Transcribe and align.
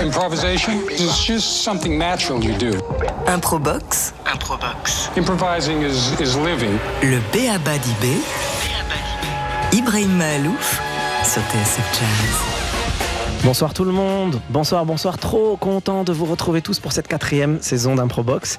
Improvisation 0.00 0.88
is 0.90 1.18
just 1.24 1.62
something 1.62 1.98
natural 1.98 2.42
you 2.42 2.56
do. 2.58 2.72
Improbox. 3.26 4.12
Improbox. 4.26 5.16
Improvising 5.16 5.82
is, 5.82 6.12
is 6.20 6.36
living. 6.36 6.78
Le 7.02 7.20
Béaba 7.32 7.78
d'Ibé. 7.78 8.16
Ibrahim 9.72 10.16
Mahalouf 10.16 10.80
sur 11.24 11.42
TSF 11.42 11.98
Jazz. 11.98 12.62
Bonsoir 13.44 13.74
tout 13.74 13.84
le 13.84 13.92
monde, 13.92 14.40
bonsoir, 14.50 14.84
bonsoir, 14.84 15.18
trop 15.18 15.56
content 15.56 16.04
de 16.04 16.12
vous 16.12 16.26
retrouver 16.26 16.62
tous 16.62 16.78
pour 16.78 16.92
cette 16.92 17.08
quatrième 17.08 17.60
saison 17.60 17.94
d'Improbox. 17.96 18.58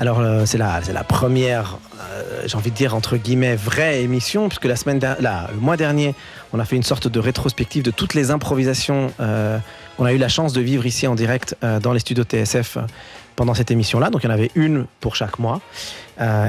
Alors 0.00 0.18
euh, 0.20 0.46
c'est 0.46 0.56
la, 0.58 0.80
la 0.92 1.04
première, 1.04 1.76
euh, 2.00 2.42
j'ai 2.46 2.56
envie 2.56 2.70
de 2.70 2.74
dire 2.76 2.94
entre 2.94 3.16
guillemets, 3.18 3.54
vraie 3.54 4.02
émission, 4.02 4.48
puisque 4.48 4.64
la 4.64 4.76
semaine 4.76 4.98
la- 5.20 5.48
le 5.52 5.60
mois 5.60 5.76
dernier, 5.76 6.14
on 6.54 6.58
a 6.58 6.64
fait 6.64 6.76
une 6.76 6.82
sorte 6.82 7.06
de 7.06 7.20
rétrospective 7.20 7.82
de 7.82 7.90
toutes 7.90 8.14
les 8.14 8.30
improvisations 8.30 9.12
euh, 9.20 9.58
qu'on 9.98 10.06
a 10.06 10.12
eu 10.14 10.18
la 10.18 10.28
chance 10.28 10.54
de 10.54 10.62
vivre 10.62 10.86
ici 10.86 11.06
en 11.06 11.14
direct 11.14 11.54
euh, 11.62 11.80
dans 11.80 11.92
les 11.92 12.00
studios 12.00 12.24
TSF 12.24 12.78
euh, 12.78 12.80
pendant 13.36 13.52
cette 13.52 13.70
émission-là. 13.70 14.08
Donc 14.08 14.24
il 14.24 14.26
y 14.26 14.30
en 14.30 14.34
avait 14.34 14.50
une 14.54 14.86
pour 15.00 15.16
chaque 15.16 15.38
mois. 15.38 15.60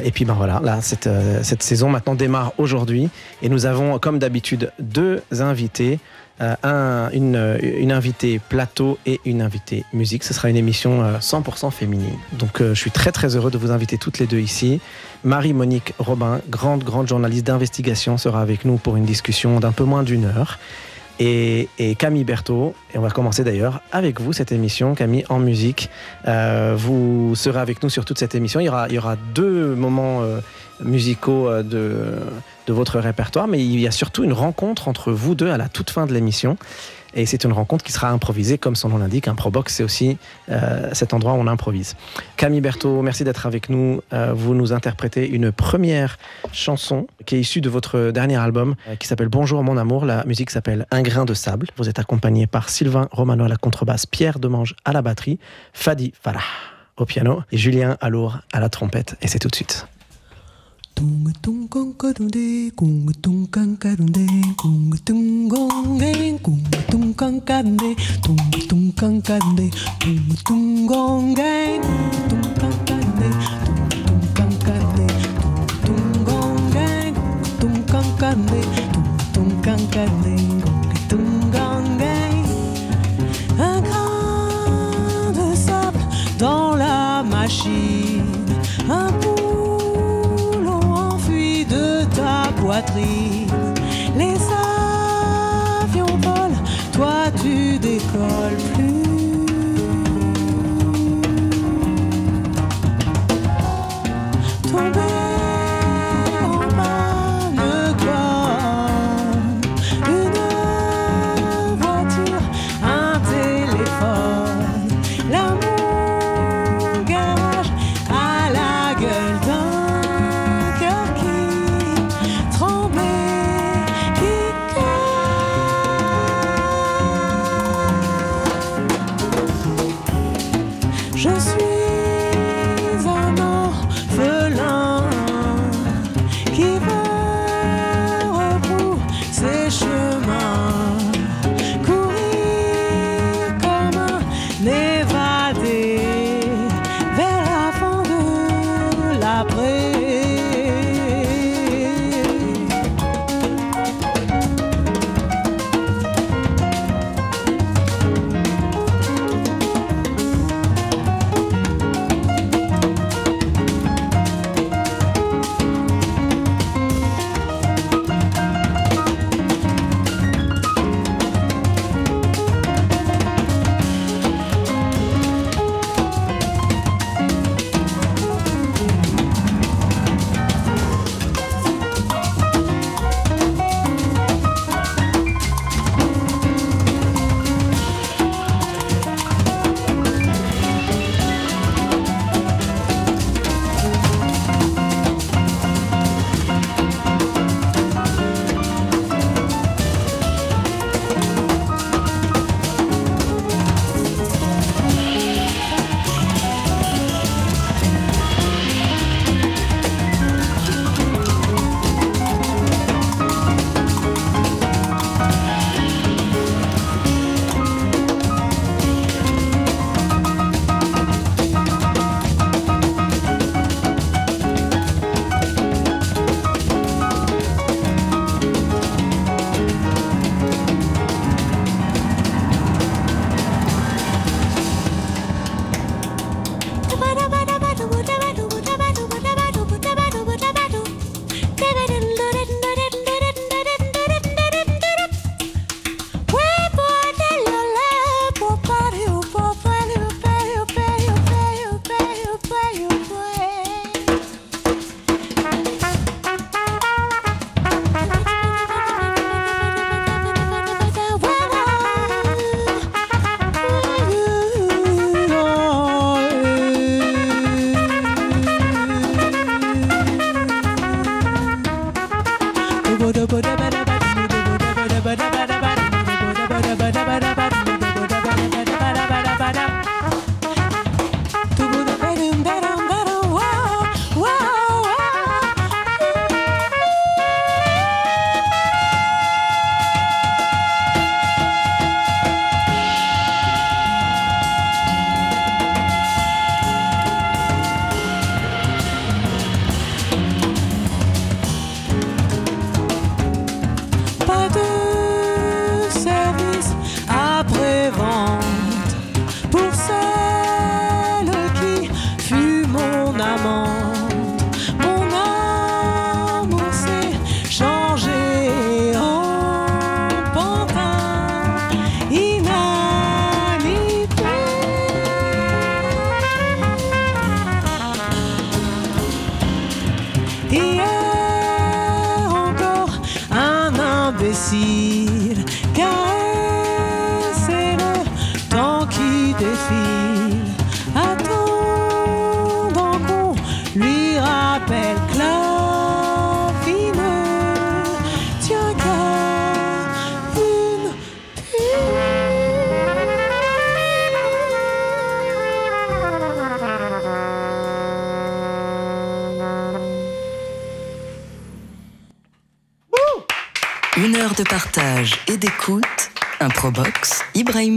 Et 0.03 0.11
puis 0.11 0.25
ben 0.25 0.33
voilà, 0.33 0.59
là 0.61 0.80
cette, 0.81 1.08
euh, 1.08 1.39
cette 1.44 1.63
saison 1.63 1.88
maintenant 1.88 2.13
démarre 2.13 2.52
aujourd'hui 2.58 3.09
et 3.41 3.47
nous 3.47 3.66
avons 3.66 3.99
comme 3.99 4.20
d'habitude 4.20 4.73
deux 4.80 5.22
invités. 5.39 5.99
Euh, 6.40 6.55
un- 6.63 7.09
une, 7.12 7.35
euh, 7.35 7.58
une 7.62 7.91
invitée 7.91 8.39
plateau 8.39 8.98
et 9.05 9.20
une 9.26 9.41
invitée 9.44 9.85
musique. 9.94 10.23
Ce 10.23 10.34
sera 10.34 10.49
une 10.49 10.55
émission 10.58 11.03
euh, 11.03 11.20
100% 11.20 11.70
féminine. 11.72 12.16
Donc 12.39 12.62
euh, 12.62 12.73
je 12.73 12.80
suis 12.80 12.89
très 12.89 13.12
très 13.12 13.35
heureux 13.35 13.52
de 13.52 13.59
vous 13.59 13.70
inviter 13.70 13.98
toutes 13.99 14.17
les 14.17 14.26
deux 14.26 14.39
ici. 14.39 14.80
Marie-Monique 15.23 15.94
Robin, 15.99 16.41
grande 16.49 16.84
grande 16.84 17.08
journaliste 17.08 17.45
d'investigation, 17.45 18.17
sera 18.17 18.41
avec 18.41 18.66
nous 18.66 18.77
pour 18.77 18.95
une 18.98 19.05
discussion 19.05 19.59
d'un 19.59 19.72
peu 19.72 19.84
moins 19.84 20.02
d'une 20.03 20.25
heure. 20.25 20.58
Et, 21.20 21.70
et 21.77 21.94
Camille 21.94 22.23
Berthaud, 22.23 22.73
et 22.95 22.98
on 22.98 23.02
va 23.02 23.11
commencer 23.11 23.44
d'ailleurs 23.44 23.81
avec 23.92 24.20
vous 24.20 24.33
cette 24.33 24.52
émission, 24.52 24.95
Camille, 24.95 25.25
en 25.30 25.38
musique. 25.38 25.92
Euh, 26.27 26.73
vous 26.75 27.36
serez 27.36 27.59
avec 27.59 27.83
nous 27.83 27.89
sur 27.89 28.05
toute 28.05 28.17
cette 28.17 28.33
émission. 28.33 28.59
Il 28.59 28.66
y 28.66 28.70
aura, 28.70 28.88
il 28.88 28.95
y 28.95 28.98
aura 28.98 29.16
deux 29.36 29.75
moments 29.75 30.23
euh, 30.23 30.39
musicaux 30.83 31.48
euh, 31.48 31.61
de, 31.61 32.16
de 32.72 32.73
votre 32.73 33.00
répertoire, 33.00 33.50
mais 33.50 33.59
il 33.59 33.81
y 33.81 33.88
a 33.88 33.91
surtout 33.91 34.23
une 34.23 34.31
rencontre 34.31 34.88
entre 34.88 35.11
vous 35.11 35.36
deux 35.36 35.52
à 35.52 35.58
la 35.58 35.67
toute 35.67 35.89
fin 35.89 36.05
de 36.05 36.14
l'émission. 36.14 36.58
Et 37.14 37.25
c'est 37.25 37.44
une 37.44 37.52
rencontre 37.52 37.83
qui 37.83 37.91
sera 37.91 38.09
improvisée, 38.09 38.58
comme 38.58 38.77
son 38.77 38.88
nom 38.88 38.97
l'indique. 38.97 39.27
Un 39.27 39.36
probox, 39.36 39.75
c'est 39.75 39.83
aussi 39.83 40.17
euh, 40.50 40.89
cet 40.94 41.14
endroit 41.14 41.33
où 41.33 41.36
on 41.36 41.47
improvise. 41.47 41.97
Camille 42.38 42.61
Berthaud, 42.61 43.02
merci 43.02 43.25
d'être 43.25 43.45
avec 43.45 43.67
nous. 43.67 44.02
Euh, 44.14 44.31
vous 44.33 44.55
nous 44.55 44.72
interprétez 44.72 45.27
une 45.27 45.52
première 45.52 46.17
chanson 46.53 47.08
qui 47.25 47.36
est 47.36 47.42
issue 47.42 47.59
de 47.59 47.69
votre 47.69 48.11
dernier 48.11 48.38
album 48.38 48.75
euh, 48.88 48.95
qui 48.95 49.09
s'appelle 49.09 49.27
Bonjour 49.27 49.61
mon 49.61 49.75
amour. 49.75 50.05
La 50.05 50.23
musique 50.23 50.49
s'appelle 50.49 50.86
Un 50.89 51.02
grain 51.02 51.25
de 51.25 51.33
sable. 51.33 51.67
Vous 51.75 51.89
êtes 51.89 51.99
accompagné 51.99 52.47
par 52.47 52.69
Sylvain 52.69 53.09
Romano 53.11 53.44
à 53.44 53.49
la 53.49 53.58
contrebasse, 53.58 54.05
Pierre 54.05 54.39
Demange 54.39 54.75
à 54.86 54.94
la 54.94 55.02
batterie, 55.02 55.38
Fadi 55.73 56.14
Farah 56.23 56.39
au 56.95 57.03
piano 57.03 57.42
et 57.52 57.58
Julien 57.58 57.97
Alour 57.99 58.39
à 58.53 58.61
la 58.61 58.69
trompette. 58.69 59.17
Et 59.22 59.27
c'est 59.27 59.39
tout 59.39 59.49
de 59.49 59.55
suite. 59.55 59.86
tung 61.02 61.33
tung 61.41 61.67
con 61.67 61.94
cơ 61.94 62.13
đồng 62.19 62.31
đi 62.31 62.69
cùng 62.69 63.07
tung 63.21 63.47
căng 63.52 63.75
ca 63.75 63.89
đồng 63.99 64.11
đi 64.11 64.27
cùng 64.57 64.91
tung 65.05 65.49
con 65.49 65.97
nghe 65.97 66.38
cùng 66.43 66.59
tung 66.91 67.13
căng 67.13 67.39
ca 67.39 67.61
đồng 67.61 67.77
đi 67.77 67.95
tung 68.23 68.38
tung 68.69 68.91
căng 68.97 69.21
ca 69.21 69.39
đồng 69.39 69.55
đi 69.55 69.69
cùng 70.05 70.35
tung 70.49 70.88
con 70.88 71.33
nghe 71.33 71.80
cùng 71.81 72.30
tung 72.30 72.41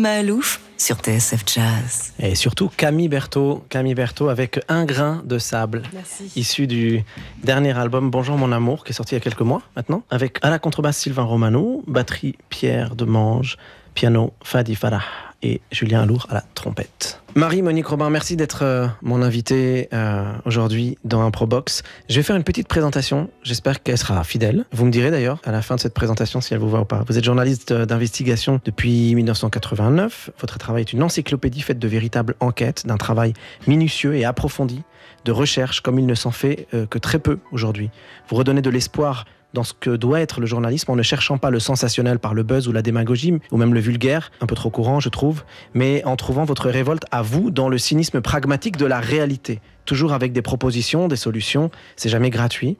Mahalouf 0.04 0.60
sur 0.76 0.96
TSF 0.96 1.44
Jazz. 1.46 2.12
Et 2.18 2.34
surtout 2.34 2.68
Camille 2.76 3.08
Berthaud, 3.08 3.64
Camille 3.70 3.94
Berthaud 3.94 4.28
avec 4.28 4.60
Un 4.68 4.84
grain 4.84 5.22
de 5.24 5.38
sable, 5.38 5.82
Merci. 5.94 6.30
issu 6.36 6.66
du 6.66 7.02
dernier 7.42 7.74
album 7.78 8.10
Bonjour 8.10 8.36
mon 8.36 8.52
amour, 8.52 8.84
qui 8.84 8.90
est 8.90 8.94
sorti 8.94 9.14
il 9.14 9.16
y 9.16 9.20
a 9.22 9.22
quelques 9.22 9.40
mois 9.40 9.62
maintenant, 9.76 10.02
avec 10.10 10.40
à 10.42 10.50
la 10.50 10.58
contrebasse 10.58 10.98
Sylvain 10.98 11.22
Romano, 11.22 11.82
batterie 11.86 12.36
Pierre 12.50 12.96
Demange, 12.96 13.56
piano 13.94 14.32
Fadi 14.42 14.74
Farah 14.74 15.02
et 15.42 15.60
Julien 15.70 16.02
Alour 16.02 16.26
à 16.30 16.34
la 16.34 16.44
trompette. 16.54 17.20
Marie-Monique 17.36 17.86
Robin, 17.86 18.10
merci 18.10 18.36
d'être 18.36 18.62
euh, 18.62 18.86
mon 19.02 19.20
invitée 19.20 19.88
euh, 19.92 20.32
aujourd'hui 20.44 20.98
dans 21.04 21.20
un 21.20 21.30
Probox. 21.30 21.82
Je 22.08 22.16
vais 22.16 22.22
faire 22.22 22.36
une 22.36 22.44
petite 22.44 22.68
présentation, 22.68 23.28
j'espère 23.42 23.82
qu'elle 23.82 23.98
sera 23.98 24.22
fidèle. 24.24 24.64
Vous 24.72 24.84
me 24.84 24.90
direz 24.90 25.10
d'ailleurs 25.10 25.40
à 25.44 25.50
la 25.50 25.60
fin 25.60 25.74
de 25.74 25.80
cette 25.80 25.94
présentation 25.94 26.40
si 26.40 26.54
elle 26.54 26.60
vous 26.60 26.70
va 26.70 26.80
ou 26.80 26.84
pas. 26.84 27.02
Vous 27.06 27.18
êtes 27.18 27.24
journaliste 27.24 27.72
euh, 27.72 27.86
d'investigation 27.86 28.60
depuis 28.64 29.14
1989. 29.14 30.30
Votre 30.40 30.58
travail 30.58 30.82
est 30.82 30.92
une 30.92 31.02
encyclopédie 31.02 31.60
faite 31.60 31.78
de 31.78 31.88
véritables 31.88 32.36
enquêtes, 32.40 32.86
d'un 32.86 32.96
travail 32.96 33.32
minutieux 33.66 34.14
et 34.14 34.24
approfondi, 34.24 34.82
de 35.24 35.32
recherche 35.32 35.80
comme 35.80 35.98
il 35.98 36.06
ne 36.06 36.14
s'en 36.14 36.30
fait 36.30 36.68
que 36.90 36.98
très 36.98 37.18
peu 37.18 37.38
aujourd'hui. 37.50 37.90
Vous 38.28 38.36
redonnez 38.36 38.62
de 38.62 38.70
l'espoir 38.70 39.24
dans 39.54 39.62
ce 39.64 39.72
que 39.72 39.90
doit 39.90 40.20
être 40.20 40.40
le 40.40 40.46
journalisme 40.46 40.90
en 40.90 40.96
ne 40.96 41.02
cherchant 41.02 41.38
pas 41.38 41.50
le 41.50 41.60
sensationnel 41.60 42.18
par 42.18 42.34
le 42.34 42.42
buzz 42.42 42.68
ou 42.68 42.72
la 42.72 42.82
démagogie, 42.82 43.38
ou 43.50 43.56
même 43.56 43.72
le 43.72 43.80
vulgaire, 43.80 44.30
un 44.40 44.46
peu 44.46 44.54
trop 44.54 44.68
courant 44.68 45.00
je 45.00 45.08
trouve, 45.08 45.44
mais 45.72 46.04
en 46.04 46.16
trouvant 46.16 46.44
votre 46.44 46.68
révolte 46.68 47.04
à 47.10 47.22
vous 47.22 47.50
dans 47.50 47.68
le 47.68 47.78
cynisme 47.78 48.20
pragmatique 48.20 48.76
de 48.76 48.84
la 48.84 49.00
réalité. 49.00 49.60
Toujours 49.86 50.12
avec 50.12 50.32
des 50.32 50.42
propositions, 50.42 51.08
des 51.08 51.16
solutions, 51.16 51.70
c'est 51.96 52.08
jamais 52.08 52.30
gratuit, 52.30 52.76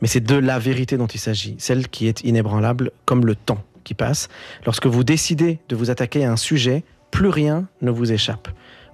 mais 0.00 0.08
c'est 0.08 0.20
de 0.20 0.36
la 0.36 0.58
vérité 0.58 0.96
dont 0.96 1.06
il 1.06 1.20
s'agit, 1.20 1.54
celle 1.58 1.88
qui 1.88 2.08
est 2.08 2.24
inébranlable 2.24 2.90
comme 3.04 3.26
le 3.26 3.36
temps 3.36 3.62
qui 3.84 3.94
passe. 3.94 4.28
Lorsque 4.64 4.86
vous 4.86 5.04
décidez 5.04 5.58
de 5.68 5.76
vous 5.76 5.90
attaquer 5.90 6.24
à 6.24 6.32
un 6.32 6.36
sujet, 6.36 6.82
plus 7.10 7.28
rien 7.28 7.66
ne 7.82 7.90
vous 7.90 8.12
échappe. 8.12 8.48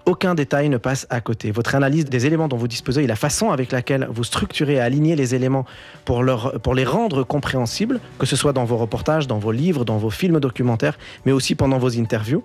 Aucun 0.06 0.36
détail 0.36 0.68
ne 0.68 0.76
passe 0.76 1.08
à 1.10 1.20
côté. 1.20 1.50
Votre 1.50 1.74
analyse 1.74 2.04
des 2.04 2.26
éléments 2.26 2.46
dont 2.46 2.56
vous 2.56 2.68
disposez 2.68 3.02
et 3.02 3.06
la 3.08 3.16
façon 3.16 3.50
avec 3.50 3.72
laquelle 3.72 4.06
vous 4.08 4.22
structurez 4.22 4.74
et 4.74 4.80
alignez 4.80 5.16
les 5.16 5.34
éléments 5.34 5.66
pour, 6.04 6.22
leur, 6.22 6.60
pour 6.60 6.76
les 6.76 6.84
rendre 6.84 7.24
compréhensibles, 7.24 7.98
que 8.16 8.24
ce 8.24 8.36
soit 8.36 8.52
dans 8.52 8.64
vos 8.64 8.76
reportages, 8.76 9.26
dans 9.26 9.38
vos 9.38 9.50
livres, 9.50 9.84
dans 9.84 9.98
vos 9.98 10.10
films 10.10 10.38
documentaires, 10.38 10.96
mais 11.24 11.32
aussi 11.32 11.56
pendant 11.56 11.78
vos 11.78 11.98
interviews, 11.98 12.44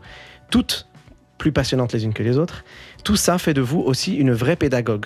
toutes 0.49 0.87
plus 1.37 1.51
passionnantes 1.51 1.93
les 1.93 2.03
unes 2.03 2.13
que 2.13 2.23
les 2.23 2.39
autres, 2.39 2.65
tout 3.03 3.15
ça 3.15 3.37
fait 3.37 3.53
de 3.53 3.61
vous 3.61 3.79
aussi 3.79 4.15
une 4.15 4.31
vraie 4.31 4.55
pédagogue. 4.55 5.05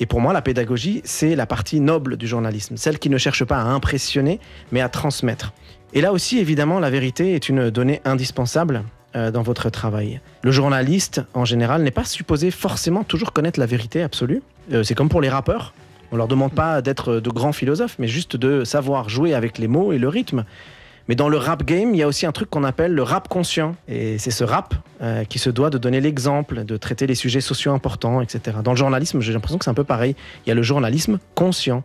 Et 0.00 0.06
pour 0.06 0.22
moi, 0.22 0.32
la 0.32 0.40
pédagogie, 0.40 1.02
c'est 1.04 1.36
la 1.36 1.44
partie 1.44 1.80
noble 1.80 2.16
du 2.16 2.26
journalisme, 2.26 2.78
celle 2.78 2.98
qui 2.98 3.10
ne 3.10 3.18
cherche 3.18 3.44
pas 3.44 3.58
à 3.58 3.64
impressionner, 3.64 4.40
mais 4.70 4.80
à 4.80 4.88
transmettre. 4.88 5.52
Et 5.92 6.00
là 6.00 6.12
aussi, 6.12 6.38
évidemment, 6.38 6.80
la 6.80 6.88
vérité 6.88 7.34
est 7.34 7.50
une 7.50 7.68
donnée 7.68 8.00
indispensable 8.06 8.82
dans 9.14 9.42
votre 9.42 9.70
travail. 9.70 10.20
Le 10.42 10.50
journaliste, 10.50 11.22
en 11.34 11.44
général, 11.44 11.82
n'est 11.82 11.90
pas 11.90 12.04
supposé 12.04 12.50
forcément 12.50 13.04
toujours 13.04 13.32
connaître 13.32 13.60
la 13.60 13.66
vérité 13.66 14.02
absolue. 14.02 14.42
Euh, 14.72 14.82
c'est 14.82 14.94
comme 14.94 15.08
pour 15.08 15.20
les 15.20 15.28
rappeurs. 15.28 15.72
On 16.12 16.16
leur 16.16 16.28
demande 16.28 16.52
pas 16.52 16.82
d'être 16.82 17.14
de 17.20 17.30
grands 17.30 17.52
philosophes, 17.52 17.96
mais 17.98 18.06
juste 18.06 18.36
de 18.36 18.64
savoir 18.64 19.08
jouer 19.08 19.34
avec 19.34 19.58
les 19.58 19.68
mots 19.68 19.92
et 19.92 19.98
le 19.98 20.08
rythme. 20.08 20.44
Mais 21.08 21.14
dans 21.14 21.28
le 21.28 21.36
rap 21.36 21.64
game, 21.64 21.94
il 21.94 21.98
y 21.98 22.02
a 22.02 22.06
aussi 22.06 22.26
un 22.26 22.32
truc 22.32 22.50
qu'on 22.50 22.64
appelle 22.64 22.92
le 22.92 23.02
rap 23.02 23.28
conscient. 23.28 23.74
Et 23.88 24.18
c'est 24.18 24.30
ce 24.30 24.44
rap 24.44 24.74
euh, 25.02 25.24
qui 25.24 25.38
se 25.38 25.50
doit 25.50 25.70
de 25.70 25.78
donner 25.78 26.00
l'exemple, 26.00 26.64
de 26.64 26.76
traiter 26.76 27.06
les 27.06 27.14
sujets 27.14 27.40
sociaux 27.40 27.72
importants, 27.72 28.20
etc. 28.20 28.58
Dans 28.62 28.72
le 28.72 28.76
journalisme, 28.76 29.20
j'ai 29.20 29.32
l'impression 29.32 29.58
que 29.58 29.64
c'est 29.64 29.70
un 29.70 29.74
peu 29.74 29.84
pareil. 29.84 30.14
Il 30.46 30.50
y 30.50 30.52
a 30.52 30.54
le 30.54 30.62
journalisme 30.62 31.18
conscient. 31.34 31.82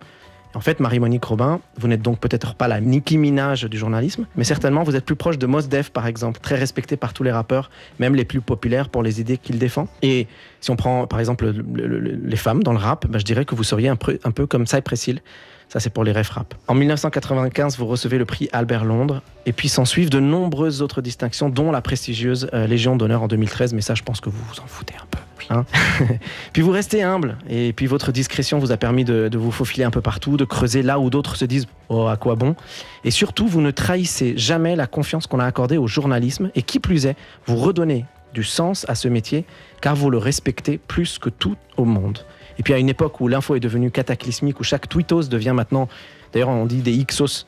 En 0.53 0.59
fait, 0.61 0.79
Marie-Monique 0.79 1.23
Robin, 1.25 1.59
vous 1.77 1.87
n'êtes 1.87 2.01
donc 2.01 2.19
peut-être 2.19 2.55
pas 2.55 2.67
la 2.67 2.79
Nicki 2.81 3.17
Minaj 3.17 3.65
du 3.65 3.77
journalisme, 3.77 4.25
mais 4.35 4.43
certainement 4.43 4.83
vous 4.83 4.95
êtes 4.95 5.05
plus 5.05 5.15
proche 5.15 5.37
de 5.37 5.45
Mos 5.45 5.63
Def, 5.67 5.91
par 5.91 6.07
exemple, 6.07 6.39
très 6.39 6.55
respecté 6.55 6.97
par 6.97 7.13
tous 7.13 7.21
les 7.23 7.31
rappeurs, 7.31 7.69
même 7.99 8.15
les 8.15 8.25
plus 8.25 8.41
populaires 8.41 8.89
pour 8.89 9.03
les 9.03 9.21
idées 9.21 9.37
qu'il 9.37 9.59
défend. 9.59 9.87
Et 10.01 10.25
si 10.61 10.71
on 10.71 10.75
prend, 10.75 11.05
par 11.05 11.19
exemple, 11.19 11.45
le- 11.51 11.87
le- 11.87 11.99
le- 11.99 12.15
les 12.23 12.35
femmes 12.37 12.63
dans 12.63 12.71
le 12.71 12.79
rap, 12.79 13.05
bah, 13.07 13.19
je 13.19 13.23
dirais 13.25 13.45
que 13.45 13.53
vous 13.53 13.63
seriez 13.63 13.89
un 13.89 13.95
peu, 13.95 14.17
un 14.23 14.31
peu 14.31 14.47
comme 14.47 14.65
Cypress 14.65 15.07
Hill. 15.07 15.21
Ça, 15.69 15.79
c'est 15.81 15.89
pour 15.91 16.05
les 16.05 16.13
ref 16.13 16.29
rap. 16.29 16.55
En 16.69 16.73
1995, 16.73 17.77
vous 17.77 17.85
recevez 17.85 18.17
le 18.17 18.25
prix 18.25 18.47
Albert 18.53 18.85
Londres, 18.85 19.21
et 19.45 19.51
puis 19.51 19.67
s'en 19.69 19.83
suivent 19.85 20.09
de 20.09 20.19
nombreuses 20.21 20.81
autres 20.81 21.01
distinctions, 21.01 21.49
dont 21.49 21.71
la 21.71 21.81
prestigieuse 21.81 22.49
euh, 22.53 22.65
Légion 22.67 22.95
d'honneur 22.95 23.21
en 23.21 23.27
2013, 23.27 23.73
mais 23.73 23.81
ça, 23.81 23.93
je 23.93 24.01
pense 24.01 24.21
que 24.21 24.29
vous 24.29 24.41
vous 24.49 24.59
en 24.61 24.65
foutez 24.65 24.95
un 24.95 25.05
peu. 25.11 25.19
Hein. 25.49 25.65
puis 26.53 26.61
vous 26.61 26.71
restez 26.71 27.03
humble, 27.03 27.37
et 27.49 27.73
puis 27.73 27.87
votre 27.87 28.11
discrétion 28.11 28.59
vous 28.59 28.71
a 28.71 28.77
permis 28.77 29.05
de, 29.05 29.27
de 29.27 29.37
vous 29.37 29.51
faufiler 29.51 29.83
un 29.83 29.91
peu 29.91 30.01
partout, 30.01 30.37
de 30.37 30.45
creuser 30.45 30.81
là 30.81 30.99
où 30.99 31.09
d'autres 31.09 31.35
se 31.35 31.45
disent 31.45 31.67
Oh, 31.89 32.07
à 32.07 32.17
quoi 32.17 32.35
bon? 32.35 32.55
Et 33.03 33.11
surtout, 33.11 33.47
vous 33.47 33.61
ne 33.61 33.71
trahissez 33.71 34.37
jamais 34.37 34.75
la 34.75 34.87
confiance 34.87 35.25
qu'on 35.25 35.39
a 35.39 35.45
accordée 35.45 35.77
au 35.77 35.87
journalisme, 35.87 36.51
et 36.55 36.61
qui 36.61 36.79
plus 36.79 37.05
est, 37.05 37.15
vous 37.45 37.55
redonnez 37.55 38.05
du 38.33 38.43
sens 38.43 38.85
à 38.89 38.95
ce 38.95 39.07
métier, 39.07 39.45
car 39.81 39.95
vous 39.95 40.09
le 40.09 40.17
respectez 40.17 40.77
plus 40.77 41.17
que 41.17 41.29
tout 41.29 41.55
au 41.77 41.85
monde. 41.85 42.19
Et 42.59 42.63
puis 42.63 42.73
à 42.73 42.77
une 42.77 42.89
époque 42.89 43.21
où 43.21 43.27
l'info 43.27 43.55
est 43.55 43.59
devenue 43.59 43.91
cataclysmique, 43.91 44.59
où 44.59 44.63
chaque 44.63 44.89
tweetos 44.89 45.23
devient 45.23 45.53
maintenant, 45.55 45.87
d'ailleurs 46.33 46.49
on 46.49 46.65
dit 46.65 46.81
des 46.81 46.97
Xos, 47.03 47.45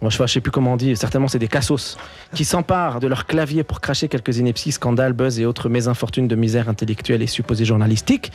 moi 0.00 0.10
je 0.10 0.22
ne 0.22 0.26
sais 0.26 0.40
plus 0.40 0.50
comment 0.50 0.74
on 0.74 0.76
dit, 0.76 0.96
certainement 0.96 1.28
c'est 1.28 1.38
des 1.38 1.48
cassos, 1.48 1.96
qui 2.34 2.44
s'emparent 2.44 3.00
de 3.00 3.06
leur 3.06 3.26
clavier 3.26 3.64
pour 3.64 3.80
cracher 3.80 4.08
quelques 4.08 4.38
inepties, 4.38 4.72
scandales, 4.72 5.12
buzz 5.12 5.38
et 5.38 5.46
autres 5.46 5.68
mésinfortunes 5.68 6.28
de 6.28 6.36
misère 6.36 6.68
intellectuelle 6.68 7.22
et 7.22 7.26
supposée 7.26 7.64
journalistique. 7.64 8.32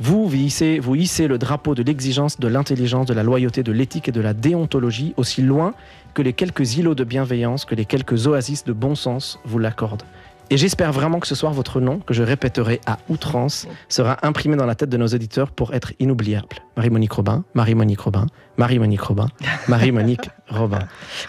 Vous, 0.00 0.28
vous 0.28 0.36
hissez, 0.36 0.78
vous 0.78 0.94
hissez 0.96 1.28
le 1.28 1.38
drapeau 1.38 1.74
de 1.74 1.82
l'exigence, 1.82 2.40
de 2.40 2.48
l'intelligence, 2.48 3.06
de 3.06 3.14
la 3.14 3.22
loyauté, 3.22 3.62
de 3.62 3.72
l'éthique 3.72 4.08
et 4.08 4.12
de 4.12 4.20
la 4.20 4.34
déontologie 4.34 5.14
aussi 5.16 5.42
loin 5.42 5.74
que 6.14 6.22
les 6.22 6.32
quelques 6.32 6.76
îlots 6.76 6.94
de 6.94 7.04
bienveillance, 7.04 7.64
que 7.64 7.74
les 7.74 7.84
quelques 7.84 8.26
oasis 8.26 8.64
de 8.64 8.72
bon 8.72 8.94
sens 8.94 9.38
vous 9.44 9.58
l'accordent. 9.58 10.02
Et 10.50 10.58
j'espère 10.58 10.92
vraiment 10.92 11.18
que 11.18 11.26
ce 11.26 11.34
soir, 11.34 11.52
votre 11.52 11.80
nom, 11.80 12.00
que 12.00 12.12
je 12.12 12.22
répéterai 12.22 12.80
à 12.84 12.98
outrance, 13.08 13.66
sera 13.88 14.18
imprimé 14.26 14.56
dans 14.56 14.66
la 14.66 14.74
tête 14.74 14.90
de 14.90 14.98
nos 14.98 15.06
auditeurs 15.06 15.50
pour 15.50 15.72
être 15.72 15.94
inoubliable. 15.98 16.56
Marie-Monique 16.76 17.12
Robin, 17.12 17.44
Marie-Monique 17.54 18.00
Robin, 18.00 18.26
Marie-Monique 18.58 19.00
Robin, 19.00 19.28
Marie-Monique 19.68 20.28
Robin. 20.56 20.80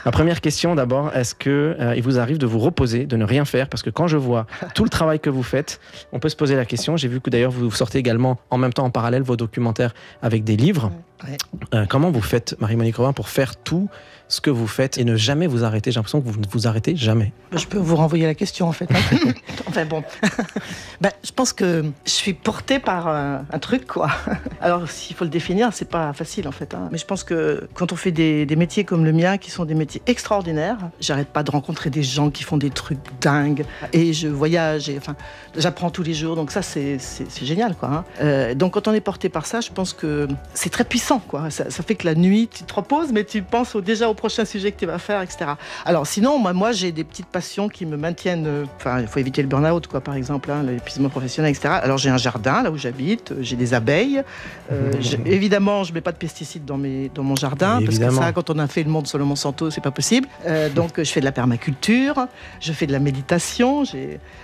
Ma 0.05 0.11
première 0.11 0.41
question 0.41 0.75
d'abord, 0.75 1.15
est-ce 1.15 1.35
que 1.35 1.75
euh, 1.79 1.95
il 1.95 2.03
vous 2.03 2.19
arrive 2.19 2.37
de 2.37 2.45
vous 2.45 2.59
reposer, 2.59 3.05
de 3.05 3.15
ne 3.17 3.25
rien 3.25 3.45
faire? 3.45 3.67
Parce 3.69 3.83
que 3.83 3.89
quand 3.89 4.07
je 4.07 4.17
vois 4.17 4.45
tout 4.75 4.83
le 4.83 4.89
travail 4.89 5.19
que 5.19 5.29
vous 5.29 5.43
faites, 5.43 5.79
on 6.11 6.19
peut 6.19 6.29
se 6.29 6.35
poser 6.35 6.55
la 6.55 6.65
question. 6.65 6.97
J'ai 6.97 7.07
vu 7.07 7.21
que 7.21 7.29
d'ailleurs 7.29 7.51
vous 7.51 7.71
sortez 7.71 7.97
également 7.97 8.39
en 8.49 8.57
même 8.57 8.73
temps 8.73 8.85
en 8.85 8.89
parallèle 8.91 9.23
vos 9.23 9.35
documentaires 9.37 9.93
avec 10.21 10.43
des 10.43 10.55
livres. 10.57 10.91
Ouais. 11.23 11.37
Euh, 11.73 11.85
comment 11.87 12.11
vous 12.11 12.21
faites, 12.21 12.55
Marie-Monique 12.59 12.97
Robin, 12.97 13.13
pour 13.13 13.29
faire 13.29 13.55
tout 13.55 13.87
ce 14.27 14.41
que 14.41 14.49
vous 14.49 14.67
faites 14.67 14.97
et 14.97 15.05
ne 15.05 15.15
jamais 15.15 15.47
vous 15.47 15.63
arrêter? 15.63 15.89
J'ai 15.91 15.95
l'impression 15.99 16.19
que 16.21 16.27
vous 16.27 16.37
ne 16.37 16.45
vous 16.49 16.67
arrêtez 16.67 16.97
jamais. 16.97 17.31
Je 17.53 17.65
peux 17.65 17.77
vous 17.77 17.95
renvoyer 17.95 18.25
la 18.25 18.35
question 18.35 18.67
en 18.67 18.73
fait. 18.73 18.89
hein. 18.91 19.31
enfin 19.67 19.85
bon. 19.85 20.03
ben, 21.01 21.11
je 21.23 21.31
pense 21.31 21.53
que 21.53 21.85
je 22.05 22.11
suis 22.11 22.33
portée 22.33 22.79
par 22.79 23.07
euh, 23.07 23.37
un 23.51 23.59
truc 23.59 23.87
quoi. 23.87 24.09
Alors 24.61 24.89
s'il 24.89 25.15
faut 25.15 25.23
le 25.23 25.29
définir, 25.29 25.69
c'est 25.71 25.89
pas 25.89 26.11
facile 26.11 26.45
en 26.47 26.51
fait. 26.51 26.73
hein. 26.73 26.89
Mais 26.91 26.97
je 26.97 27.05
pense 27.05 27.23
que 27.23 27.69
quand 27.73 27.93
on 27.93 27.95
fait 27.95 28.11
des, 28.11 28.45
des 28.45 28.55
métiers 28.57 28.83
comme 28.83 29.05
le 29.05 29.12
mien, 29.13 29.37
qui 29.37 29.51
sont 29.51 29.65
des 29.65 29.73
métiers 29.75 30.01
extraordinaires, 30.07 30.77
j'arrête 30.99 31.27
pas 31.29 31.43
de 31.43 31.51
rencontrer 31.51 31.89
des 31.89 32.03
gens 32.03 32.29
qui 32.29 32.43
font 32.43 32.57
des 32.57 32.69
trucs 32.69 32.99
dingues. 33.21 33.65
Et 33.93 34.13
je 34.13 34.27
voyage 34.27 34.89
et 34.89 34.97
enfin, 34.97 35.15
j'apprends 35.57 35.89
tous 35.89 36.03
les 36.03 36.13
jours. 36.13 36.35
Donc 36.35 36.51
ça 36.51 36.61
c'est 36.61 36.97
génial 37.41 37.75
quoi. 37.75 37.89
hein. 37.89 38.05
Euh, 38.21 38.53
donc 38.55 38.73
quand 38.73 38.87
on 38.87 38.93
est 38.93 39.01
porté 39.01 39.29
par 39.29 39.45
ça, 39.45 39.61
je 39.61 39.69
pense 39.71 39.93
que 39.93 40.27
c'est 40.53 40.69
très 40.69 40.83
puissant 40.83 41.19
quoi. 41.19 41.49
Ça, 41.49 41.69
ça 41.69 41.83
fait 41.83 41.95
que 41.95 42.05
la 42.07 42.15
nuit 42.15 42.49
tu 42.53 42.63
te 42.63 42.73
reposes, 42.73 43.11
mais 43.13 43.23
tu 43.23 43.41
penses 43.41 43.75
au- 43.75 43.81
déjà 43.81 44.09
au 44.09 44.13
prochain 44.13 44.45
sujet 44.45 44.71
que 44.71 44.79
tu 44.79 44.85
vas 44.85 44.97
faire, 44.99 45.21
etc. 45.21 45.51
Alors 45.85 46.07
sinon, 46.07 46.39
moi, 46.39 46.53
moi 46.53 46.71
j'ai 46.71 46.91
des 46.91 47.03
petites 47.03 47.27
passions 47.27 47.69
qui 47.69 47.85
me 47.85 47.97
maintiennent. 47.97 48.47
euh, 48.47 48.65
Enfin, 48.77 48.99
il 49.01 49.07
faut 49.07 49.19
éviter 49.19 49.41
le 49.41 49.47
burn-out, 49.47 49.87
quoi, 49.87 50.01
par 50.01 50.15
exemple, 50.15 50.51
hein, 50.51 50.63
l'épuisement 50.63 51.09
professionnel, 51.09 51.51
etc. 51.51 51.75
Alors 51.81 51.97
j'ai 51.97 52.09
un 52.09 52.17
jardin 52.17 52.63
là 52.63 52.71
où 52.71 52.77
j'habite, 52.77 53.31
euh, 53.31 53.35
j'ai 53.41 53.55
des 53.55 53.73
abeilles. 53.73 54.23
Euh, 54.71 54.91
je- 54.99 55.17
évidemment, 55.25 55.83
je 55.83 55.93
mets 55.93 56.01
pas 56.01 56.11
de 56.11 56.17
pesticides 56.17 56.65
dans 56.65 56.77
mes 56.77 57.09
dans 57.13 57.23
mon 57.23 57.35
jardin 57.35 57.79
parce 57.85 57.97
que 57.97 58.03
ça, 58.21 58.31
quand 58.33 58.49
on 58.49 58.59
a 58.59 58.67
fait 58.67 58.83
le 58.83 58.89
monde 58.89 59.02
sur 59.05 59.17
le 59.17 59.25
Monsanto, 59.25 59.69
c'est 59.69 59.81
pas 59.81 59.91
possible. 59.91 60.27
Euh, 60.45 60.69
donc 60.69 60.91
je 60.97 61.11
fais 61.11 61.19
de 61.19 61.25
la 61.25 61.31
permaculture, 61.31 62.27
je 62.59 62.73
fais 62.73 62.87
de 62.87 62.91
la 62.91 62.99
méditation. 62.99 63.83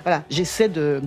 Voilà, 0.03 0.23
j'essaie 0.29 0.69
de 0.69 1.01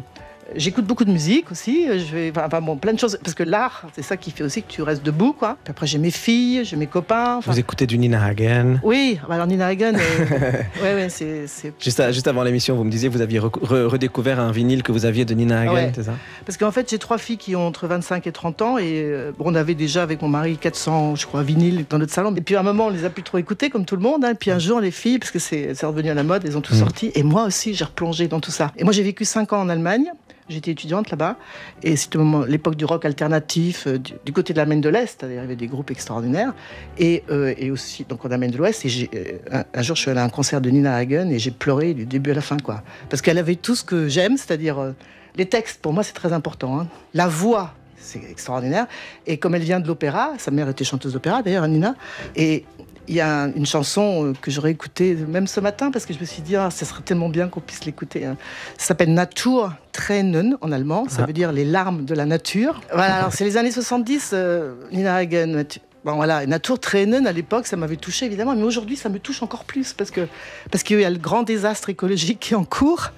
J'écoute 0.56 0.84
beaucoup 0.84 1.04
de 1.04 1.10
musique 1.10 1.50
aussi, 1.50 1.86
je 1.86 2.14
vais, 2.14 2.32
enfin, 2.36 2.60
bon, 2.60 2.76
plein 2.76 2.92
de 2.92 2.98
choses, 2.98 3.18
parce 3.22 3.34
que 3.34 3.42
l'art, 3.42 3.86
c'est 3.94 4.02
ça 4.02 4.16
qui 4.16 4.30
fait 4.30 4.44
aussi 4.44 4.62
que 4.62 4.70
tu 4.70 4.82
restes 4.82 5.02
debout, 5.04 5.32
quoi. 5.32 5.56
Puis 5.64 5.70
après, 5.70 5.86
j'ai 5.86 5.98
mes 5.98 6.10
filles, 6.10 6.62
j'ai 6.64 6.76
mes 6.76 6.86
copains. 6.86 7.36
enfin- 7.36 7.50
Vous 7.52 7.58
écoutez 7.58 7.86
du 7.86 7.98
Nina 7.98 8.24
Hagen. 8.24 8.78
oui, 8.82 9.18
bah 9.28 9.34
alors 9.34 9.46
Nina 9.46 9.66
Hagen, 9.66 9.94
euh, 9.96 9.98
ouais, 10.82 10.94
ouais, 10.94 11.08
c'est, 11.08 11.44
Juste, 11.80 12.00
à- 12.00 12.12
juste 12.12 12.28
avant 12.28 12.42
l'émission, 12.42 12.76
vous 12.76 12.84
me 12.84 12.90
disiez 12.90 13.08
que 13.08 13.14
vous 13.14 13.20
aviez 13.22 13.40
re- 13.40 13.84
redécouvert 13.86 14.40
un 14.40 14.52
vinyle 14.52 14.82
que 14.82 14.92
vous 14.92 15.04
aviez 15.06 15.24
de 15.24 15.34
Nina 15.34 15.60
Hagen, 15.60 15.72
Ouais. 15.72 15.92
c'est 15.94 16.04
ça? 16.04 16.14
Parce 16.46 16.56
qu'en 16.58 16.70
fait, 16.70 16.88
j'ai 16.90 16.98
trois 16.98 17.18
filles 17.18 17.38
qui 17.38 17.56
ont 17.56 17.66
entre 17.66 17.86
25 17.86 18.26
et 18.26 18.32
30 18.32 18.62
ans, 18.62 18.78
et 18.78 19.02
euh, 19.02 19.32
on 19.38 19.54
avait 19.54 19.74
déjà 19.74 20.02
avec 20.02 20.22
mon 20.22 20.28
mari 20.28 20.56
400, 20.58 21.16
je 21.16 21.26
crois, 21.26 21.42
vinyles 21.42 21.84
dans 21.88 21.98
notre 21.98 22.12
salon. 22.12 22.34
Et 22.36 22.40
puis 22.40 22.56
à 22.56 22.60
un 22.60 22.64
moment, 22.64 22.86
on 22.86 22.90
les 22.90 23.04
a 23.04 23.10
plus 23.10 23.22
trop 23.22 23.38
écoutés, 23.38 23.70
comme 23.70 23.84
tout 23.84 23.96
le 23.96 24.02
monde. 24.02 24.24
hein. 24.24 24.30
Et 24.32 24.34
puis 24.34 24.50
un 24.50 24.58
jour, 24.58 24.80
les 24.80 24.90
filles, 24.90 25.18
parce 25.18 25.30
que 25.30 25.38
c'est, 25.38 25.74
c'est 25.74 25.86
revenu 25.86 26.10
à 26.10 26.14
la 26.14 26.22
mode, 26.22 26.42
elles 26.44 26.56
ont 26.56 26.60
tout 26.60 26.74
Mm. 26.74 26.78
sorti. 26.78 27.12
Et 27.14 27.22
moi 27.22 27.44
aussi, 27.44 27.74
j'ai 27.74 27.84
replongé 27.84 28.28
dans 28.28 28.40
tout 28.40 28.50
ça. 28.50 28.72
Et 28.76 28.84
moi, 28.84 28.92
j'ai 28.92 29.02
vécu 29.02 29.24
5 29.24 29.52
ans 29.52 29.60
en 29.60 29.68
Allemagne. 29.68 30.06
J'étais 30.48 30.72
étudiante 30.72 31.10
là-bas, 31.10 31.36
et 31.82 31.94
c'était 31.94 32.18
l'époque 32.48 32.74
du 32.74 32.84
rock 32.84 33.04
alternatif 33.04 33.86
euh, 33.86 33.98
du, 33.98 34.32
côté 34.32 34.52
de 34.52 34.58
l'Allemagne 34.58 34.80
de 34.80 34.88
l'Est. 34.88 35.24
Il 35.28 35.34
y 35.34 35.38
avait 35.38 35.56
des 35.56 35.68
groupes 35.68 35.90
extraordinaires, 35.90 36.52
et, 36.98 37.22
euh, 37.30 37.72
aussi 37.72 38.04
donc 38.08 38.24
en 38.24 38.30
Allemagne 38.30 38.50
de 38.50 38.58
l'Ouest. 38.58 38.84
Et 38.84 39.10
euh, 39.14 39.62
un, 39.72 39.82
jour, 39.82 39.94
je 39.94 40.02
suis 40.02 40.10
allée 40.10 40.20
à 40.20 40.24
un 40.24 40.28
concert 40.28 40.60
de 40.60 40.68
Nina 40.68 40.96
Hagen 40.96 41.30
et 41.30 41.38
j'ai 41.38 41.52
pleuré 41.52 41.94
du 41.94 42.06
début 42.06 42.32
à 42.32 42.34
la 42.34 42.40
fin, 42.40 42.58
quoi. 42.58 42.82
Parce 43.08 43.22
qu'elle 43.22 43.38
avait 43.38 43.54
tout 43.54 43.76
ce 43.76 43.84
que 43.84 44.08
j'aime, 44.08 44.36
c'est-à-dire 44.36 44.94
les 45.36 45.46
textes. 45.46 45.80
Pour 45.80 45.92
moi, 45.92 46.02
c'est 46.02 46.12
très 46.12 46.32
important. 46.32 46.80
hein. 46.80 46.88
La 47.14 47.28
voix, 47.28 47.74
c'est 47.96 48.22
extraordinaire. 48.30 48.86
Et 49.26 49.38
comme 49.38 49.54
elle 49.54 49.62
vient 49.62 49.80
de 49.80 49.86
l'opéra, 49.86 50.32
sa 50.38 50.50
mère 50.50 50.68
était 50.68 50.84
chanteuse 50.84 51.12
d'opéra 51.12 51.42
d'ailleurs, 51.42 51.66
Nina, 51.68 51.94
et 52.36 52.64
il 53.08 53.14
y 53.16 53.20
a 53.20 53.48
une 53.56 53.66
chanson 53.66 54.26
euh, 54.26 54.32
que 54.40 54.50
j'aurais 54.50 54.70
écoutée 54.70 55.14
même 55.14 55.46
ce 55.46 55.58
matin 55.60 55.90
parce 55.90 56.06
que 56.06 56.14
je 56.14 56.20
me 56.20 56.24
suis 56.24 56.40
dit, 56.42 56.54
ah, 56.56 56.70
ça 56.70 56.84
serait 56.86 57.02
tellement 57.02 57.28
bien 57.28 57.48
qu'on 57.48 57.60
puisse 57.60 57.84
l'écouter. 57.84 58.24
hein. 58.26 58.36
Ça 58.78 58.88
s'appelle 58.88 59.12
Natur 59.12 59.72
Tränen 59.92 60.56
en 60.60 60.70
allemand, 60.72 61.06
ça 61.08 61.22
Ah. 61.22 61.26
veut 61.26 61.32
dire 61.32 61.52
les 61.52 61.64
larmes 61.64 62.04
de 62.04 62.14
la 62.14 62.26
nature. 62.26 62.80
Voilà, 62.94 63.16
alors 63.16 63.32
c'est 63.32 63.44
les 63.44 63.56
années 63.56 63.72
70, 63.72 64.30
euh, 64.34 64.74
Nina 64.92 65.16
Hagen. 65.16 65.64
Bon 66.04 66.14
voilà, 66.16 66.46
Natur 66.46 66.78
Tränen 66.80 67.26
à 67.26 67.32
l'époque, 67.32 67.66
ça 67.66 67.76
m'avait 67.76 67.96
touché 67.96 68.26
évidemment, 68.26 68.54
mais 68.56 68.62
aujourd'hui 68.64 68.96
ça 68.96 69.08
me 69.08 69.18
touche 69.18 69.42
encore 69.42 69.64
plus 69.64 69.92
parce 69.92 70.10
que 70.10 70.26
parce 70.70 70.82
qu'il 70.82 70.98
y 71.00 71.04
a 71.04 71.10
le 71.10 71.18
grand 71.18 71.42
désastre 71.44 71.90
écologique 71.90 72.40
qui 72.40 72.54
est 72.54 72.56
en 72.56 72.64
cours 72.64 73.10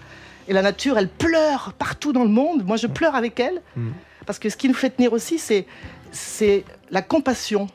et 0.48 0.52
la 0.52 0.60
nature, 0.62 0.98
elle 0.98 1.08
pleure 1.08 1.72
partout 1.78 2.12
dans 2.12 2.24
le 2.24 2.28
monde. 2.30 2.64
Moi, 2.66 2.76
je 2.76 2.86
pleure 2.86 3.14
avec 3.14 3.40
elle 3.40 3.62
Mm. 3.76 3.90
parce 4.26 4.38
que 4.38 4.50
ce 4.50 4.56
qui 4.58 4.68
nous 4.68 4.74
fait 4.74 4.90
tenir 4.90 5.12
aussi, 5.14 5.38
c'est 5.38 5.66
c'est 6.12 6.64
la 6.90 7.00
compassion, 7.02 7.66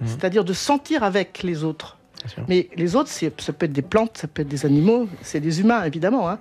Mm. 0.00 0.06
c'est-à-dire 0.06 0.44
de 0.44 0.52
sentir 0.52 1.02
avec 1.02 1.42
les 1.42 1.64
autres. 1.64 1.96
Mais 2.48 2.68
les 2.76 2.96
autres, 2.96 3.08
ça 3.08 3.30
peut 3.54 3.64
être 3.64 3.72
des 3.72 3.80
plantes, 3.80 4.18
ça 4.18 4.28
peut 4.28 4.42
être 4.42 4.48
des 4.48 4.66
animaux, 4.66 5.08
c'est 5.22 5.40
des 5.40 5.60
humains 5.60 5.84
évidemment. 5.84 6.28
hein. 6.28 6.38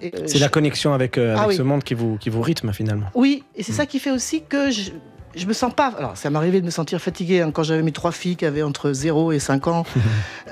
Et, 0.00 0.12
euh, 0.16 0.22
C'est 0.26 0.40
la 0.40 0.48
connexion 0.48 0.94
avec, 0.94 1.16
euh, 1.16 1.34
Ah 1.36 1.42
avec 1.42 1.50
oui. 1.50 1.56
ce 1.56 1.62
monde 1.62 1.84
qui 1.84 1.94
vous, 1.94 2.16
qui 2.16 2.28
vous 2.28 2.42
rythme 2.42 2.72
finalement. 2.72 3.06
oui, 3.14 3.44
et 3.54 3.62
c'est 3.62 3.70
Mm. 3.72 3.76
ça 3.76 3.86
qui 3.86 4.00
fait 4.00 4.10
aussi 4.10 4.42
que 4.42 4.72
je, 4.72 4.90
je 5.36 5.46
me 5.46 5.52
sens 5.52 5.72
pas. 5.74 5.92
Alors, 5.98 6.16
ça 6.16 6.30
m'arrivait 6.30 6.60
de 6.60 6.66
me 6.66 6.70
sentir 6.70 7.00
fatiguée 7.00 7.40
hein, 7.40 7.50
quand 7.52 7.62
j'avais 7.62 7.82
mes 7.82 7.92
trois 7.92 8.12
filles 8.12 8.36
qui 8.36 8.44
avaient 8.46 8.62
entre 8.62 8.92
0 8.92 9.32
et 9.32 9.38
5 9.38 9.66
ans. 9.68 9.84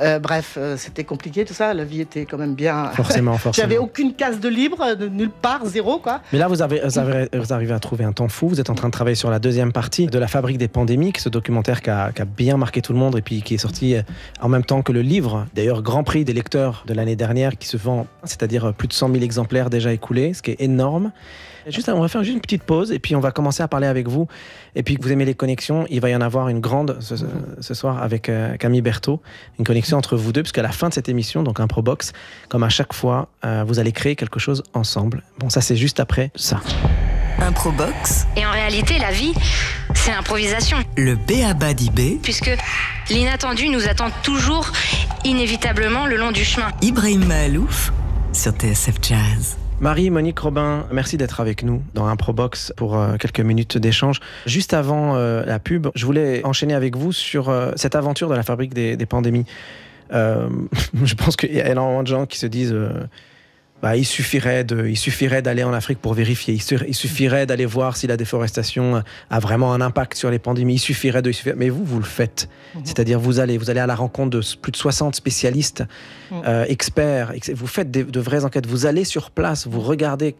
Euh, 0.03 0.19
bref, 0.19 0.55
euh, 0.57 0.79
c'était 0.79 1.05
compliqué 1.05 1.45
tout 1.45 1.53
ça. 1.53 1.75
La 1.75 1.85
vie 1.85 2.01
était 2.01 2.25
quand 2.25 2.39
même 2.39 2.55
bien. 2.55 2.87
Forcément, 2.95 3.33
forcément. 3.37 3.53
J'avais 3.69 3.77
aucune 3.77 4.15
case 4.15 4.41
de 4.41 4.49
libre, 4.49 4.95
de 4.97 5.09
nulle 5.09 5.29
part, 5.31 5.67
zéro 5.67 5.99
quoi. 5.99 6.23
Mais 6.33 6.39
là, 6.39 6.49
vous, 6.49 6.63
avez, 6.63 6.81
vous, 6.83 6.99
avez- 6.99 7.29
vous 7.35 7.53
arrivez 7.53 7.75
à 7.75 7.79
trouver 7.81 8.05
un 8.05 8.13
temps 8.13 8.29
fou. 8.29 8.49
Vous 8.49 8.61
êtes 8.61 8.71
en 8.71 8.75
train 8.75 8.89
de 8.89 8.93
travailler 8.93 9.15
sur 9.17 9.29
la 9.29 9.39
deuxième 9.39 9.73
partie 9.73 10.07
de 10.07 10.19
La 10.19 10.27
Fabrique 10.27 10.57
des 10.57 10.69
pandémies, 10.69 11.13
ce 11.19 11.29
documentaire 11.29 11.83
qui 11.83 11.91
a, 11.91 12.13
qui 12.13 12.23
a 12.23 12.25
bien 12.25 12.57
marqué 12.57 12.81
tout 12.81 12.95
le 12.95 12.99
monde 12.99 13.19
et 13.19 13.21
puis 13.21 13.43
qui 13.43 13.55
est 13.57 13.59
sorti 13.59 13.95
euh, 13.95 14.01
en 14.41 14.49
même 14.49 14.65
temps 14.65 14.81
que 14.81 14.93
le 14.93 15.03
livre, 15.03 15.47
d'ailleurs 15.55 15.83
Grand 15.83 16.03
Prix 16.03 16.25
des 16.25 16.33
lecteurs 16.33 16.85
de 16.87 16.95
l'année 16.95 17.17
dernière, 17.17 17.59
qui 17.59 17.69
se 17.69 17.77
vend, 17.77 18.07
c'est-à-dire 18.25 18.73
plus 18.73 18.89
de 18.89 18.95
100 18.95 19.13
000 19.13 19.23
exemplaires 19.23 19.69
déjà 19.69 19.93
écoulés, 19.93 20.33
ce 20.33 20.41
qui 20.41 20.53
est 20.53 20.63
énorme. 20.63 21.13
Juste, 21.67 21.89
on 21.89 22.01
va 22.01 22.09
faire 22.09 22.23
juste 22.23 22.35
une 22.35 22.41
petite 22.41 22.63
pause 22.63 22.93
et 22.93 22.99
puis 22.99 23.15
on 23.17 23.21
va 23.21 23.31
commencer 23.31 23.63
à 23.63 23.69
parler 23.69 23.87
avec 23.87 24.09
vous. 24.09 24.29
Et 24.75 24.83
puis 24.83 24.97
que 24.97 25.03
vous 25.03 25.13
aimez 25.13 25.25
les 25.25 25.35
connexions, 25.35 25.87
il 25.91 26.01
va 26.01 26.11
y 26.11 26.17
en 26.17 26.21
avoir 26.21 26.49
une 26.49 26.61
grande 26.61 26.97
ce, 27.01 27.15
ce 27.61 27.75
soir 27.75 28.03
avec 28.03 28.29
euh, 28.29 28.57
Camille 28.57 28.83
Berthaud, 28.83 29.21
une 29.59 29.65
connexion 29.65 29.99
entre 29.99 30.17
vous 30.17 30.33
deux, 30.33 30.43
puisqu'à 30.43 30.63
la 30.63 30.73
fin 30.73 30.89
de 30.89 30.95
cette 30.95 31.09
émission, 31.09 31.43
donc 31.43 31.61
un 31.61 31.67
Probox, 31.67 32.13
comme 32.49 32.63
à 32.63 32.69
chaque 32.69 32.93
fois, 32.93 33.29
euh, 33.45 33.65
vous 33.67 33.79
allez 33.79 33.93
créer 33.93 34.17
quelque 34.17 34.39
chose 34.39 34.63
ensemble. 34.75 35.23
Bon, 35.39 35.51
ça 35.51 35.61
c'est 35.61 35.77
juste 35.77 36.01
après 36.01 36.31
ça. 36.35 36.61
Improbox, 37.41 38.27
Et 38.37 38.45
en 38.45 38.51
réalité, 38.51 38.99
la 38.99 39.11
vie, 39.13 39.33
c'est 39.95 40.11
l'improvisation. 40.11 40.77
le 40.97 41.15
B.A.B.A. 41.17 41.73
d'IB, 41.73 42.21
Puisque 42.23 42.51
l'inattendu 43.09 43.69
nous 43.71 43.89
attend 43.89 44.11
toujours, 44.23 44.71
inévitablement, 45.25 46.07
le 46.07 46.17
long 46.17 46.33
du 46.33 46.45
chemin. 46.45 46.69
Ibrahim 46.83 47.25
Mahalouf 47.25 47.93
sur 48.33 48.53
TSF 48.53 48.97
Jazz. 49.03 49.60
Marie, 49.81 50.11
Monique 50.11 50.39
Robin, 50.39 50.87
merci 50.93 51.17
d'être 51.17 51.41
avec 51.41 51.63
nous 51.63 51.83
dans 51.95 52.05
un 52.05 52.15
Probox 52.15 52.71
pour 52.77 52.99
euh, 52.99 53.17
quelques 53.17 53.41
minutes 53.41 53.79
d'échange. 53.79 54.21
Juste 54.45 54.75
avant 54.75 55.17
euh, 55.17 55.43
la 55.47 55.59
pub, 55.59 55.87
je 55.95 56.05
voulais 56.05 56.45
enchaîner 56.45 56.75
avec 56.75 56.97
vous 56.97 57.13
sur 57.13 57.49
euh, 57.49 57.73
cette 57.77 57.95
aventure 57.95 58.29
de 58.29 58.35
la 58.35 58.43
fabrique 58.43 58.75
des, 58.75 59.07
pandémies. 59.07 59.47
Je 60.13 61.15
pense 61.15 61.37
qu'il 61.37 61.55
y 61.55 61.63
a 61.63 61.71
énormément 61.71 62.03
de 62.03 62.09
gens 62.09 62.27
qui 62.27 62.37
se 62.37 62.47
disent 62.47 62.77
bah, 63.83 63.97
il 63.97 64.05
suffirait 64.05 64.65
de, 64.65 64.87
il 64.87 64.97
suffirait 64.97 65.43
d'aller 65.43 65.65
en 65.65 65.73
Afrique 65.73 66.01
pour 66.01 66.15
vérifier. 66.15 66.55
Il, 66.55 66.63
su- 66.63 66.79
il 66.87 66.95
suffirait 66.95 67.47
d'aller 67.47 67.67
voir 67.67 67.97
si 67.97 68.07
la 68.07 68.17
déforestation 68.17 69.03
a 69.31 69.39
vraiment 69.41 69.73
un 69.73 69.81
impact 69.81 70.17
sur 70.19 70.31
les 70.31 70.39
pandémies. 70.39 70.75
Il 70.75 70.79
suffirait 70.79 71.23
de, 71.23 71.31
il 71.31 71.35
suffirait- 71.35 71.57
mais 71.57 71.69
vous, 71.71 71.85
vous 71.85 71.99
le 71.99 72.05
faites. 72.05 72.49
C'est-à-dire 72.85 73.19
vous 73.19 73.41
allez, 73.41 73.59
vous 73.59 73.71
allez 73.71 73.81
à 73.81 73.87
la 73.87 73.95
rencontre 73.97 74.31
de 74.31 74.43
plus 74.61 74.73
de 74.73 74.77
60 74.77 75.15
spécialistes, 75.17 75.85
Mhm. 76.31 76.43
euh, 76.47 76.65
experts. 76.69 77.33
ex- 77.33 77.51
Vous 77.51 77.67
faites 77.67 77.91
des- 77.91 78.05
de 78.05 78.21
vraies 78.21 78.45
enquêtes. 78.45 78.67
Vous 78.67 78.87
allez 78.87 79.05
sur 79.05 79.31
place, 79.31 79.67
vous 79.67 79.81
regardez. 79.81 80.37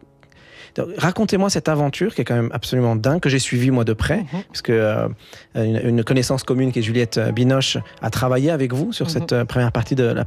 Racontez-moi 0.97 1.49
cette 1.49 1.67
aventure 1.69 2.13
qui 2.15 2.21
est 2.21 2.25
quand 2.25 2.35
même 2.35 2.49
absolument 2.53 2.95
dingue 2.95 3.19
que 3.19 3.29
j'ai 3.29 3.39
suivie 3.39 3.71
moi 3.71 3.83
de 3.83 3.93
près, 3.93 4.23
parce 4.47 4.61
que 4.61 4.71
euh, 4.71 5.07
une, 5.55 5.79
une 5.83 6.03
connaissance 6.03 6.43
commune 6.43 6.71
qui 6.71 6.79
est 6.79 6.81
Juliette 6.81 7.17
euh, 7.17 7.31
Binoche 7.31 7.77
a 8.01 8.09
travaillé 8.09 8.51
avec 8.51 8.73
vous 8.73 8.93
sur 8.93 9.05
Mhm. 9.07 9.11
cette 9.11 9.33
euh, 9.33 9.45
première 9.45 9.71
partie 9.71 9.95
de 9.95 10.03
la, 10.03 10.25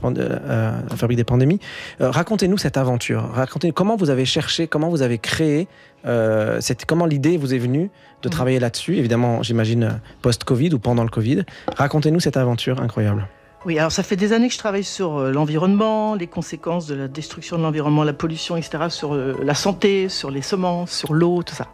fabrique 0.96 1.16
des 1.16 1.24
pandémies. 1.24 1.60
Racontez-nous 2.00 2.58
cette 2.58 2.76
aventure. 2.76 3.22
Racontez 3.32 3.72
comment 3.72 3.96
vous 3.96 4.10
avez 4.10 4.24
cherché, 4.24 4.66
comment 4.66 4.88
vous 4.90 5.02
avez 5.02 5.18
créé, 5.18 5.68
euh, 6.06 6.60
cette- 6.60 6.84
comment 6.84 7.06
l'idée 7.06 7.36
vous 7.36 7.54
est 7.54 7.58
venue 7.58 7.90
de 8.22 8.28
Mhm. 8.28 8.32
travailler 8.32 8.58
là-dessus. 8.60 8.96
Évidemment, 8.96 9.42
j'imagine 9.42 10.00
post-Covid 10.22 10.74
ou 10.74 10.78
pendant 10.78 11.02
le 11.04 11.10
Covid. 11.10 11.44
Racontez-nous 11.76 12.20
cette 12.20 12.36
aventure 12.36 12.80
incroyable. 12.80 13.26
Oui, 13.66 13.78
alors 13.78 13.92
ça 13.92 14.02
fait 14.02 14.16
des 14.16 14.35
années 14.35 14.49
que 14.49 14.52
je 14.52 14.59
travaille 14.59 14.85
sur 14.85 15.16
euh, 15.16 15.30
l'environnement, 15.30 16.14
les 16.16 16.26
conséquences 16.26 16.87
de 16.87 16.94
la 16.94 17.09
destruction 17.09 17.56
de 17.56 17.62
l'environnement, 17.62 18.04
la 18.04 18.12
pollution, 18.12 18.59
etc., 18.59 18.90
sur 18.90 19.14
euh, 19.14 19.35
la 19.42 19.54
santé, 19.54 20.11
sur 20.11 20.30
les 20.30 20.42
semences, 20.42 20.92
sur 20.92 21.14
l'eau, 21.14 21.42
tout 21.42 21.54
ça. 21.54 21.68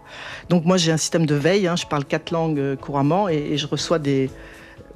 Donc 0.49 0.65
moi 0.65 0.77
j'ai 0.77 0.93
un 0.93 0.97
système 0.97 1.27
de 1.27 1.35
veille, 1.35 1.67
hein, 1.67 1.75
je 1.75 1.87
parle 1.87 2.05
quatre 2.05 2.31
langues 2.31 2.61
euh, 2.61 2.77
couramment 2.77 3.29
et, 3.29 3.59
je 3.59 3.67
reçois 3.67 3.99
des 3.99 4.31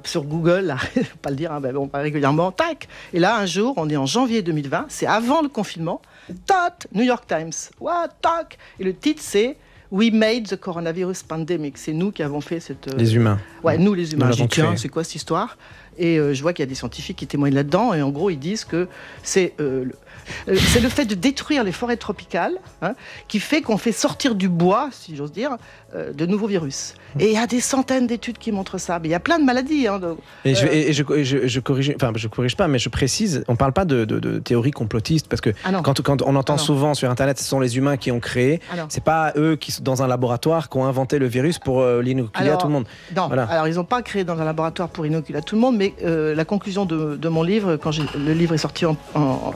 sur 0.05 0.23
Google, 0.23 0.61
là, 0.61 0.77
pas 1.21 1.31
le 1.31 1.35
dire, 1.35 1.51
hein, 1.51 1.59
ben 1.59 1.73
bon, 1.73 1.89
pas 1.89 1.97
régulièrement, 1.97 2.53
tac. 2.53 2.87
Et 3.11 3.19
là, 3.19 3.39
un 3.39 3.45
jour, 3.45 3.73
on 3.75 3.89
est 3.89 3.97
en 3.97 4.05
janvier 4.05 4.41
2020, 4.41 4.85
c'est 4.87 5.07
avant 5.07 5.41
le 5.41 5.49
confinement, 5.49 6.01
tac, 6.45 6.87
New 6.93 7.03
York 7.03 7.25
Times, 7.27 7.51
what, 7.81 8.07
tac. 8.21 8.57
Et 8.79 8.85
le 8.85 8.95
titre 8.95 9.21
c'est 9.21 9.57
We 9.91 10.11
made 10.11 10.47
the 10.47 10.55
coronavirus 10.59 11.23
pandemic. 11.23 11.77
C'est 11.77 11.93
nous 11.93 12.11
qui 12.11 12.23
avons 12.23 12.41
fait 12.41 12.59
cette. 12.59 12.87
euh, 12.87 12.97
Les 12.97 13.15
humains. 13.15 13.39
Ouais, 13.63 13.77
nous 13.77 13.93
les 13.93 14.13
humains. 14.13 14.31
J'ai 14.31 14.47
tiens, 14.47 14.75
c'est 14.75 14.89
quoi 14.89 15.03
cette 15.03 15.15
histoire? 15.15 15.57
Et 15.97 16.17
euh, 16.19 16.33
je 16.33 16.41
vois 16.41 16.53
qu'il 16.53 16.63
y 16.63 16.67
a 16.67 16.69
des 16.69 16.75
scientifiques 16.75 17.17
qui 17.17 17.27
témoignent 17.27 17.53
là-dedans. 17.55 17.93
Et 17.93 18.01
en 18.01 18.09
gros, 18.09 18.29
ils 18.29 18.39
disent 18.39 18.65
que 18.65 18.87
c'est 19.23 19.53
euh, 19.59 19.85
euh, 19.85 19.91
c'est 20.47 20.79
le 20.79 20.89
fait 20.89 21.05
de 21.05 21.15
détruire 21.15 21.63
les 21.63 21.71
forêts 21.71 21.97
tropicales 21.97 22.53
hein, 22.81 22.93
qui 23.27 23.39
fait 23.39 23.61
qu'on 23.61 23.77
fait 23.77 23.91
sortir 23.91 24.35
du 24.35 24.49
bois, 24.49 24.89
si 24.91 25.15
j'ose 25.15 25.31
dire, 25.31 25.57
euh, 25.95 26.13
de 26.13 26.25
nouveaux 26.25 26.47
virus. 26.47 26.95
Et 27.19 27.27
il 27.27 27.33
y 27.33 27.37
a 27.37 27.47
des 27.47 27.61
centaines 27.61 28.07
d'études 28.07 28.37
qui 28.37 28.51
montrent 28.51 28.77
ça. 28.77 28.99
Mais 28.99 29.07
il 29.07 29.11
y 29.11 29.15
a 29.15 29.19
plein 29.19 29.39
de 29.39 29.45
maladies. 29.45 29.87
hein, 29.87 29.99
de- 29.99 30.15
je, 30.45 30.65
Euh, 30.65 30.69
et 30.71 30.93
je, 30.93 31.03
et 31.13 31.23
je- 31.23 31.47
je 31.47 31.59
corrige, 31.59 31.93
enfin 31.95 32.11
je 32.15 32.27
corrige 32.27 32.55
pas, 32.57 32.67
mais 32.67 32.79
je 32.79 32.89
précise, 32.89 33.43
on 33.47 33.55
parle 33.55 33.71
pas 33.73 33.85
de, 33.85 34.03
de, 34.05 34.19
de 34.19 34.39
théorie 34.39 34.71
complotiste 34.71 35.27
parce 35.29 35.41
que 35.41 35.51
Ah 35.63 35.71
quand, 35.83 36.01
quand 36.01 36.21
on 36.21 36.35
entend 36.35 36.55
Ah 36.55 36.57
souvent 36.57 36.93
sur 36.93 37.09
Internet, 37.09 37.39
ce 37.39 37.45
sont 37.45 37.59
les 37.59 37.77
humains 37.77 37.97
qui 37.97 38.11
ont 38.11 38.19
créé. 38.19 38.59
Ah. 38.71 38.85
C'est 38.89 39.03
pas 39.03 39.31
eux 39.37 39.55
qui 39.55 39.71
sont 39.71 39.83
dans 39.83 40.03
un 40.03 40.07
laboratoire 40.07 40.69
qui 40.69 40.77
ont 40.77 40.85
inventé 40.85 41.19
le 41.19 41.27
virus 41.27 41.59
pour 41.59 41.81
euh, 41.81 42.01
l'inoculer 42.01 42.49
à 42.49 42.57
tout 42.57 42.67
le 42.67 42.73
monde. 42.73 42.85
Non, 43.15 43.27
Voilà. 43.27 43.43
alors 43.43 43.67
ils 43.67 43.75
n'ont 43.75 43.83
pas 43.85 44.01
créé 44.01 44.23
dans 44.23 44.39
un 44.39 44.45
laboratoire 44.45 44.89
pour 44.89 45.05
inoculer 45.05 45.39
à 45.39 45.41
tout 45.41 45.55
le 45.55 45.61
monde, 45.61 45.77
mais 45.77 45.93
euh, 46.03 46.35
la 46.35 46.45
conclusion 46.45 46.85
de, 46.85 47.29
mon 47.29 47.43
livre, 47.43 47.77
quand 47.77 47.91
le 47.97 48.33
livre 48.33 48.53
est 48.53 48.57
sorti 48.59 48.85
en, 48.85 48.97
en- 49.13 49.19
en 49.21 49.53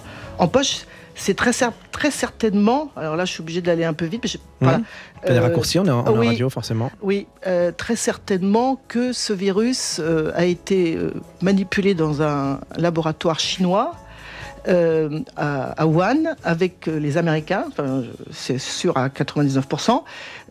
poche, 0.48 0.86
c'est 1.16 1.34
très, 1.36 1.52
cer- 1.52 1.74
très 1.92 2.12
certainement, 2.12 2.92
alors 2.96 3.16
là 3.18 3.26
je 3.26 3.32
suis 3.34 3.42
obligée 3.42 3.62
d'aller 3.62 3.84
un 3.84 3.94
peu 3.94 4.06
vite, 4.06 4.22
mais 4.24 4.30
je- 4.30 4.38
voilà. 4.62 4.80
T'as 5.26 5.34
des 5.34 5.40
Euh, 5.40 5.42
raccourcis, 5.42 5.78
on 5.80 5.86
est 5.86 5.90
en, 5.92 6.06
on 6.06 6.16
en 6.16 6.20
oui. 6.20 6.28
radio 6.28 6.50
forcément. 6.50 6.90
Oui, 7.02 7.28
euh, 7.46 7.72
très 7.76 7.98
certainement 7.98 8.80
que 8.88 9.12
ce 9.12 9.34
virus 9.34 10.00
euh, 10.00 10.32
a 10.36 10.46
été 10.46 10.98
manipulé 11.42 11.94
dans 11.94 12.22
un 12.22 12.60
laboratoire 12.78 13.40
chinois. 13.40 13.92
à, 15.38 15.88
Wuhan 15.88 16.36
avec 16.44 16.86
les 16.86 17.18
Américains, 17.18 17.66
enfin, 17.68 18.04
c'est 18.32 18.60
sûr 18.60 18.98
à 18.98 19.10
99%, 19.10 20.04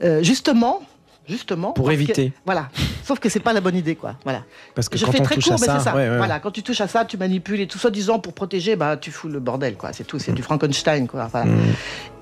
euh, 0.03 0.23
justement, 0.23 0.81
justement 1.29 1.73
Pour 1.73 1.87
que- 1.87 1.93
éviter. 1.93 2.33
voilà, 2.47 2.69
sauf 3.05 3.19
que 3.19 3.29
c'est 3.29 3.41
pas 3.41 3.53
la 3.53 3.61
bonne 3.61 3.77
idée, 3.77 3.95
quoi. 3.97 4.17
Voilà. 4.25 4.45
Parce 4.75 4.89
que 4.89 4.97
Je 4.99 5.05
quand 5.05 5.13
fais 5.13 5.21
on 5.21 5.25
très 5.25 5.35
touche 5.37 5.45
court, 5.45 5.55
à 5.55 5.59
mais 5.61 5.67
ça, 5.67 5.79
c'est 5.79 5.85
ça. 5.85 5.95
ouais, 5.95 6.05
ouais, 6.05 6.11
ouais. 6.11 6.17
Voilà, 6.17 6.41
quand 6.41 6.51
tu 6.51 6.63
touches 6.63 6.81
à 6.81 6.89
ça, 6.89 7.05
tu 7.05 7.17
manipules 7.17 7.61
et 7.61 7.67
tout 7.67 7.79
ça, 7.79 7.91
disant 7.91 8.19
pour 8.19 8.33
protéger, 8.33 8.77
bah 8.77 8.97
tu 8.97 9.11
fous 9.11 9.29
le 9.29 9.41
bordel, 9.41 9.77
quoi. 9.77 9.93
C'est 9.93 10.05
tout, 10.05 10.19
c'est 10.19 10.33
du 10.33 10.43
Frankenstein, 10.43 11.07
quoi. 11.07 11.27
Voilà. 11.31 11.47
Mm. 11.47 11.59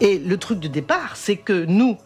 Et 0.01 0.19
le 0.19 0.37
truc 0.37 0.59
de 0.61 0.69
départ, 0.69 1.13
c'est 1.17 1.37
que 1.37 1.65
nous, 1.65 1.97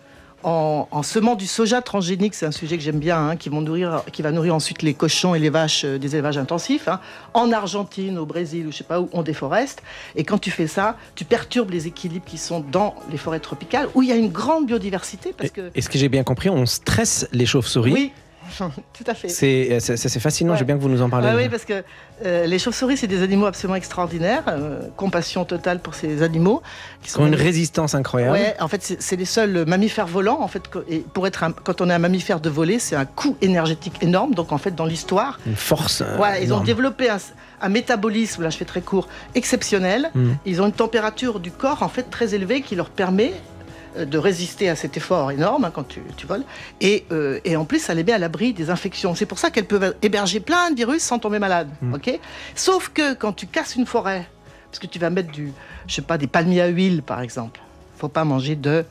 en, 0.43 0.89
en 0.91 1.03
semant 1.03 1.35
du 1.35 1.47
soja 1.47 1.83
transgénique, 1.83 2.35
c'est 2.35 2.47
un 2.47 2.51
sujet 2.53 2.77
que 2.77 2.83
j'aime 2.83 2.99
bien, 2.99 3.19
hein, 3.31 3.37
qui, 3.37 3.49
vont 3.49 3.61
nourrir, 3.61 4.03
qui 4.13 4.23
va 4.23 4.33
nourrir 4.33 4.55
ensuite 4.55 4.83
les 4.83 4.95
cochons 4.95 5.35
et 5.35 5.39
les 5.39 5.51
vaches 5.51 5.85
euh, 5.85 5.99
des 5.99 6.15
élevages 6.15 6.39
intensifs. 6.39 6.89
hein. 6.89 7.01
En 7.35 7.53
Argentine, 7.53 8.19
au 8.19 8.27
Brésil, 8.27 8.67
ou 8.67 8.73
je 8.73 8.79
sais 8.79 8.85
pas 8.85 9.01
où, 9.01 9.09
on 9.13 9.23
déforeste. 9.23 9.83
Et 10.17 10.25
quand 10.25 10.39
tu 10.39 10.51
fais 10.51 10.67
ça, 10.67 10.97
tu 11.15 11.25
perturbes 11.25 11.71
les 11.71 11.87
équilibres 11.87 12.25
qui 12.25 12.39
sont 12.39 12.61
dans 12.61 12.95
les 13.11 13.19
forêts 13.19 13.41
tropicales, 13.41 13.89
où 13.95 14.03
il 14.03 14.09
y 14.09 14.13
a 14.13 14.17
une 14.17 14.31
grande 14.31 14.67
biodiversité, 14.67 15.33
parce 15.37 15.49
Et, 15.51 15.53
que 15.53 15.71
et 15.75 15.81
ce 15.83 15.89
que 15.89 15.99
j'ai 15.99 16.09
bien 16.09 16.25
compris, 16.25 16.49
on 16.51 16.65
stresse 16.67 17.29
les 17.33 17.47
chauves-souris. 17.47 17.93
oui, 17.93 18.13
tout 18.93 19.05
à 19.07 19.15
fait. 19.15 19.29
C'est 19.29 19.79
c'est- 19.81 19.97
c'est 19.97 20.21
fascinant, 20.21 20.53
Ouais. 20.53 20.59
j'ai 20.59 20.65
bien 20.65 20.77
que 20.77 20.83
vous 20.83 20.89
nous 20.89 21.03
en 21.03 21.09
parlez. 21.11 21.29
Ah 21.31 21.37
oui, 21.37 21.49
parce 21.49 21.65
que 21.65 21.83
euh, 22.25 22.47
les 22.47 22.59
chauves-souris, 22.59 22.97
c'est 22.97 23.07
des 23.07 23.23
animaux 23.23 23.47
absolument 23.47 23.77
extraordinaires. 23.77 24.45
euh, 24.49 24.81
compassion 24.97 25.45
totale 25.45 25.81
pour 25.81 25.95
ces 25.95 26.23
animaux. 26.23 26.63
Qui 27.03 27.11
Ils 27.11 27.21
ont 27.21 27.27
une 27.27 27.35
résistance 27.35 27.95
incroyable. 27.95 28.33
Ouais, 28.33 28.55
en 28.61 28.69
fait, 28.69 28.97
c'est 28.99 29.17
les 29.17 29.25
seuls 29.25 29.65
mammifères 29.67 30.07
volants. 30.07 30.41
En 30.41 30.49
fait, 30.49 30.63
et 30.89 30.99
pour 30.99 31.27
être 31.27 31.45
un- 31.45 31.53
quand 31.53 31.81
on 31.81 31.89
est 31.91 31.93
un 31.95 31.99
mammifère 31.99 32.41
de 32.41 32.51
voler, 32.51 32.79
c'est 32.79 32.97
un 32.97 33.05
coût 33.07 33.37
énergétique 33.41 33.95
énorme. 34.03 34.35
Donc, 34.35 34.53
en 34.53 34.59
fait, 34.59 34.75
dans 34.75 34.85
l'histoire, 34.87 35.39
Une 35.47 35.57
force. 35.57 36.03
euh, 36.03 36.19
ils 36.43 36.53
ont 36.53 36.61
développé 36.61 37.09
un, 37.11 37.19
un 37.63 37.69
métabolisme, 37.69 38.43
là 38.43 38.51
je 38.51 38.57
fais 38.57 38.65
très 38.65 38.81
court, 38.81 39.09
exceptionnel. 39.35 40.11
Mm. 40.15 40.31
Ils 40.47 40.63
ont 40.63 40.67
une 40.67 40.73
température 40.73 41.41
du 41.41 41.51
corps 41.51 41.83
en 41.83 41.89
fait 41.89 42.05
très 42.11 42.35
élevée 42.35 42.63
qui 42.63 42.75
leur 42.77 42.91
permet 42.91 43.33
euh, 43.33 43.60
de 43.97 44.19
résister 44.19 44.69
à 44.69 44.77
cet 44.77 44.97
effort 44.97 45.31
énorme 45.31 45.65
hein, 45.65 45.73
quand 45.73 45.87
tu, 45.87 46.01
tu 46.17 46.27
voles. 46.27 46.45
Et, 46.81 47.05
euh, 47.13 47.41
et 47.45 47.57
en 47.57 47.65
plus, 47.65 47.81
ça 47.81 47.95
les 47.95 48.05
met 48.05 48.13
à 48.13 48.19
l'abri 48.19 48.53
des 48.53 48.71
infections. 48.71 49.15
C'est 49.15 49.27
pour 49.27 49.39
ça 49.39 49.51
qu'elles 49.51 49.67
peuvent 49.67 49.95
héberger 50.03 50.41
plein 50.41 50.71
de 50.71 50.77
virus 50.77 51.03
sans 51.03 51.19
tomber 51.19 51.39
malade. 51.39 51.69
Mm. 51.83 51.95
ok? 51.95 52.21
Sauf 52.55 52.91
que 52.91 53.15
quand 53.15 53.33
tu 53.33 53.47
casses 53.47 53.77
une 53.77 53.87
forêt, 53.87 54.29
parce 54.71 54.79
que 54.79 54.87
tu 54.87 54.99
vas 54.99 55.11
mettre 55.11 55.33
du, 55.33 55.53
je 55.87 55.95
sais 55.95 56.03
pas, 56.03 56.19
des 56.19 56.27
palmiers 56.27 56.61
à 56.61 56.69
huile 56.69 57.03
par 57.03 57.21
exemple, 57.21 57.61
faut 57.97 58.09
pas 58.09 58.25
manger 58.25 58.57
de 58.57 58.85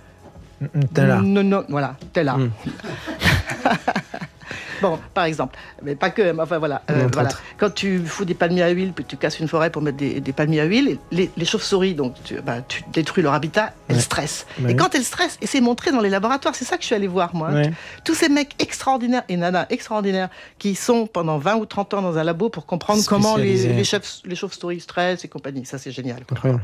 non, 1.22 1.44
non, 1.44 1.64
voilà, 1.70 1.96
t'es 2.14 2.24
là. 2.26 2.38
Bon, 4.82 4.98
par 5.14 5.26
exemple, 5.26 5.58
mais 5.84 5.96
pas 5.96 6.10
que, 6.10 6.32
mais 6.32 6.42
enfin 6.44 6.58
voilà. 6.58 6.82
euh, 6.90 7.08
voilà. 7.14 7.30
Quand 7.58 7.70
tu 7.74 8.00
fous 8.06 8.24
des 8.26 8.34
palmiers 8.34 8.64
à 8.64 8.70
huile, 8.70 8.94
puis 8.94 9.04
tu 9.06 9.18
casses 9.18 9.40
une 9.40 9.48
forêt 9.50 9.70
pour 9.72 9.82
mettre 9.82 9.98
des, 9.98 10.22
des 10.22 10.32
palmiers 10.34 10.62
à 10.62 10.66
huile, 10.66 10.98
les, 11.12 11.30
les 11.36 11.46
chauves-souris, 11.46 11.96
donc 11.96 12.16
tu, 12.24 12.40
bah, 12.42 12.62
tu 12.68 12.84
détruis 12.94 13.22
leur 13.24 13.34
habitat, 13.34 13.74
elles 13.90 13.96
Ouais. 13.98 14.02
stressent. 14.02 14.46
Ouais. 14.62 14.72
Et 14.72 14.76
quand 14.76 14.96
elles 14.96 15.04
stressent, 15.04 15.38
et 15.42 15.48
c'est 15.48 15.60
montré 15.62 15.92
dans 15.92 16.00
les 16.00 16.10
laboratoires, 16.10 16.56
c'est 16.56 16.66
ça 16.66 16.76
que 16.78 16.82
je 16.84 16.88
suis 16.88 16.96
allée 16.96 17.08
voir 17.08 17.36
moi. 17.36 17.50
Ouais. 17.52 17.72
Tous 18.06 18.16
ces 18.16 18.30
mecs 18.30 18.56
extraordinaires 18.60 19.24
et 19.28 19.36
nanas 19.38 19.66
extraordinaires 19.70 20.30
qui 20.60 20.76
sont 20.76 21.08
pendant 21.08 21.38
20 21.38 21.56
ou 21.56 21.66
30 21.66 21.94
ans 21.96 22.02
dans 22.02 22.18
un 22.18 22.24
labo 22.24 22.50
pour 22.50 22.66
comprendre 22.66 23.04
comment 23.06 23.36
les, 23.36 23.84
chauves-souris 23.84 24.80
stressent 24.80 25.26
et 25.26 25.28
compagnie. 25.28 25.66
Ça, 25.66 25.78
c'est 25.78 25.92
génial. 25.92 26.24
quoi. 26.26 26.60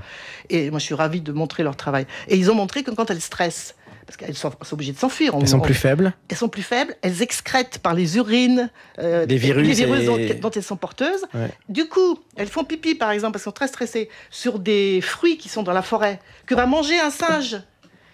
Et 0.49 0.69
moi, 0.69 0.79
je 0.79 0.85
suis 0.85 0.95
ravie 0.95 1.21
de 1.21 1.31
montrer 1.31 1.63
leur 1.63 1.75
travail. 1.75 2.05
Et 2.27 2.37
ils 2.37 2.49
ont 2.49 2.55
montré 2.55 2.83
que 2.83 2.91
quand 2.91 3.09
elles 3.11 3.21
stressent, 3.21 3.75
parce 4.05 4.17
qu'elles 4.17 4.35
sont, 4.35 4.51
sont 4.61 4.73
obligées 4.75 4.91
de 4.93 4.97
s'enfuir. 4.97 5.33
Elles 5.39 5.47
sont 5.47 5.57
on- 5.57 5.61
plus 5.61 5.73
faibles. 5.73 6.13
elles 6.29 6.37
sont 6.37 6.49
plus 6.49 6.61
faibles, 6.63 6.95
elles 7.01 7.21
excrètent 7.21 7.79
par 7.79 7.93
les 7.93 8.17
urines 8.17 8.69
euh, 8.99 9.25
Les 9.25 9.37
virus 9.37 9.67
les 9.67 9.73
virus 9.73 10.01
et- 10.01 10.05
dont, 10.35 10.39
dont 10.41 10.51
elles 10.51 10.63
sont 10.63 10.75
porteuses. 10.77 11.23
Ouais. 11.33 11.49
Du 11.69 11.87
coup, 11.87 12.19
elles 12.35 12.47
font 12.49 12.63
pipi, 12.63 12.95
par 12.95 13.11
exemple, 13.11 13.33
parce 13.33 13.43
qu'elles 13.43 13.51
sont 13.51 13.55
très 13.55 13.67
stressées, 13.67 14.09
sur 14.29 14.59
des 14.59 15.01
fruits 15.01 15.37
qui 15.37 15.49
sont 15.49 15.63
dans 15.63 15.73
la 15.73 15.81
forêt, 15.81 16.19
que 16.45 16.53
va 16.55 16.65
manger 16.65 16.99
un 16.99 17.09
singe 17.09 17.57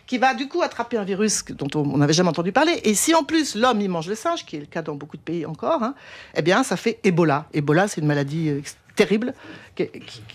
qui 0.08 0.18
va 0.18 0.34
du 0.34 0.50
coup 0.50 0.62
attraper 0.62 0.98
un 0.98 1.04
virus 1.06 1.46
dont 1.52 1.68
on 1.80 1.98
n'avait 1.98 2.12
jamais 2.12 2.28
entendu 2.30 2.52
parler. 2.52 2.82
Et 2.84 2.96
si 2.96 3.16
en 3.16 3.24
plus 3.24 3.56
l'homme 3.56 3.80
il 3.80 3.90
mange 3.90 4.08
le 4.10 4.16
singe, 4.16 4.46
qui 4.46 4.58
est 4.58 4.60
le 4.60 4.66
cas 4.66 4.82
dans 4.82 4.96
beaucoup 4.96 5.16
de 5.16 5.22
pays 5.22 5.46
encore, 5.46 5.84
hein, 5.84 5.96
eh 6.36 6.42
bien 6.42 6.64
ça 6.64 6.76
fait 6.76 7.00
Ebola. 7.06 7.46
Ebola, 7.54 7.88
c'est 7.88 8.02
une 8.02 8.08
maladie 8.08 8.50
euh, 8.50 8.62
terrible 8.98 9.34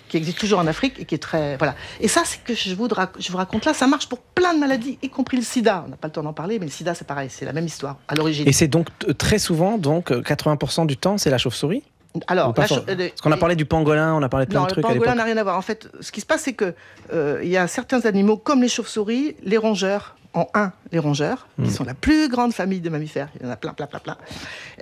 qui, 0.08 0.16
existe 0.16 0.38
toujours 0.38 0.58
en 0.58 0.66
Afrique 0.66 0.98
et 0.98 1.04
qui 1.04 1.14
est 1.14 1.18
très 1.18 1.56
voilà. 1.56 1.74
Et 2.00 2.08
ça, 2.08 2.22
c'est 2.24 2.42
que 2.42 2.54
je 2.54 2.74
vous, 2.74 2.88
je 3.18 3.30
vous 3.30 3.36
raconte 3.36 3.64
là, 3.64 3.74
ça 3.74 3.86
marche 3.86 4.08
pour 4.08 4.20
plein 4.20 4.54
de 4.54 4.58
maladies, 4.58 4.98
y 5.02 5.10
compris 5.10 5.36
le 5.36 5.42
SIDA. 5.42 5.84
On 5.86 5.90
n'a 5.90 5.96
pas 5.96 6.08
le 6.08 6.12
temps 6.12 6.22
d'en 6.22 6.32
parler, 6.32 6.58
mais 6.58 6.66
le 6.66 6.72
SIDA 6.72 6.94
c'est 6.94 7.06
pareil, 7.06 7.28
c'est 7.30 7.44
la 7.44 7.52
même 7.52 7.66
histoire 7.66 7.98
à 8.08 8.14
l'origine. 8.14 8.48
Et 8.48 8.52
c'est 8.52 8.68
donc 8.68 8.88
très 9.18 9.38
souvent, 9.38 9.78
donc 9.78 10.10
euh, 10.10 10.22
80% 10.22 10.86
du 10.86 10.96
temps, 10.96 11.18
c'est 11.18 11.30
la 11.30 11.38
chauve-souris? 11.38 11.82
Alors, 12.26 12.54
pas 12.54 12.64
euh, 12.64 12.96
Parce 12.96 13.20
qu'on 13.20 13.32
a 13.32 13.36
parlé 13.36 13.56
du 13.56 13.64
pangolin, 13.66 14.14
on 14.14 14.22
a 14.22 14.28
parlé 14.28 14.46
de 14.46 14.50
plein 14.50 14.60
Non, 14.60 14.66
de 14.66 14.70
le 14.70 14.72
trucs 14.82 14.84
à 14.84 14.88
pangolin 14.88 15.14
n'a 15.14 15.24
rien 15.24 15.36
à 15.36 15.42
voir. 15.42 15.56
En 15.56 15.62
fait, 15.62 15.88
ce 16.00 16.12
qui 16.12 16.20
se 16.20 16.26
passe, 16.26 16.42
c'est 16.42 16.52
que 16.54 16.74
euh, 17.12 17.40
il 17.42 17.48
y 17.48 17.56
a 17.56 17.66
certains 17.68 18.00
animaux, 18.06 18.36
comme 18.36 18.62
les 18.62 18.68
chauves-souris, 18.68 19.36
les 19.42 19.56
rongeurs, 19.58 20.16
en 20.34 20.48
un, 20.54 20.72
les 20.92 20.98
rongeurs, 20.98 21.46
Hmm. 21.56 21.64
qui 21.64 21.70
sont 21.70 21.84
la 21.84 21.94
plus 21.94 22.28
grande 22.28 22.52
famille 22.52 22.80
de 22.80 22.90
mammifères, 22.90 23.28
il 23.40 23.46
y 23.46 23.48
en 23.48 23.52
a 23.52 23.56
plein, 23.56 23.72
plein, 23.72 23.86
plein, 23.86 24.00
plein, 24.00 24.18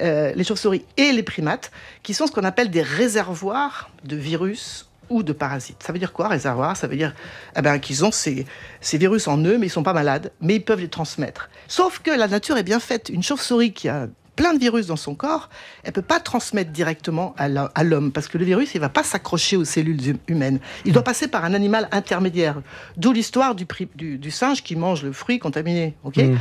euh, 0.00 0.32
les 0.34 0.42
chauves-souris 0.42 0.84
et 0.96 1.12
les 1.12 1.22
primates, 1.22 1.70
qui 2.02 2.12
sont 2.14 2.26
ce 2.26 2.32
qu'on 2.32 2.42
appelle 2.44 2.70
des 2.70 2.82
réservoirs 2.82 3.90
de 4.02 4.16
virus 4.16 4.88
ou 5.10 5.22
de 5.22 5.32
parasites. 5.32 5.82
Ça 5.86 5.92
veut 5.92 5.98
dire 6.00 6.12
quoi, 6.12 6.28
réservoir 6.28 6.76
Ça 6.76 6.86
veut 6.88 6.96
dire 6.96 7.14
eh 7.56 7.62
ben, 7.62 7.78
qu'ils 7.78 8.04
ont 8.04 8.10
ces, 8.10 8.46
ces 8.80 8.98
virus 8.98 9.28
en 9.28 9.38
eux, 9.44 9.58
mais 9.58 9.66
ils 9.66 9.70
sont 9.70 9.82
pas 9.82 9.92
malades, 9.92 10.32
mais 10.40 10.56
ils 10.56 10.64
peuvent 10.64 10.80
les 10.80 10.88
transmettre. 10.88 11.50
Sauf 11.68 12.00
que 12.00 12.10
la 12.10 12.26
nature 12.26 12.56
est 12.56 12.62
bien 12.64 12.80
faite. 12.80 13.10
Une 13.10 13.22
chauve-souris 13.22 13.72
qui 13.72 13.88
a 13.88 14.08
plein 14.36 14.54
de 14.54 14.58
virus 14.58 14.86
dans 14.86 14.96
son 14.96 15.14
corps, 15.14 15.48
elle 15.84 15.92
peut 15.92 16.02
pas 16.02 16.20
transmettre 16.20 16.70
directement 16.72 17.34
à 17.38 17.48
l'ho- 17.48 17.68
à 17.74 17.84
l'homme 17.84 18.10
parce 18.12 18.28
que 18.28 18.36
le 18.38 18.44
virus, 18.44 18.74
il 18.74 18.80
va 18.80 18.88
pas 18.88 19.02
s'accrocher 19.04 19.56
aux 19.56 19.64
cellules 19.64 20.10
hum- 20.10 20.18
humaines. 20.28 20.58
Il 20.84 20.92
doit 20.92 21.04
passer 21.04 21.28
par 21.28 21.44
un 21.44 21.54
animal 21.54 21.88
intermédiaire. 21.92 22.60
D'où 22.96 23.12
l'histoire 23.12 23.54
du, 23.54 23.64
pri- 23.66 23.88
du, 23.94 24.18
du 24.18 24.30
singe 24.30 24.62
qui 24.62 24.76
mange 24.76 25.02
le 25.04 25.12
fruit 25.12 25.38
contaminé. 25.38 25.94
Ok? 26.04 26.16
Mm. 26.16 26.36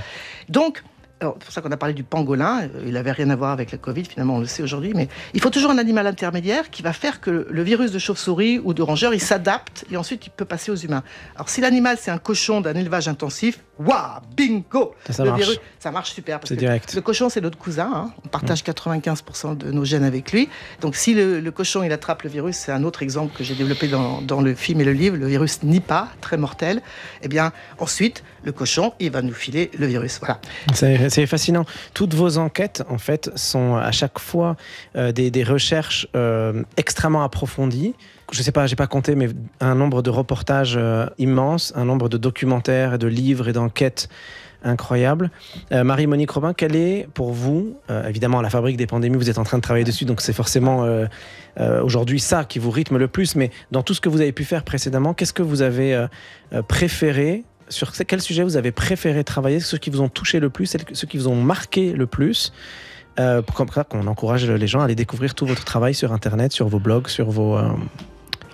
Donc, 0.50 0.84
alors, 1.24 1.36
c'est 1.40 1.46
pour 1.46 1.54
ça 1.54 1.62
qu'on 1.62 1.72
a 1.72 1.78
parlé 1.78 1.94
du 1.94 2.04
pangolin. 2.04 2.64
euh, 2.64 2.84
Il 2.86 2.94
n'avait 2.94 3.12
rien 3.12 3.30
à 3.30 3.36
voir 3.36 3.52
avec 3.52 3.72
la 3.72 3.78
Covid, 3.78 4.06
finalement, 4.06 4.36
on 4.36 4.40
le 4.40 4.46
sait 4.46 4.62
aujourd'hui. 4.64 4.92
Mais 4.96 5.08
il 5.34 5.42
faut 5.42 5.50
toujours 5.50 5.72
un 5.72 5.78
animal 5.78 6.06
intermédiaire 6.08 6.70
qui 6.70 6.82
va 6.84 6.94
faire 6.94 7.22
que 7.22 7.48
le, 7.50 7.64
virus 7.64 7.92
de 7.92 8.00
chauve-souris 8.00 8.60
ou 8.64 8.74
de 8.74 8.82
rongeur, 8.82 9.14
il 9.14 9.22
s'adapte 9.22 9.86
et 9.92 9.98
ensuite 9.98 10.28
il 10.28 10.30
peut 10.30 10.46
passer 10.46 10.72
aux 10.72 10.76
humains. 10.76 11.04
Alors, 11.36 11.50
si 11.50 11.62
l'animal, 11.62 11.98
c'est 12.00 12.12
un 12.12 12.18
cochon 12.18 12.62
d'un 12.62 12.74
élevage 12.76 13.08
intensif, 13.08 13.60
waouh, 13.80 14.20
bingo 14.36 14.94
Ça, 15.08 15.14
ça 15.14 15.24
Le 15.24 15.30
marche. 15.32 15.42
virus- 15.42 15.60
ça 15.80 15.92
marche 15.92 16.12
super. 16.14 16.40
parce 16.40 16.50
C'est 16.50 16.56
que 16.56 16.60
direct. 16.60 16.94
Le 16.94 17.02
cochon, 17.02 17.30
c'est 17.30 17.42
notre 17.42 17.58
cousin. 17.58 17.90
hein. 17.94 18.12
On 18.26 18.28
partage 18.28 18.64
95% 18.64 19.58
de 19.58 19.72
nos 19.72 19.86
gènes 19.86 20.04
avec 20.04 20.32
lui. 20.32 20.50
Donc, 20.82 20.96
si 20.96 21.14
le, 21.14 21.40
le 21.40 21.52
cochon, 21.52 21.84
il 21.84 21.92
attrape 21.92 22.24
le 22.24 22.30
virus, 22.30 22.56
c'est 22.58 22.72
un 22.72 22.84
autre 22.84 23.02
exemple 23.04 23.36
que 23.36 23.44
j'ai 23.44 23.56
développé 23.56 23.88
dans, 23.88 24.22
dans 24.22 24.42
le 24.42 24.54
film 24.56 24.82
et 24.82 24.84
le 24.84 24.94
livre, 24.94 25.18
le 25.18 25.28
virus 25.28 25.64
Nipah, 25.64 26.10
très 26.22 26.38
mortel. 26.38 26.82
Eh 27.22 27.28
bien, 27.28 27.52
ensuite, 27.80 28.24
le 28.44 28.52
cochon, 28.52 28.94
il 29.00 29.12
va 29.12 29.22
nous 29.22 29.34
filer 29.34 29.72
le 29.78 29.86
virus. 29.88 30.20
Voilà. 30.20 30.40
C'est 31.14 31.28
fascinant. 31.28 31.66
Toutes 31.94 32.14
vos 32.14 32.38
enquêtes, 32.38 32.84
en 32.90 32.98
fait, 32.98 33.32
sont 33.36 33.76
à 33.76 33.92
chaque 33.92 34.20
fois 34.20 34.56
euh, 34.96 35.12
des, 35.12 35.44
recherches 35.44 36.08
euh, 36.16 36.64
extrêmement 36.78 37.24
approfondies. 37.24 37.94
Je 38.32 38.42
sais 38.42 38.52
pas, 38.52 38.66
j'ai 38.66 38.76
pas 38.76 38.88
compté, 38.88 39.14
mais 39.14 39.30
un 39.60 39.76
nombre 39.76 40.02
de 40.02 40.10
reportages 40.10 40.76
euh, 40.76 41.06
immense, 41.20 41.72
un 41.76 41.86
nombre 41.86 42.10
de 42.10 42.18
documentaires, 42.18 42.98
de 42.98 43.06
livres 43.06 43.48
et 43.48 43.54
d'enquêtes 43.54 44.10
incroyables. 44.64 45.30
Euh, 45.72 45.84
Marie-Monique 45.84 46.32
Robin, 46.32 46.54
quelle 46.54 46.76
est 46.76 47.08
pour 47.14 47.32
vous, 47.32 47.78
euh, 47.92 48.08
évidemment, 48.08 48.42
la 48.42 48.50
fabrique 48.50 48.78
des 48.78 48.88
pandémies, 48.88 49.18
vous 49.18 49.30
êtes 49.30 49.38
en 49.38 49.44
train 49.44 49.58
de 49.58 49.62
travailler 49.62 49.86
dessus, 49.86 50.06
donc 50.06 50.22
c'est 50.22 50.34
forcément 50.34 50.88
aujourd'hui 51.84 52.20
ça 52.20 52.46
qui 52.46 52.58
vous 52.58 52.72
rythme 52.72 52.98
le 52.98 53.08
plus, 53.08 53.36
mais 53.36 53.52
dans 53.72 53.84
tout 53.84 53.94
ce 53.94 54.02
que 54.02 54.10
vous 54.10 54.22
avez 54.22 54.32
pu 54.32 54.46
faire 54.46 54.64
précédemment, 54.64 55.14
qu'est-ce 55.14 55.34
que 55.34 55.44
vous 55.44 55.62
avez 55.62 56.08
préféré 56.68 57.44
sur 57.74 57.92
quel 57.92 58.22
sujet 58.22 58.44
vous 58.44 58.56
avez 58.58 58.72
préféré 58.72 59.24
travailler, 59.24 59.60
ceux 59.60 59.78
qui 59.78 59.90
vous 59.90 60.02
ont 60.02 60.10
touché 60.10 60.40
le 60.40 60.50
plus, 60.50 60.76
ceux 60.94 61.08
qui 61.08 61.18
vous 61.18 61.28
ont 61.28 61.36
marqué 61.36 61.92
le 61.94 62.06
plus 62.08 62.54
euh, 63.20 63.42
qu'on 63.90 64.08
encourage 64.08 64.50
les 64.50 64.68
gens 64.68 64.82
à 64.82 64.86
aller 64.86 64.96
découvrir 64.96 65.36
tout 65.36 65.46
votre 65.46 65.64
travail 65.66 65.94
sur 65.94 66.12
Internet, 66.14 66.52
sur 66.52 66.68
vos 66.68 66.80
blogs, 66.80 67.08
sur 67.08 67.30
vos 67.30 67.58
euh, 67.58 67.70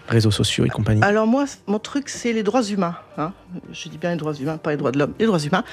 réseaux 0.08 0.32
sociaux 0.32 0.65
et 0.65 0.69
compagnie 0.69 1.03
Alors 1.03 1.27
moi, 1.27 1.45
mon 1.67 1.79
truc, 1.79 2.10
c'est 2.10 2.34
les 2.34 2.43
droits 2.43 2.63
humains. 2.63 2.95
hein. 3.17 3.32
Je 3.71 3.89
dis 3.89 3.97
bien 3.97 4.12
les 4.12 4.17
droits 4.17 4.34
humains, 4.34 4.58
pas 4.58 4.71
les 4.71 4.77
droits 4.77 4.91
de 4.91 4.99
l'homme, 4.99 5.13
les 5.19 5.25
droits 5.25 5.39
humains. 5.39 5.63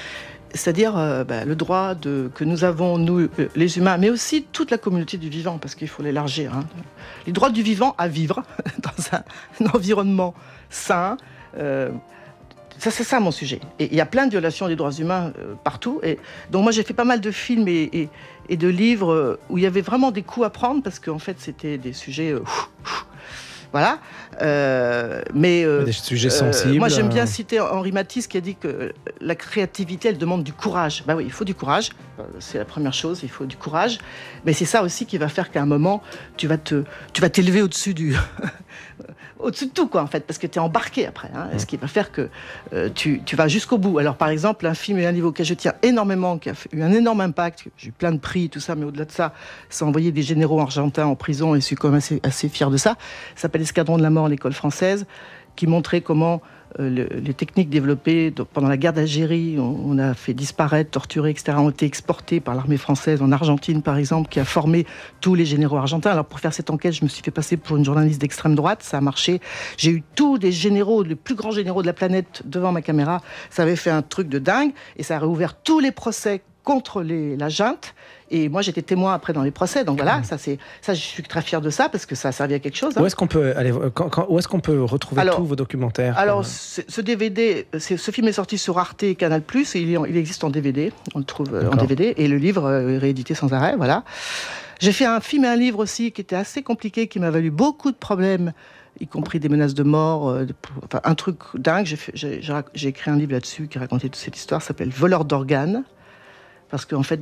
C'est-à-dire 0.54 0.96
euh, 0.96 1.24
bah, 1.24 1.44
le 1.44 1.56
droit 1.56 1.94
que 1.96 2.44
nous 2.44 2.62
avons, 2.64 2.96
nous, 2.98 3.28
euh, 3.38 3.48
les 3.56 3.76
humains, 3.78 3.98
mais 3.98 4.08
aussi 4.10 4.46
toute 4.52 4.70
la 4.70 4.78
communauté 4.78 5.18
du 5.18 5.28
vivant, 5.28 5.58
parce 5.58 5.74
qu'il 5.74 5.88
faut 5.88 6.02
l'élargir. 6.02 6.54
hein. 6.54 6.64
Les 7.26 7.32
droits 7.32 7.50
du 7.50 7.62
vivant 7.62 7.94
à 7.98 8.06
vivre 8.08 8.42
dans 8.78 9.16
un 9.66 9.70
environnement 9.74 10.32
sain. 10.70 11.16
Ça, 12.78 12.90
c'est 12.90 13.04
ça 13.04 13.20
mon 13.20 13.30
sujet. 13.30 13.60
Et 13.78 13.86
il 13.86 13.94
y 13.94 14.00
a 14.00 14.06
plein 14.06 14.26
de 14.26 14.30
violations 14.30 14.68
des 14.68 14.76
droits 14.76 14.92
humains 14.92 15.32
euh, 15.38 15.54
partout. 15.64 16.00
Et 16.02 16.18
donc 16.50 16.62
moi, 16.62 16.72
j'ai 16.72 16.82
fait 16.82 16.94
pas 16.94 17.04
mal 17.04 17.20
de 17.20 17.30
films 17.30 17.68
et, 17.68 17.88
et- 17.92 18.08
et 18.48 18.56
de 18.56 18.68
livres 18.68 19.12
euh, 19.12 19.40
où 19.48 19.58
il 19.58 19.64
y 19.64 19.66
avait 19.66 19.80
vraiment 19.80 20.10
des 20.12 20.22
coups 20.22 20.46
à 20.46 20.50
prendre 20.50 20.82
parce 20.82 20.98
qu'en 21.00 21.18
fait, 21.18 21.36
c'était 21.40 21.78
des 21.78 21.92
sujets. 21.92 22.30
euh, 22.32 22.40
voilà. 23.72 23.98
Euh, 24.40 25.20
mais 25.34 25.64
Des 25.84 25.92
sujets 25.92 26.30
sensibles. 26.30 26.78
moi, 26.78 26.88
j'aime 26.88 27.08
bien 27.08 27.26
citer 27.26 27.58
Henri 27.60 27.90
Matisse 27.92 28.26
qui 28.26 28.36
a 28.36 28.40
dit 28.40 28.54
que 28.54 28.92
la 29.20 29.34
créativité, 29.34 30.08
elle 30.08 30.18
demande 30.18 30.44
du 30.44 30.52
courage. 30.52 31.02
Bah 31.06 31.14
oui, 31.16 31.24
il 31.26 31.32
faut 31.32 31.44
du 31.44 31.54
courage. 31.54 31.90
C'est 32.38 32.58
la 32.58 32.64
première 32.64 32.94
chose, 32.94 33.20
il 33.22 33.28
faut 33.28 33.44
du 33.44 33.56
courage. 33.56 33.98
Mais 34.44 34.52
c'est 34.52 34.64
ça 34.64 34.82
aussi 34.82 35.04
qui 35.06 35.18
va 35.18 35.28
faire 35.28 35.50
qu'à 35.50 35.60
un 35.62 35.66
moment, 35.66 36.02
tu 36.36 36.46
vas 36.46 36.56
te, 36.58 36.84
tu 37.12 37.20
vas 37.20 37.28
t'élever 37.28 37.60
au-dessus 37.62 37.92
du, 37.94 38.14
au-dessus 39.38 39.66
de 39.66 39.70
tout, 39.70 39.88
quoi, 39.88 40.02
en 40.02 40.06
fait, 40.06 40.20
parce 40.20 40.38
que 40.38 40.46
tu 40.46 40.58
es 40.58 40.60
embarqué 40.60 41.06
après. 41.06 41.30
hein, 41.34 41.48
Ce 41.58 41.66
qui 41.66 41.76
va 41.76 41.86
faire 41.86 42.10
que 42.12 42.28
euh, 42.72 42.88
tu, 42.94 43.22
tu 43.24 43.36
vas 43.36 43.48
jusqu'au 43.48 43.78
bout. 43.78 43.98
Alors, 43.98 44.16
par 44.16 44.28
exemple, 44.28 44.66
un 44.66 44.74
film 44.74 44.98
et 44.98 45.06
un 45.06 45.12
livre 45.12 45.28
auquel 45.28 45.46
je 45.46 45.54
tiens 45.54 45.74
énormément, 45.82 46.38
qui 46.38 46.50
a 46.50 46.54
eu 46.72 46.82
un 46.82 46.92
énorme 46.92 47.20
impact, 47.20 47.64
j'ai 47.76 47.88
eu 47.88 47.92
plein 47.92 48.12
de 48.12 48.18
prix, 48.18 48.48
tout 48.48 48.60
ça, 48.60 48.74
mais 48.74 48.84
au-delà 48.84 49.04
de 49.04 49.12
ça, 49.12 49.32
ça 49.68 49.84
a 49.84 49.88
envoyé 49.88 50.12
des 50.12 50.22
généraux 50.22 50.60
argentins 50.60 51.06
en 51.06 51.16
prison 51.16 51.54
et 51.54 51.60
je 51.60 51.64
suis 51.66 51.76
quand 51.76 51.88
même 51.88 51.98
assez, 51.98 52.20
assez 52.22 52.48
fier 52.48 52.70
de 52.70 52.76
ça. 52.76 52.96
Ça 53.34 53.42
s'appelle 53.42 53.62
Escadron 53.62 53.98
de 53.98 54.02
la 54.02 54.10
mort, 54.10 54.28
l'école 54.28 54.52
française, 54.52 55.06
qui 55.54 55.66
montrait 55.66 56.00
comment 56.00 56.40
le- 56.78 57.08
les 57.08 57.34
techniques 57.34 57.70
développées 57.70 58.32
pendant 58.52 58.68
la 58.68 58.76
guerre 58.76 58.92
d'Algérie, 58.92 59.56
on, 59.58 59.76
on 59.84 59.98
a 59.98 60.14
fait 60.14 60.34
disparaître, 60.34 60.90
torturer, 60.90 61.30
etc., 61.30 61.56
ont 61.58 61.70
été 61.70 61.86
exportées 61.86 62.40
par 62.40 62.54
l'armée 62.54 62.76
française 62.76 63.22
en 63.22 63.32
Argentine, 63.32 63.82
par 63.82 63.96
exemple, 63.96 64.28
qui 64.28 64.40
a 64.40 64.44
formé 64.44 64.86
tous 65.20 65.34
les 65.34 65.44
généraux 65.44 65.76
argentins. 65.76 66.10
Alors, 66.10 66.26
pour 66.26 66.40
faire 66.40 66.52
cette 66.52 66.70
enquête, 66.70 66.92
je 66.92 67.04
me 67.04 67.08
suis 67.08 67.22
fait 67.22 67.30
passer 67.30 67.56
pour 67.56 67.76
une 67.76 67.84
journaliste 67.84 68.20
d'extrême 68.20 68.54
droite. 68.54 68.82
Ça 68.82 68.98
a 68.98 69.00
marché. 69.00 69.40
J'ai 69.76 69.90
eu 69.90 70.02
tous 70.14 70.36
les 70.36 70.52
généraux, 70.52 71.02
les 71.02 71.14
plus 71.16 71.34
grands 71.34 71.50
généraux 71.50 71.82
de 71.82 71.86
la 71.86 71.92
planète 71.92 72.42
devant 72.44 72.72
ma 72.72 72.82
caméra. 72.82 73.20
Ça 73.50 73.62
avait 73.62 73.76
fait 73.76 73.90
un 73.90 74.02
truc 74.02 74.28
de 74.28 74.38
dingue 74.38 74.72
et 74.96 75.02
ça 75.02 75.16
a 75.16 75.18
réouvert 75.18 75.60
tous 75.62 75.80
les 75.80 75.92
procès 75.92 76.42
contre 76.66 77.00
les, 77.02 77.36
la 77.36 77.48
junte. 77.48 77.94
Et 78.32 78.48
moi, 78.48 78.60
j'étais 78.60 78.82
témoin 78.82 79.14
après 79.14 79.32
dans 79.32 79.42
les 79.44 79.52
procès. 79.52 79.84
Donc 79.84 79.98
voilà, 79.98 80.24
ça, 80.24 80.36
c'est, 80.36 80.58
ça, 80.82 80.94
je 80.94 81.00
suis 81.00 81.22
très 81.22 81.40
fier 81.42 81.60
de 81.60 81.70
ça 81.70 81.88
parce 81.88 82.06
que 82.06 82.16
ça 82.16 82.28
a 82.30 82.32
servi 82.32 82.54
à 82.54 82.58
quelque 82.58 82.76
chose. 82.76 82.92
hein. 82.98 83.00
Où 83.02 83.06
est-ce 83.06 83.14
qu'on 83.14 83.28
peut 83.28 83.54
aller 83.56 83.70
euh, 83.70 83.88
quand- 83.88 84.08
quand- 84.08 84.26
Où 84.28 84.38
est-ce 84.40 84.48
qu'on 84.48 84.58
peut 84.58 84.82
retrouver 84.82 85.20
Alors- 85.22 85.36
tous 85.36 85.44
vos 85.44 85.54
documentaires 85.54 86.18
Alors, 86.18 86.40
euh, 86.40 86.42
ce 86.42 86.82
ce 86.88 87.00
DVD, 87.00 87.66
c'est- 87.78 87.96
ce 87.96 88.10
film 88.10 88.26
est 88.26 88.32
sorti 88.32 88.58
sur 88.58 88.78
Arte 88.80 89.04
et 89.04 89.14
Canal+, 89.14 89.42
et 89.74 89.80
il, 89.80 89.98
il 90.08 90.16
existe 90.16 90.42
en 90.42 90.50
DVD, 90.50 90.92
on 91.14 91.20
le 91.20 91.24
trouve 91.24 91.54
euh, 91.54 91.70
en. 91.70 91.76
DVD, 91.76 92.14
et 92.16 92.26
le 92.26 92.36
livre 92.36 92.64
euh, 92.64 92.96
est 92.96 92.98
réédité 92.98 93.34
sans 93.34 93.52
arrêt, 93.52 93.76
voilà. 93.76 94.02
J'ai 94.80 94.92
fait 94.92 95.06
un 95.06 95.20
film 95.20 95.44
et 95.44 95.48
un 95.48 95.56
livre 95.56 95.78
aussi 95.78 96.10
qui 96.10 96.20
était 96.20 96.36
assez 96.36 96.62
compliqué, 96.64 97.06
qui 97.06 97.20
m'a 97.20 97.30
valu 97.30 97.52
beaucoup 97.52 97.92
de 97.92 97.96
problèmes, 97.96 98.52
y 99.00 99.06
compris 99.06 99.38
des 99.38 99.48
menaces 99.48 99.74
de 99.74 99.84
mort, 99.84 100.28
euh, 100.30 100.46
enfin, 100.84 101.00
un 101.04 101.14
truc 101.14 101.36
dingue. 101.54 101.86
J'ai 101.86 101.96
fait- 101.96 102.12
J'ai 102.14 102.42
j'ai 102.42 102.52
rac- 102.52 102.66
j'ai 102.74 102.88
écrit 102.88 103.10
un 103.12 103.16
livre 103.16 103.32
là-dessus 103.32 103.68
qui 103.68 103.78
racontait 103.78 104.08
toute 104.08 104.16
cette 104.16 104.36
histoire, 104.36 104.60
ça 104.62 104.68
s'appelle 104.68 104.90
Voleur 104.90 105.24
d'organes, 105.24 105.84
parce 106.70 106.84
qu'en 106.84 107.02
fait, 107.02 107.20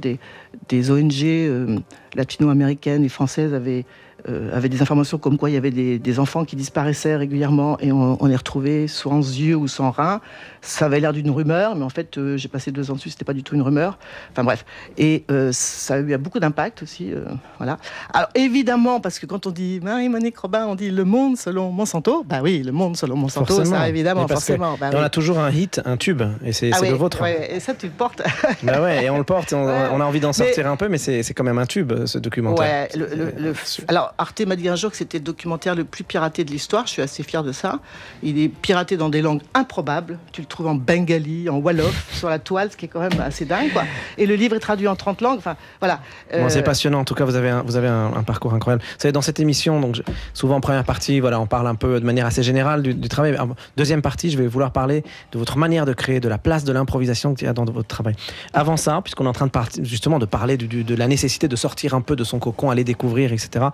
des, 0.69 0.91
ONG 0.91 1.23
euh, 1.23 1.79
latino-américaines 2.15 3.05
et 3.05 3.09
françaises 3.09 3.55
avaient, 3.55 3.85
euh, 4.29 4.57
avaient 4.57 4.69
des 4.69 4.81
informations 4.83 5.19
comme 5.19 5.37
quoi 5.39 5.51
il 5.51 5.55
y 5.55 5.57
avait 5.57 5.71
des, 5.71 5.99
des 5.99 6.19
enfants 6.19 6.45
qui 6.45 6.57
disparaissaient 6.57 7.17
régulièrement 7.17 7.79
et 7.81 7.93
on, 7.93 8.17
on 8.23 8.27
les 8.27 8.37
retrouvait 8.37 8.87
en 9.05 9.19
yeux 9.19 9.57
ou 9.57 9.69
sans 9.69 9.91
rein. 9.91 10.21
Ça 10.63 10.87
avait 10.87 11.01
l'air 11.01 11.13
d'une 11.13 11.31
rumeur, 11.31 11.77
mais 11.77 11.85
en 11.85 11.91
fait, 11.91 12.17
euh, 12.17 12.37
j'ai 12.39 12.49
passé 12.49 12.73
deux 12.73 12.91
ans 12.91 12.95
dessus, 12.95 13.11
c'était 13.11 13.25
pas 13.27 13.35
du 13.35 13.43
tout 13.43 13.55
une 13.55 13.61
rumeur. 13.63 13.99
Enfin 14.33 14.45
bref. 14.45 14.65
Et 14.97 15.25
euh, 15.31 15.51
ça 15.53 15.95
a 15.95 15.99
eu 16.01 16.17
beaucoup 16.17 16.41
d'impact 16.41 16.83
aussi. 16.83 17.13
euh, 17.13 17.25
voilà. 17.59 17.77
Alors 18.15 18.29
évidemment, 18.35 19.01
parce 19.01 19.19
que 19.19 19.27
quand 19.27 19.47
on 19.47 19.51
dit 19.51 19.81
Marie-Monique 19.83 20.39
Robin, 20.39 20.67
on 20.67 20.75
dit 20.75 20.91
Le 20.91 21.05
Monde 21.05 21.37
selon 21.37 21.71
Monsanto. 21.71 22.25
Bah 22.27 22.41
oui, 22.43 22.63
Le 22.63 22.73
Monde 22.73 22.97
selon 22.97 23.17
Monsanto, 23.17 23.55
Forcément. 23.55 23.77
ça 23.79 23.89
évidemment, 23.89 24.23
parce 24.27 24.41
forcément. 24.47 24.77
Bah 24.81 24.91
on 24.95 25.03
a 25.03 25.11
toujours 25.11 25.39
un 25.39 25.51
hit, 25.51 25.81
un 25.85 25.97
tube, 25.97 26.23
et 26.45 26.53
c'est 26.53 26.71
Ah 26.73 26.79
oui, 26.81 26.89
le 26.89 26.95
vôtre. 26.95 27.21
ouais, 27.23 27.55
et 27.57 27.61
ça, 27.61 27.75
tu 27.75 27.87
le 27.87 27.93
portes. 27.93 28.23
Bah 28.63 28.81
ouais, 28.81 29.05
et 29.05 29.11
on 29.11 29.19
le 29.19 29.25
porte, 29.25 29.53
on, 29.53 29.67
Ouais. 29.67 29.89
on 29.93 30.01
a 30.01 30.05
envie 30.05 30.21
d'en 30.21 30.29
Mais- 30.29 30.33
sortir 30.33 30.67
un 30.71 30.77
peu, 30.77 30.89
mais 30.89 30.99
c'est 30.99 31.23
c'est 31.23 31.35
quand 31.35 31.45
même 31.45 31.59
un 31.59 31.67
tube, 31.67 31.93
ce 32.07 32.19
documentaire. 32.19 32.65
Ouais, 32.65 32.89
le- 32.99 33.15
le- 33.15 33.33
le- 33.37 33.55
alors 33.89 34.14
Arte 34.19 34.41
m'a 34.47 34.57
dit 34.57 34.69
un 34.69 34.77
jour 34.77 34.91
que 34.91 34.97
c'était 34.97 35.19
le 35.19 35.25
documentaire 35.25 35.75
le 35.75 35.85
plus 35.85 36.05
piraté 36.05 36.45
de 36.45 36.51
l'histoire. 36.51 36.87
Je 36.87 36.93
suis 36.93 37.03
assez 37.03 37.23
fier 37.23 37.43
de 37.43 37.53
ça. 37.53 37.81
Il 38.23 38.39
est 38.39 38.49
piraté 38.49 38.97
dans 38.97 39.09
des 39.09 39.23
langues 39.23 39.43
improbables. 39.55 40.19
Tu 40.33 40.41
le 40.41 40.47
trouves 40.47 40.67
en 40.69 40.75
bengali, 40.75 41.49
en 41.49 41.59
wolof, 41.59 42.09
sur 42.13 42.29
la 42.29 42.39
toile, 42.39 42.71
ce 42.71 42.77
qui 42.77 42.85
est 42.85 42.89
quand 42.89 43.01
même 43.01 43.21
assez 43.21 43.45
dingue, 43.45 43.73
quoi. 43.73 43.85
Et 44.19 44.27
le 44.27 44.35
livre 44.35 44.55
est 44.57 44.61
traduit 44.61 44.89
en 44.89 44.97
30 44.97 45.21
langues. 45.21 45.39
Enfin, 45.39 45.57
voilà. 45.81 46.01
Bon, 46.33 46.39
Euh, 46.39 46.49
c'est 46.49 46.63
passionnant. 46.63 47.01
En 47.01 47.05
tout 47.05 47.15
cas, 47.15 47.25
vous 47.25 47.35
avez 47.37 47.51
un, 47.51 47.63
vous 47.63 47.77
avez 47.77 47.89
un, 47.89 48.13
un 48.15 48.23
parcours 48.23 48.55
incroyable. 48.55 48.83
Vous 48.85 49.01
savez, 49.01 49.13
dans 49.13 49.23
cette 49.23 49.41
émission, 49.41 49.81
donc 49.81 50.01
souvent 50.33 50.57
en 50.57 50.61
première 50.61 50.85
partie, 50.85 51.21
voilà, 51.21 51.41
on 51.41 51.47
parle 51.47 51.67
un 51.67 51.75
peu 51.75 51.99
de 52.01 52.05
manière 52.07 52.27
assez 52.27 52.43
générale 52.43 52.83
du, 52.83 52.95
du 52.95 53.09
travail. 53.09 53.37
En 53.39 53.51
deuxième 53.77 54.03
partie, 54.03 54.31
je 54.31 54.39
vais 54.39 54.47
vouloir 54.47 54.73
parler 54.73 55.03
de 55.33 55.39
votre 55.39 55.59
manière 55.59 55.87
de 55.87 55.93
créer, 55.93 56.21
de 56.21 56.29
la 56.29 56.39
place 56.39 56.65
de 56.65 56.73
l'improvisation 56.73 57.35
qu'il 57.35 57.47
y 57.47 57.51
a 57.51 57.53
dans 57.53 57.65
votre 57.65 57.89
travail. 57.89 58.15
Avant 58.53 58.77
ça, 58.77 59.01
puisqu'on 59.03 59.25
est 59.25 59.29
en 59.29 59.33
train 59.33 59.47
de 59.47 59.53
justement 59.85 60.19
de 60.19 60.27
parler 60.27 60.57
du- 60.57 60.67
du- 60.67 60.85
de 60.85 60.95
la 60.95 61.07
nécessité 61.09 61.49
de 61.49 61.57
sortir 61.57 61.95
un 61.95 62.01
peu 62.01 62.17
de 62.17 62.25
son 62.25 62.39
cocon, 62.39 62.71
aller 62.71 62.85
découvrir, 62.85 63.33
etc. 63.33 63.67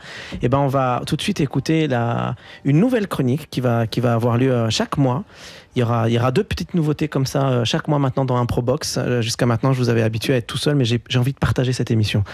Et 0.43 0.49
ben, 0.49 0.59
on 0.59 0.69
va 0.69 1.03
tout 1.07 1.17
de 1.17 1.23
suite 1.23 1.41
écouter 1.41 1.89
la, 1.89 2.35
une 2.65 2.79
nouvelle 2.79 3.09
chronique 3.09 3.49
qui 3.51 3.61
va, 3.61 3.87
qui 3.87 4.01
va 4.01 4.15
avoir 4.15 4.37
lieu 4.37 4.53
euh, 4.53 4.71
chaque 4.71 4.97
mois. 4.97 5.25
Il 5.77 5.79
y, 5.79 5.83
aura, 5.85 6.33
deux 6.33 6.43
petites 6.43 6.75
nouveautés 6.75 7.07
comme 7.07 7.27
ça 7.27 7.49
euh, 7.49 7.65
chaque 7.65 7.87
mois 7.87 8.01
maintenant 8.01 8.25
dans 8.25 8.37
un 8.37 8.45
Probox. 8.45 8.99
Euh, 8.99 9.23
Jusqu'à 9.23 9.47
maintenant, 9.47 9.73
je 9.73 9.79
vous 9.79 9.89
avais 9.89 10.03
habitué 10.03 10.35
à 10.35 10.37
être 10.39 10.49
tout 10.49 10.59
seul, 10.59 10.75
mais 10.75 10.85
j'ai 10.85 11.01
envie 11.17 11.33
de 11.33 11.39
partager 11.39 11.73
cette 11.73 11.93
émission. 11.93 12.25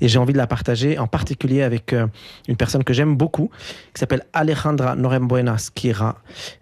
Et 0.00 0.08
j'ai 0.08 0.18
envie 0.18 0.32
de 0.32 0.38
la 0.38 0.46
partager 0.46 0.98
en 0.98 1.06
particulier 1.06 1.62
avec 1.62 1.92
euh, 1.92 2.06
une 2.48 2.56
personne 2.56 2.84
que 2.84 2.94
j'aime 2.94 3.14
beaucoup, 3.14 3.50
qui 3.92 4.00
s'appelle 4.00 4.24
Alejandra 4.32 4.96
Norembuenas 4.96 5.70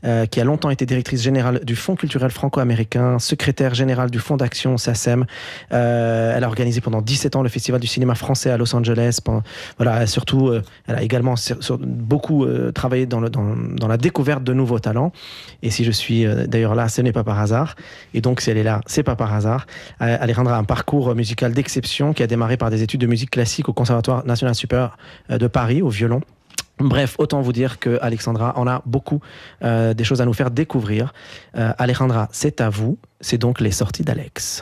euh, 0.05 0.27
qui 0.27 0.41
a 0.41 0.45
longtemps 0.45 0.71
été 0.71 0.87
directrice 0.87 1.23
générale 1.23 1.65
du 1.65 1.77
Fonds 1.77 1.95
culturel 1.95 2.33
franco-américain, 2.33 3.21
secrétaire 3.21 3.75
générale 3.75 4.11
du 4.11 4.19
Fonds 4.19 4.37
d'action 4.37 4.77
SACEM. 4.77 5.27
Elle 5.71 6.43
a 6.43 6.49
organisé 6.49 6.81
pendant 6.81 7.01
17 7.01 7.37
ans 7.37 7.43
le 7.43 7.49
Festival 7.49 7.81
du 7.81 7.87
cinéma 7.87 8.17
français 8.17 8.51
à 8.51 8.57
Los 8.57 8.75
Angeles. 8.75 9.21
Voilà, 9.77 10.07
surtout, 10.09 10.53
elle 10.87 10.95
a 10.95 11.03
également 11.03 11.35
beaucoup 11.81 12.47
travaillé 12.75 13.07
dans, 13.07 13.21
dans 13.21 13.89
la 13.89 13.97
découverte 13.97 14.43
de 14.43 14.53
nouveaux 14.53 14.81
talents. 14.81 15.13
Et 15.63 15.71
si 15.71 15.85
je 15.85 15.93
suis 15.93 16.24
euh, 16.27 16.47
d'ailleurs 16.47 16.75
là, 16.75 16.89
ce 16.89 17.03
n'est 17.03 17.13
pas 17.13 17.25
par 17.25 17.39
hasard. 17.39 17.77
Et 18.13 18.21
donc, 18.21 18.41
si 18.41 18.51
elle 18.51 18.59
est 18.59 18.63
là, 18.63 18.81
c'est 18.87 19.03
pas 19.03 19.17
par 19.17 19.33
hasard. 19.33 19.67
Euh, 20.01 20.17
Alejandra 20.21 20.57
a 20.57 20.59
un 20.59 20.65
parcours 20.65 21.15
musical 21.15 21.53
d'exception 21.53 22.13
qui 22.13 22.23
a 22.23 22.27
démarré 22.27 22.57
par 22.57 22.71
des 22.71 22.83
études 22.83 23.01
de 23.01 23.07
musique 23.07 23.31
classique 23.31 23.69
au 23.69 23.73
Conservatoire 23.73 24.27
national 24.27 24.55
supérieur 24.55 24.97
euh, 25.31 25.39
de 25.39 25.47
Paris, 25.47 25.83
au 25.83 25.89
violon. 25.89 26.21
Bref, 26.79 27.15
autant 27.19 27.41
vous 27.41 27.53
dire 27.53 27.79
que 27.79 27.99
Alexandra 28.03 28.59
en 28.59 28.67
a 28.67 28.83
beaucoup 28.85 29.21
euh, 29.63 29.95
des 29.95 30.03
choses 30.03 30.21
à 30.21 30.25
nous 30.25 30.33
faire 30.33 30.51
découvrir. 30.51 31.13
Euh, 31.57 31.73
Alejandra, 31.79 32.29
c'est 32.33 32.61
à 32.61 32.69
vous. 32.69 32.99
C'est 33.21 33.39
donc 33.39 33.61
les 33.61 33.71
sorties 33.71 34.03
d'Alex. 34.03 34.61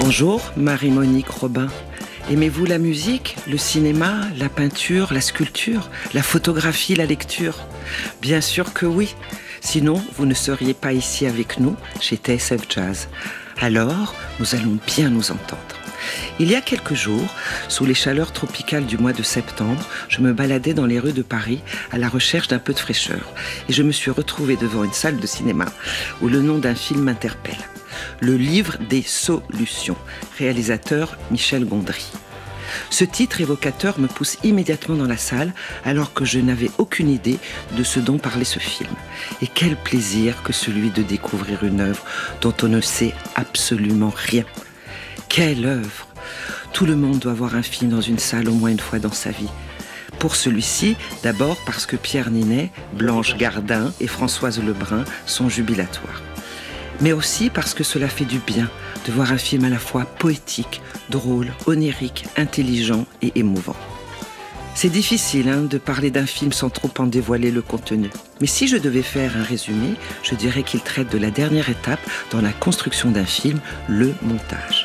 Bonjour, 0.00 0.40
Marie-Monique 0.56 1.28
Robin. 1.28 1.68
Aimez-vous 2.30 2.64
la 2.64 2.78
musique, 2.78 3.36
le 3.48 3.58
cinéma, 3.58 4.22
la 4.38 4.48
peinture, 4.48 5.12
la 5.12 5.20
sculpture, 5.20 5.88
la 6.14 6.22
photographie, 6.22 6.96
la 6.96 7.06
lecture? 7.06 7.58
Bien 8.20 8.40
sûr 8.40 8.72
que 8.72 8.86
oui. 8.86 9.14
Sinon, 9.64 10.00
vous 10.16 10.26
ne 10.26 10.34
seriez 10.34 10.74
pas 10.74 10.92
ici 10.92 11.26
avec 11.26 11.58
nous 11.58 11.74
chez 11.98 12.16
TSF 12.16 12.60
Jazz. 12.68 13.08
Alors, 13.60 14.14
nous 14.38 14.54
allons 14.54 14.78
bien 14.86 15.08
nous 15.08 15.32
entendre. 15.32 15.58
Il 16.38 16.50
y 16.50 16.54
a 16.54 16.60
quelques 16.60 16.94
jours, 16.94 17.26
sous 17.68 17.86
les 17.86 17.94
chaleurs 17.94 18.32
tropicales 18.32 18.84
du 18.84 18.98
mois 18.98 19.14
de 19.14 19.22
septembre, 19.22 19.82
je 20.08 20.20
me 20.20 20.34
baladais 20.34 20.74
dans 20.74 20.84
les 20.84 21.00
rues 21.00 21.14
de 21.14 21.22
Paris 21.22 21.62
à 21.90 21.98
la 21.98 22.10
recherche 22.10 22.46
d'un 22.46 22.58
peu 22.58 22.74
de 22.74 22.78
fraîcheur. 22.78 23.32
Et 23.70 23.72
je 23.72 23.82
me 23.82 23.90
suis 23.90 24.10
retrouvée 24.10 24.56
devant 24.56 24.84
une 24.84 24.92
salle 24.92 25.16
de 25.16 25.26
cinéma 25.26 25.66
où 26.20 26.28
le 26.28 26.42
nom 26.42 26.58
d'un 26.58 26.74
film 26.74 27.00
m'interpelle. 27.00 27.56
Le 28.20 28.36
livre 28.36 28.76
des 28.90 29.02
solutions, 29.02 29.96
réalisateur 30.38 31.16
Michel 31.30 31.64
Gondry. 31.64 32.12
Ce 32.90 33.04
titre 33.04 33.40
évocateur 33.40 33.98
me 33.98 34.08
pousse 34.08 34.38
immédiatement 34.44 34.96
dans 34.96 35.06
la 35.06 35.16
salle 35.16 35.52
alors 35.84 36.12
que 36.12 36.24
je 36.24 36.38
n'avais 36.38 36.70
aucune 36.78 37.10
idée 37.10 37.38
de 37.76 37.82
ce 37.82 38.00
dont 38.00 38.18
parlait 38.18 38.44
ce 38.44 38.58
film. 38.58 38.90
Et 39.42 39.46
quel 39.46 39.76
plaisir 39.76 40.42
que 40.42 40.52
celui 40.52 40.90
de 40.90 41.02
découvrir 41.02 41.64
une 41.64 41.80
œuvre 41.80 42.04
dont 42.40 42.54
on 42.62 42.68
ne 42.68 42.80
sait 42.80 43.14
absolument 43.34 44.12
rien. 44.14 44.44
Quelle 45.28 45.66
œuvre 45.66 46.08
Tout 46.72 46.86
le 46.86 46.96
monde 46.96 47.18
doit 47.18 47.34
voir 47.34 47.54
un 47.54 47.62
film 47.62 47.90
dans 47.90 48.00
une 48.00 48.18
salle 48.18 48.48
au 48.48 48.54
moins 48.54 48.70
une 48.70 48.80
fois 48.80 48.98
dans 48.98 49.12
sa 49.12 49.30
vie. 49.30 49.50
Pour 50.18 50.36
celui-ci, 50.36 50.96
d'abord 51.22 51.58
parce 51.66 51.86
que 51.86 51.96
Pierre 51.96 52.30
Ninet, 52.30 52.70
Blanche 52.94 53.36
Gardin 53.36 53.92
et 54.00 54.06
Françoise 54.06 54.62
Lebrun 54.62 55.04
sont 55.26 55.48
jubilatoires. 55.48 56.22
mais 57.00 57.12
aussi 57.12 57.50
parce 57.50 57.74
que 57.74 57.84
cela 57.84 58.08
fait 58.08 58.24
du 58.24 58.38
bien 58.38 58.70
de 59.06 59.12
voir 59.12 59.32
un 59.32 59.38
film 59.38 59.64
à 59.64 59.68
la 59.68 59.78
fois 59.78 60.04
poétique, 60.04 60.80
drôle, 61.10 61.52
onirique, 61.66 62.26
intelligent 62.36 63.06
et 63.22 63.32
émouvant. 63.34 63.76
C'est 64.74 64.88
difficile 64.88 65.48
hein, 65.48 65.62
de 65.62 65.78
parler 65.78 66.10
d'un 66.10 66.26
film 66.26 66.52
sans 66.52 66.68
trop 66.68 66.90
en 66.98 67.06
dévoiler 67.06 67.52
le 67.52 67.62
contenu. 67.62 68.10
Mais 68.40 68.48
si 68.48 68.66
je 68.66 68.76
devais 68.76 69.02
faire 69.02 69.36
un 69.36 69.42
résumé, 69.42 69.94
je 70.24 70.34
dirais 70.34 70.64
qu'il 70.64 70.80
traite 70.80 71.12
de 71.12 71.18
la 71.18 71.30
dernière 71.30 71.68
étape 71.68 72.00
dans 72.32 72.40
la 72.40 72.52
construction 72.52 73.10
d'un 73.10 73.24
film, 73.24 73.60
le 73.88 74.12
montage 74.22 74.83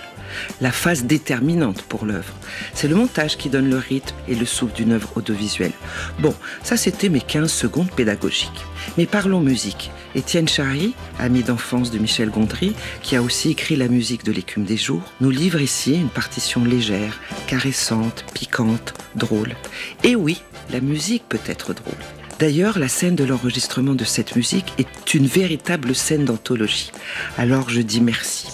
la 0.62 0.72
phase 0.72 1.06
déterminante 1.06 1.82
pour 1.84 2.06
l'œuvre. 2.06 2.34
C'est 2.74 2.88
le 2.88 2.96
montage 2.96 3.38
qui 3.38 3.50
donne 3.50 3.70
le 3.70 3.78
rythme 3.78 4.16
et 4.28 4.36
le 4.36 4.46
souffle 4.46 4.74
d'une 4.74 4.92
œuvre 4.92 5.12
audiovisuelle. 5.16 5.72
Bon, 6.20 6.34
ça 6.64 6.78
c'était 6.78 7.10
mes 7.10 7.22
15 7.22 7.52
secondes 7.52 7.92
pédagogiques. 7.92 8.66
Mais 8.98 9.06
parlons 9.06 9.42
musique. 9.42 9.92
Étienne 10.16 10.48
Chary, 10.48 10.94
ami 11.20 11.44
d'enfance 11.44 11.92
de 11.92 12.00
Michel 12.00 12.30
Gondry, 12.30 12.74
qui 13.02 13.16
a 13.16 13.22
aussi 13.22 13.52
écrit 13.52 13.76
la 13.76 13.88
musique 13.88 14.26
de 14.26 14.32
l'écume 14.32 14.64
des 14.64 14.78
jours, 14.78 15.04
nous 15.22 15.30
livre 15.30 15.62
ici 15.62 15.94
une 15.94 16.10
partition 16.10 16.64
légère, 16.64 17.20
caressante, 17.48 18.26
piquante, 18.34 18.94
drôle. 19.16 19.56
Et 20.04 20.16
oui, 20.16 20.42
la 20.72 20.82
musique 20.82 21.24
peut 21.30 21.40
être 21.46 21.74
drôle. 21.74 21.94
D'ailleurs, 22.40 22.80
la 22.80 22.88
scène 22.88 23.16
de 23.16 23.26
l'enregistrement 23.26 23.96
de 23.96 24.06
cette 24.06 24.38
musique 24.38 24.74
est 24.78 25.14
une 25.14 25.28
véritable 25.28 25.94
scène 25.94 26.24
d'anthologie. 26.24 26.92
Alors 27.38 27.70
je 27.70 27.82
dis 27.82 28.00
merci. 28.00 28.48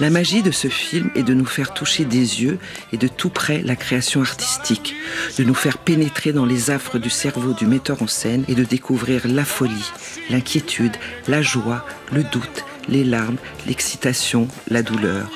La 0.00 0.10
magie 0.10 0.42
de 0.42 0.52
ce 0.52 0.68
film 0.68 1.10
est 1.16 1.24
de 1.24 1.34
nous 1.34 1.44
faire 1.44 1.74
toucher 1.74 2.04
des 2.04 2.42
yeux 2.42 2.58
et 2.92 2.96
de 2.96 3.08
tout 3.08 3.30
près 3.30 3.62
la 3.62 3.74
création 3.74 4.20
artistique, 4.20 4.94
de 5.38 5.42
nous 5.42 5.54
faire 5.54 5.78
pénétrer 5.78 6.32
dans 6.32 6.46
les 6.46 6.70
affres 6.70 6.98
du 6.98 7.10
cerveau 7.10 7.52
du 7.52 7.66
metteur 7.66 8.00
en 8.00 8.06
scène 8.06 8.44
et 8.46 8.54
de 8.54 8.62
découvrir 8.62 9.26
la 9.26 9.44
folie, 9.44 9.90
l'inquiétude, 10.30 10.96
la 11.26 11.42
joie, 11.42 11.84
le 12.12 12.22
doute, 12.22 12.64
les 12.88 13.02
larmes, 13.02 13.38
l'excitation, 13.66 14.46
la 14.68 14.84
douleur. 14.84 15.32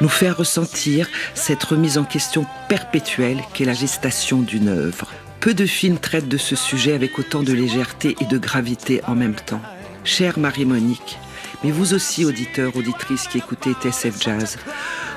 Nous 0.00 0.08
faire 0.08 0.38
ressentir 0.38 1.06
cette 1.34 1.62
remise 1.62 1.98
en 1.98 2.04
question 2.04 2.46
perpétuelle 2.70 3.42
qu'est 3.52 3.66
la 3.66 3.74
gestation 3.74 4.40
d'une 4.40 4.68
œuvre. 4.68 5.12
Peu 5.40 5.52
de 5.52 5.66
films 5.66 5.98
traitent 5.98 6.28
de 6.28 6.38
ce 6.38 6.56
sujet 6.56 6.94
avec 6.94 7.18
autant 7.18 7.42
de 7.42 7.52
légèreté 7.52 8.16
et 8.20 8.24
de 8.24 8.38
gravité 8.38 9.02
en 9.06 9.14
même 9.14 9.34
temps. 9.34 9.60
Chère 10.02 10.38
Marie-Monique, 10.38 11.18
mais 11.64 11.70
vous 11.70 11.94
aussi, 11.94 12.24
auditeurs, 12.24 12.76
auditrices 12.76 13.28
qui 13.28 13.38
écoutez 13.38 13.72
TSF 13.72 14.20
Jazz, 14.20 14.58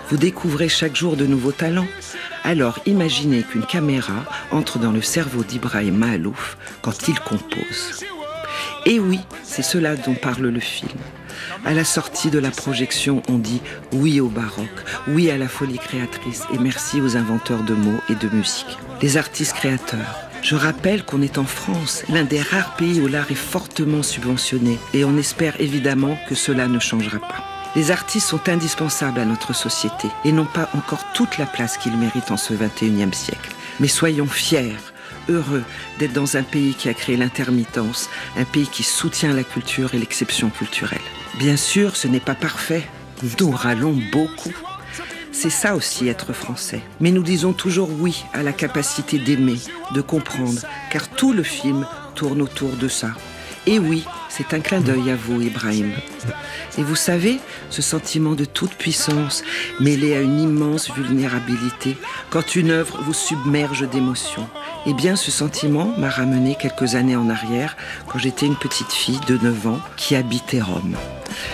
vous 0.09 0.17
découvrez 0.17 0.69
chaque 0.69 0.95
jour 0.95 1.15
de 1.15 1.25
nouveaux 1.25 1.51
talents. 1.51 1.87
Alors 2.43 2.79
imaginez 2.85 3.43
qu'une 3.43 3.65
caméra 3.65 4.25
entre 4.51 4.77
dans 4.77 4.91
le 4.91 5.01
cerveau 5.01 5.43
d'Ibrahim 5.43 5.97
Mahalouf 5.97 6.57
quand 6.81 7.07
il 7.07 7.19
compose. 7.19 8.03
Et 8.85 8.99
oui, 8.99 9.19
c'est 9.43 9.63
cela 9.63 9.95
dont 9.95 10.13
parle 10.13 10.47
le 10.47 10.59
film. 10.59 10.99
À 11.65 11.73
la 11.73 11.83
sortie 11.83 12.29
de 12.29 12.39
la 12.39 12.51
projection, 12.51 13.23
on 13.27 13.37
dit 13.37 13.61
oui 13.91 14.19
au 14.19 14.27
baroque, 14.27 14.69
oui 15.07 15.31
à 15.31 15.37
la 15.37 15.47
folie 15.47 15.79
créatrice 15.79 16.43
et 16.53 16.59
merci 16.59 17.01
aux 17.01 17.17
inventeurs 17.17 17.63
de 17.63 17.73
mots 17.73 17.99
et 18.09 18.15
de 18.15 18.29
musique. 18.29 18.77
Les 19.01 19.17
artistes 19.17 19.55
créateurs, 19.55 20.19
je 20.45 20.55
rappelle 20.55 21.03
qu'on 21.03 21.23
est 21.23 21.39
en 21.39 21.43
France, 21.43 22.03
l'un 22.07 22.23
des 22.23 22.39
rares 22.39 22.75
pays 22.75 23.01
où 23.01 23.07
l'art 23.07 23.31
est 23.31 23.33
fortement 23.33 24.03
subventionné, 24.03 24.77
et 24.93 25.03
on 25.03 25.17
espère 25.17 25.59
évidemment 25.59 26.19
que 26.29 26.35
cela 26.35 26.67
ne 26.67 26.77
changera 26.77 27.17
pas. 27.17 27.43
Les 27.75 27.89
artistes 27.89 28.27
sont 28.27 28.47
indispensables 28.47 29.19
à 29.19 29.25
notre 29.25 29.55
société 29.55 30.07
et 30.23 30.31
n'ont 30.31 30.45
pas 30.45 30.69
encore 30.75 31.03
toute 31.15 31.39
la 31.39 31.47
place 31.47 31.77
qu'ils 31.77 31.97
méritent 31.97 32.29
en 32.29 32.37
ce 32.37 32.53
21e 32.53 33.11
siècle. 33.11 33.55
Mais 33.79 33.87
soyons 33.87 34.27
fiers, 34.27 34.75
heureux 35.29 35.63
d'être 35.97 36.13
dans 36.13 36.37
un 36.37 36.43
pays 36.43 36.75
qui 36.75 36.89
a 36.89 36.93
créé 36.93 37.17
l'intermittence, 37.17 38.07
un 38.37 38.45
pays 38.45 38.67
qui 38.67 38.83
soutient 38.83 39.33
la 39.33 39.43
culture 39.43 39.95
et 39.95 39.97
l'exception 39.97 40.51
culturelle. 40.51 40.99
Bien 41.39 41.57
sûr, 41.57 41.95
ce 41.95 42.07
n'est 42.07 42.19
pas 42.19 42.35
parfait. 42.35 42.87
Nous 43.39 43.49
râlons 43.49 43.99
beaucoup. 44.11 44.53
C'est 45.37 45.49
ça 45.49 45.75
aussi 45.75 46.07
être 46.07 46.31
français. 46.31 46.81
Mais 47.01 47.11
nous 47.11 47.21
disons 47.21 47.51
toujours 47.51 47.89
oui 47.99 48.23
à 48.33 48.41
la 48.41 48.53
capacité 48.53 49.19
d'aimer, 49.19 49.57
de 49.93 49.99
comprendre, 49.99 50.61
car 50.89 51.09
tout 51.09 51.33
le 51.33 51.43
film 51.43 51.85
tourne 52.15 52.41
autour 52.41 52.77
de 52.77 52.87
ça. 52.87 53.09
Et 53.67 53.77
oui, 53.77 54.05
c'est 54.29 54.53
un 54.53 54.61
clin 54.61 54.79
d'œil 54.79 55.11
à 55.11 55.15
vous, 55.17 55.41
Ibrahim. 55.41 55.91
Et 56.77 56.83
vous 56.83 56.95
savez, 56.95 57.39
ce 57.69 57.81
sentiment 57.81 58.33
de 58.33 58.45
toute 58.45 58.75
puissance 58.75 59.43
mêlé 59.81 60.15
à 60.15 60.21
une 60.21 60.39
immense 60.39 60.89
vulnérabilité, 60.91 61.97
quand 62.29 62.55
une 62.55 62.71
œuvre 62.71 63.01
vous 63.01 63.13
submerge 63.13 63.89
d'émotions. 63.89 64.47
Eh 64.87 64.93
bien, 64.93 65.15
ce 65.15 65.31
sentiment 65.31 65.93
m'a 65.97 66.09
ramené 66.09 66.55
quelques 66.55 66.95
années 66.95 67.15
en 67.15 67.29
arrière, 67.29 67.75
quand 68.07 68.19
j'étais 68.19 68.45
une 68.45 68.55
petite 68.55 68.91
fille 68.91 69.19
de 69.27 69.37
9 69.37 69.67
ans 69.67 69.79
qui 69.97 70.15
habitait 70.15 70.61
Rome. 70.61 70.95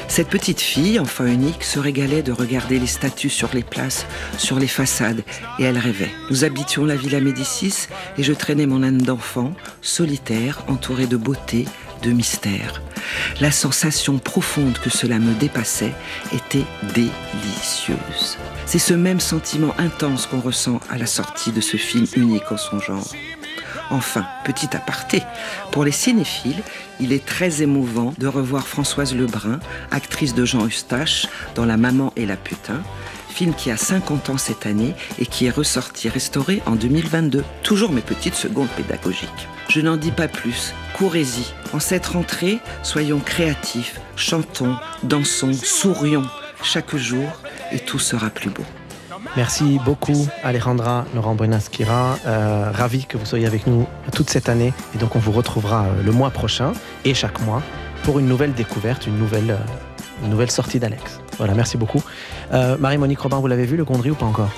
Cette 0.07 0.27
petite 0.27 0.61
fille, 0.61 0.99
enfant 0.99 1.25
unique, 1.25 1.63
se 1.63 1.79
régalait 1.79 2.23
de 2.23 2.31
regarder 2.31 2.79
les 2.79 2.87
statues 2.87 3.29
sur 3.29 3.49
les 3.53 3.63
places, 3.63 4.05
sur 4.37 4.59
les 4.59 4.67
façades, 4.67 5.23
et 5.59 5.63
elle 5.63 5.77
rêvait. 5.77 6.11
Nous 6.29 6.43
habitions 6.43 6.85
la 6.85 6.95
Villa 6.95 7.21
Médicis 7.21 7.87
et 8.17 8.23
je 8.23 8.33
traînais 8.33 8.65
mon 8.65 8.83
âne 8.83 8.97
d'enfant, 8.97 9.53
solitaire, 9.81 10.63
entouré 10.67 11.07
de 11.07 11.17
beauté, 11.17 11.65
de 12.03 12.11
mystère. 12.11 12.81
La 13.39 13.51
sensation 13.51 14.17
profonde 14.17 14.77
que 14.77 14.89
cela 14.89 15.19
me 15.19 15.33
dépassait 15.33 15.93
était 16.33 16.65
délicieuse. 16.93 18.37
C'est 18.65 18.79
ce 18.79 18.93
même 18.93 19.19
sentiment 19.19 19.73
intense 19.77 20.27
qu'on 20.27 20.39
ressent 20.39 20.79
à 20.89 20.97
la 20.97 21.05
sortie 21.05 21.51
de 21.51 21.61
ce 21.61 21.77
film 21.77 22.05
unique 22.15 22.51
en 22.51 22.57
son 22.57 22.79
genre. 22.79 23.07
Enfin, 23.89 24.25
petit 24.45 24.69
aparté, 24.73 25.21
pour 25.71 25.83
les 25.83 25.91
cinéphiles, 25.91 26.63
il 27.01 27.11
est 27.11 27.25
très 27.25 27.61
émouvant 27.61 28.13
de 28.17 28.27
revoir 28.27 28.65
Françoise 28.65 29.13
Lebrun, 29.13 29.59
actrice 29.91 30.33
de 30.33 30.45
Jean 30.45 30.65
Eustache, 30.65 31.27
dans 31.55 31.65
La 31.65 31.75
Maman 31.75 32.13
et 32.15 32.25
la 32.25 32.37
Putain, 32.37 32.81
film 33.27 33.53
qui 33.53 33.69
a 33.69 33.75
50 33.75 34.29
ans 34.29 34.37
cette 34.37 34.65
année 34.65 34.95
et 35.19 35.25
qui 35.25 35.45
est 35.45 35.51
ressorti 35.51 36.07
restauré 36.07 36.61
en 36.65 36.75
2022. 36.75 37.43
Toujours 37.63 37.91
mes 37.91 38.01
petites 38.01 38.35
secondes 38.35 38.69
pédagogiques. 38.69 39.47
Je 39.67 39.81
n'en 39.81 39.97
dis 39.97 40.11
pas 40.11 40.29
plus, 40.29 40.73
courez-y. 40.93 41.53
En 41.73 41.79
cette 41.79 42.05
rentrée, 42.05 42.59
soyons 42.83 43.19
créatifs, 43.19 43.99
chantons, 44.15 44.77
dansons, 45.03 45.53
sourions 45.53 46.27
chaque 46.63 46.95
jour 46.95 47.27
et 47.71 47.79
tout 47.79 47.99
sera 47.99 48.29
plus 48.29 48.49
beau. 48.49 48.63
Merci 49.37 49.79
beaucoup 49.85 50.27
Alejandra 50.43 51.05
Laurent 51.15 51.35
Brunaskira. 51.35 52.17
Euh, 52.25 52.71
ravi 52.73 53.05
que 53.05 53.17
vous 53.17 53.25
soyez 53.25 53.45
avec 53.45 53.67
nous 53.67 53.87
toute 54.15 54.29
cette 54.29 54.49
année. 54.49 54.73
Et 54.95 54.97
donc 54.97 55.15
on 55.15 55.19
vous 55.19 55.31
retrouvera 55.31 55.83
euh, 55.85 56.03
le 56.03 56.11
mois 56.11 56.31
prochain 56.31 56.73
et 57.05 57.13
chaque 57.13 57.39
mois 57.41 57.61
pour 58.03 58.19
une 58.19 58.27
nouvelle 58.27 58.53
découverte, 58.53 59.05
une 59.07 59.17
nouvelle, 59.19 59.51
euh, 59.51 60.23
une 60.23 60.29
nouvelle 60.31 60.49
sortie 60.51 60.79
d'Alex. 60.79 61.19
Voilà, 61.37 61.53
merci 61.53 61.77
beaucoup. 61.77 62.01
Euh, 62.53 62.77
Marie-Monique 62.79 63.19
Robin, 63.19 63.37
vous 63.39 63.47
l'avez 63.47 63.65
vu 63.65 63.77
le 63.77 63.83
Gondry 63.85 64.11
ou 64.11 64.15
pas 64.15 64.25
encore? 64.25 64.49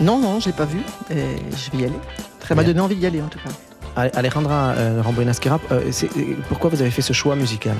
Non, 0.00 0.18
non, 0.20 0.40
je 0.40 0.46
l'ai 0.46 0.52
pas 0.52 0.64
vu 0.64 0.78
et 1.10 1.36
je 1.56 1.70
vais 1.76 1.82
y 1.82 1.86
aller. 1.86 1.98
Ça 2.46 2.54
m'a 2.54 2.62
Bien. 2.62 2.72
donné 2.72 2.80
envie 2.84 2.96
d'y 2.96 3.06
aller 3.06 3.22
en 3.22 3.28
tout 3.28 3.38
cas. 3.38 3.50
Ale- 3.96 4.10
Alejandra 4.14 4.74
euh, 4.76 4.96
Laurent 4.96 5.12
Brunaskira, 5.12 5.60
euh, 5.72 5.88
c'est- 5.90 6.10
euh, 6.16 6.36
pourquoi 6.48 6.70
vous 6.70 6.80
avez 6.80 6.90
fait 6.90 7.02
ce 7.02 7.12
choix 7.12 7.34
musical? 7.36 7.74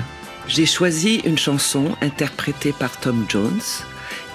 J'ai 0.47 0.65
choisi 0.65 1.17
une 1.25 1.37
chanson 1.37 1.85
interprétée 2.01 2.73
par 2.73 2.97
Tom 2.99 3.25
Jones, 3.29 3.59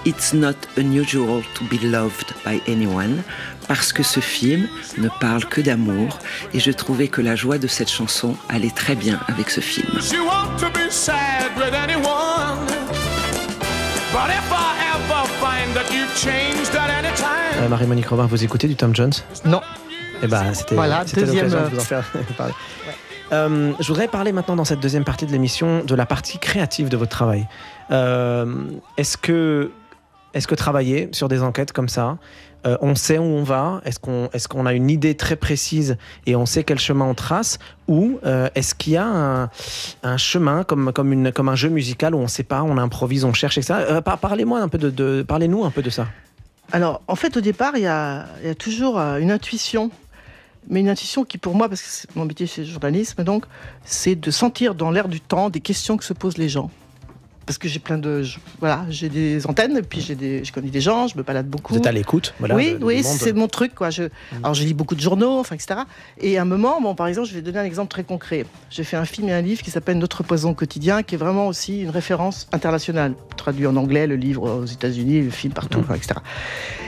It's 0.05 0.33
Not 0.33 0.53
Unusual 0.77 1.41
to 1.55 1.63
Be 1.65 1.81
Loved 1.81 2.33
by 2.45 2.61
Anyone, 2.71 3.23
parce 3.67 3.91
que 3.91 4.03
ce 4.03 4.19
film 4.19 4.67
ne 4.99 5.09
parle 5.19 5.45
que 5.45 5.61
d'amour 5.61 6.19
et 6.53 6.59
je 6.59 6.69
trouvais 6.71 7.07
que 7.07 7.21
la 7.21 7.35
joie 7.35 7.57
de 7.57 7.65
cette 7.67 7.89
chanson 7.89 8.35
allait 8.49 8.69
très 8.69 8.95
bien 8.95 9.19
avec 9.27 9.49
ce 9.49 9.61
film. 9.61 9.87
You 10.13 10.23
want 10.25 10.57
to 10.59 10.67
be 10.69 10.89
sad 10.91 11.51
with 11.57 11.73
anyone? 11.73 12.67
But 14.13 14.29
if 14.29 14.51
I 14.51 14.75
ever 14.93 15.27
find 15.39 15.73
that 15.73 15.91
you've 15.91 16.15
changed 16.15 16.75
at 16.75 16.89
any 16.99 17.13
time, 17.15 17.63
Euh, 17.63 17.67
Marie-Monique 17.69 18.07
Robin, 18.07 18.27
vous 18.27 18.43
écoutez 18.43 18.67
du 18.67 18.75
Tom 18.75 18.95
Jones? 18.95 19.13
Non. 19.43 19.61
Eh 20.21 20.27
ben, 20.27 20.53
c'était 20.53 20.75
Voilà, 20.75 21.03
deuxième, 21.03 21.45
l'occasion 21.45 21.61
de 21.63 21.69
vous 21.75 21.79
en 21.79 21.83
faire 21.83 22.05
parler. 22.37 22.53
Euh, 23.33 23.71
je 23.79 23.87
voudrais 23.87 24.07
parler 24.07 24.31
maintenant 24.31 24.55
dans 24.55 24.65
cette 24.65 24.79
deuxième 24.79 25.03
partie 25.03 25.25
de 25.25 25.31
l'émission 25.31 25.83
de 25.83 25.95
la 25.95 26.05
partie 26.05 26.37
créative 26.37 26.89
de 26.89 26.95
votre 26.97 27.09
travail. 27.11 27.47
Euh, 27.91 28.45
est-ce 28.97 29.17
que, 29.17 29.71
est-ce 30.35 30.47
que 30.47 30.53
travailler 30.53 31.09
sur 31.13 31.27
des 31.27 31.41
enquêtes 31.41 31.71
comme 31.71 31.89
ça, 31.89 32.17
euh, 32.67 32.77
on 32.81 32.93
sait 32.95 33.17
où 33.17 33.23
on 33.23 33.43
va 33.43 33.81
Est-ce 33.85 33.99
qu'on, 33.99 34.29
qu'on 34.49 34.65
a 34.65 34.73
une 34.73 34.89
idée 34.89 35.15
très 35.15 35.35
précise 35.35 35.97
et 36.25 36.35
on 36.35 36.45
sait 36.45 36.63
quel 36.63 36.77
chemin 36.77 37.05
on 37.05 37.13
trace 37.13 37.57
Ou 37.87 38.19
euh, 38.25 38.49
est-ce 38.53 38.75
qu'il 38.75 38.93
y 38.93 38.97
a 38.97 39.49
un, 40.03 40.17
chemin 40.17 40.63
comme, 40.63 40.91
comme, 40.91 41.13
une, 41.13 41.31
comme 41.31 41.49
un 41.49 41.55
jeu 41.55 41.69
musical 41.69 42.13
où 42.13 42.19
on 42.19 42.23
ne 42.23 42.27
sait 42.27 42.43
pas, 42.43 42.63
on 42.63 42.77
improvise, 42.77 43.23
on 43.23 43.33
cherche, 43.33 43.57
etc. 43.57 43.73
Euh, 43.89 44.01
par- 44.01 44.17
parlez-moi 44.17 44.59
un 44.59 44.67
peu 44.67 44.77
de, 44.77 45.23
parlez-nous 45.23 45.63
un 45.63 45.71
peu 45.71 45.81
de 45.81 45.89
ça. 45.89 46.07
Alors, 46.71 47.01
en 47.07 47.15
fait, 47.15 47.37
au 47.37 47.41
départ, 47.41 47.73
il 47.77 47.83
y 47.83 47.87
a, 47.87 48.25
y 48.43 48.49
a 48.49 48.55
toujours 48.55 48.97
une 48.97 49.31
intuition. 49.31 49.89
Mais 50.67 50.79
une 50.79 50.89
intuition 50.89 51.23
qui, 51.23 51.37
pour 51.37 51.53
moi, 51.53 51.69
parce 51.69 51.81
que 51.83 52.07
mon 52.15 52.25
métier, 52.25 52.47
c'est 52.47 52.61
le 52.61 52.67
journalisme, 52.67 53.23
donc, 53.23 53.45
c'est 53.83 54.15
de 54.15 54.31
sentir 54.31 54.73
dans 54.73 54.89
l'air 54.89 55.07
du 55.07 55.21
temps 55.21 55.51
des 55.51 55.59
questions 55.59 55.95
que 55.95 56.03
se 56.03 56.13
posent 56.13 56.39
les 56.39 56.49
gens. 56.49 56.71
Parce 57.45 57.57
que 57.57 57.67
j'ai 57.67 57.79
plein 57.79 57.97
de, 57.97 58.23
je- 58.23 58.37
voilà, 58.59 58.85
j'ai 58.89 59.09
des 59.09 59.45
antennes, 59.47 59.77
et 59.77 59.81
puis 59.81 60.01
j'ai 60.01 60.15
des, 60.15 60.43
je 60.43 60.51
connais 60.51 60.69
des 60.69 60.81
gens, 60.81 61.07
je 61.07 61.17
me 61.17 61.23
balade 61.23 61.47
beaucoup. 61.47 61.73
Vous 61.73 61.79
êtes 61.79 61.87
à 61.87 61.91
l'écoute, 61.91 62.33
voilà. 62.39 62.55
oui, 62.55 62.75
de- 62.79 62.83
oui, 62.83 63.03
c'est 63.03 63.33
mon 63.33 63.47
truc, 63.47 63.75
quoi. 63.75 63.89
Je, 63.89 64.03
alors, 64.41 64.53
je 64.53 64.63
lis 64.63 64.73
beaucoup 64.73 64.95
de 64.95 64.99
journaux, 65.01 65.39
enfin, 65.39 65.55
etc. 65.55 65.81
Et 66.19 66.37
à 66.37 66.41
un 66.41 66.45
moment, 66.45 66.81
bon, 66.81 66.95
par 66.95 67.07
exemple, 67.07 67.27
je 67.27 67.33
vais 67.33 67.41
donner 67.41 67.59
un 67.59 67.63
exemple 67.65 67.89
très 67.91 68.03
concret. 68.03 68.45
J'ai 68.69 68.83
fait 68.83 68.97
un 68.97 69.05
film 69.05 69.29
et 69.29 69.33
un 69.33 69.41
livre 69.41 69.61
qui 69.61 69.71
s'appelle 69.71 69.97
Notre 69.97 70.23
poison 70.23 70.53
quotidien, 70.53 71.03
qui 71.03 71.15
est 71.15 71.17
vraiment 71.19 71.47
aussi 71.47 71.81
une 71.81 71.89
référence 71.89 72.47
internationale, 72.51 73.13
traduit 73.37 73.67
en 73.67 73.75
anglais, 73.75 74.07
le 74.07 74.15
livre 74.15 74.49
aux 74.61 74.65
États-Unis, 74.65 75.21
le 75.21 75.29
film 75.29 75.53
partout, 75.53 75.79
enfin, 75.79 75.95
etc. 75.95 76.15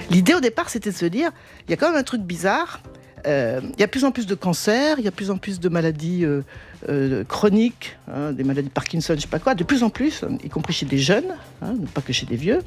L'idée 0.09 0.33
au 0.33 0.39
départ, 0.39 0.69
c'était 0.69 0.91
de 0.91 0.95
se 0.95 1.05
dire, 1.05 1.29
il 1.67 1.71
y 1.71 1.73
a 1.73 1.77
quand 1.77 1.89
même 1.89 1.99
un 1.99 2.03
truc 2.03 2.21
bizarre. 2.21 2.79
Euh, 3.25 3.61
Il 3.73 3.79
y 3.79 3.83
a 3.83 3.87
de 3.87 3.91
plus 3.91 4.05
en 4.05 4.11
plus 4.11 4.27
de 4.27 4.35
cancers, 4.35 4.99
il 4.99 5.05
y 5.05 5.07
a 5.07 5.11
de 5.11 5.15
plus 5.15 5.31
en 5.31 5.37
plus 5.37 5.59
de 5.59 5.69
maladies 5.69 6.23
euh, 6.23 6.41
euh, 6.87 7.23
chroniques, 7.23 7.97
hein, 8.13 8.31
des 8.31 8.43
maladies 8.43 8.67
de 8.67 8.73
Parkinson, 8.73 9.13
je 9.15 9.21
sais 9.21 9.27
pas 9.27 9.39
quoi, 9.39 9.55
de 9.55 9.63
plus 9.63 9.81
en 9.83 9.89
plus, 9.89 10.23
y 10.43 10.49
compris 10.49 10.73
chez 10.73 10.85
des 10.85 10.99
jeunes, 10.99 11.35
hein, 11.61 11.73
pas 11.93 12.01
que 12.01 12.13
chez 12.13 12.25
des 12.25 12.35
vieux. 12.35 12.59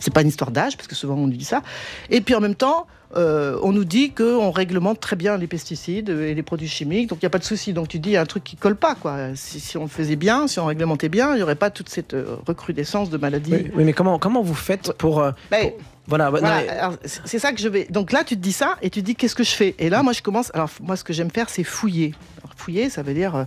C'est 0.00 0.12
pas 0.12 0.22
une 0.22 0.28
histoire 0.28 0.50
d'âge, 0.50 0.76
parce 0.76 0.88
que 0.88 0.94
souvent 0.94 1.14
on 1.14 1.26
nous 1.26 1.36
dit 1.36 1.44
ça. 1.44 1.62
Et 2.10 2.20
puis 2.22 2.34
en 2.34 2.40
même 2.40 2.54
temps, 2.54 2.86
on 3.14 3.72
nous 3.72 3.84
dit 3.84 4.12
qu'on 4.12 4.50
réglemente 4.50 4.98
très 4.98 5.16
bien 5.16 5.36
les 5.36 5.46
pesticides 5.46 6.08
et 6.08 6.34
les 6.34 6.42
produits 6.42 6.68
chimiques, 6.68 7.10
donc 7.10 7.18
il 7.20 7.24
n'y 7.24 7.28
a 7.28 7.30
pas 7.30 7.38
de 7.38 7.44
souci. 7.44 7.74
Donc 7.74 7.88
tu 7.88 7.98
dis, 7.98 8.08
il 8.10 8.12
y 8.12 8.16
a 8.16 8.22
un 8.22 8.26
truc 8.26 8.42
qui 8.42 8.56
colle 8.56 8.76
pas. 8.76 8.94
Quoi. 8.94 9.34
Si, 9.34 9.60
si 9.60 9.76
on 9.76 9.82
le 9.82 9.88
faisait 9.88 10.16
bien, 10.16 10.46
si 10.48 10.58
on 10.58 10.64
réglementait 10.64 11.10
bien, 11.10 11.32
il 11.34 11.36
n'y 11.36 11.42
aurait 11.42 11.54
pas 11.54 11.68
toute 11.68 11.90
cette 11.90 12.16
recrudescence 12.46 13.10
de 13.10 13.18
maladies. 13.18 13.52
Oui, 13.52 13.70
oui, 13.74 13.84
mais 13.84 13.92
comment, 13.92 14.18
comment 14.18 14.42
vous 14.42 14.54
faites 14.54 14.92
pour. 14.92 15.22
Ben, 15.50 15.68
pour- 15.68 15.78
Voilà, 16.06 16.30
bah, 16.30 16.40
mais- 16.42 16.96
c'est 17.04 17.20
c'est 17.24 17.38
ça 17.38 17.52
que 17.52 17.60
je 17.60 17.68
vais. 17.68 17.86
Donc 17.88 18.10
là, 18.12 18.24
tu 18.24 18.34
te 18.36 18.40
dis 18.40 18.52
ça 18.52 18.76
et 18.82 18.90
tu 18.90 19.00
te 19.00 19.06
dis 19.06 19.14
qu'est-ce 19.14 19.34
que 19.36 19.44
je 19.44 19.52
fais? 19.52 19.74
Et 19.78 19.88
là, 19.88 20.02
moi, 20.02 20.12
je 20.12 20.20
commence. 20.22 20.50
Alors, 20.54 20.68
moi, 20.80 20.96
ce 20.96 21.04
que 21.04 21.12
j'aime 21.12 21.30
faire, 21.30 21.48
c'est 21.48 21.62
fouiller. 21.64 22.14
Fouiller, 22.62 22.90
ça 22.90 23.02
veut 23.02 23.14
dire. 23.14 23.34
euh, 23.34 23.44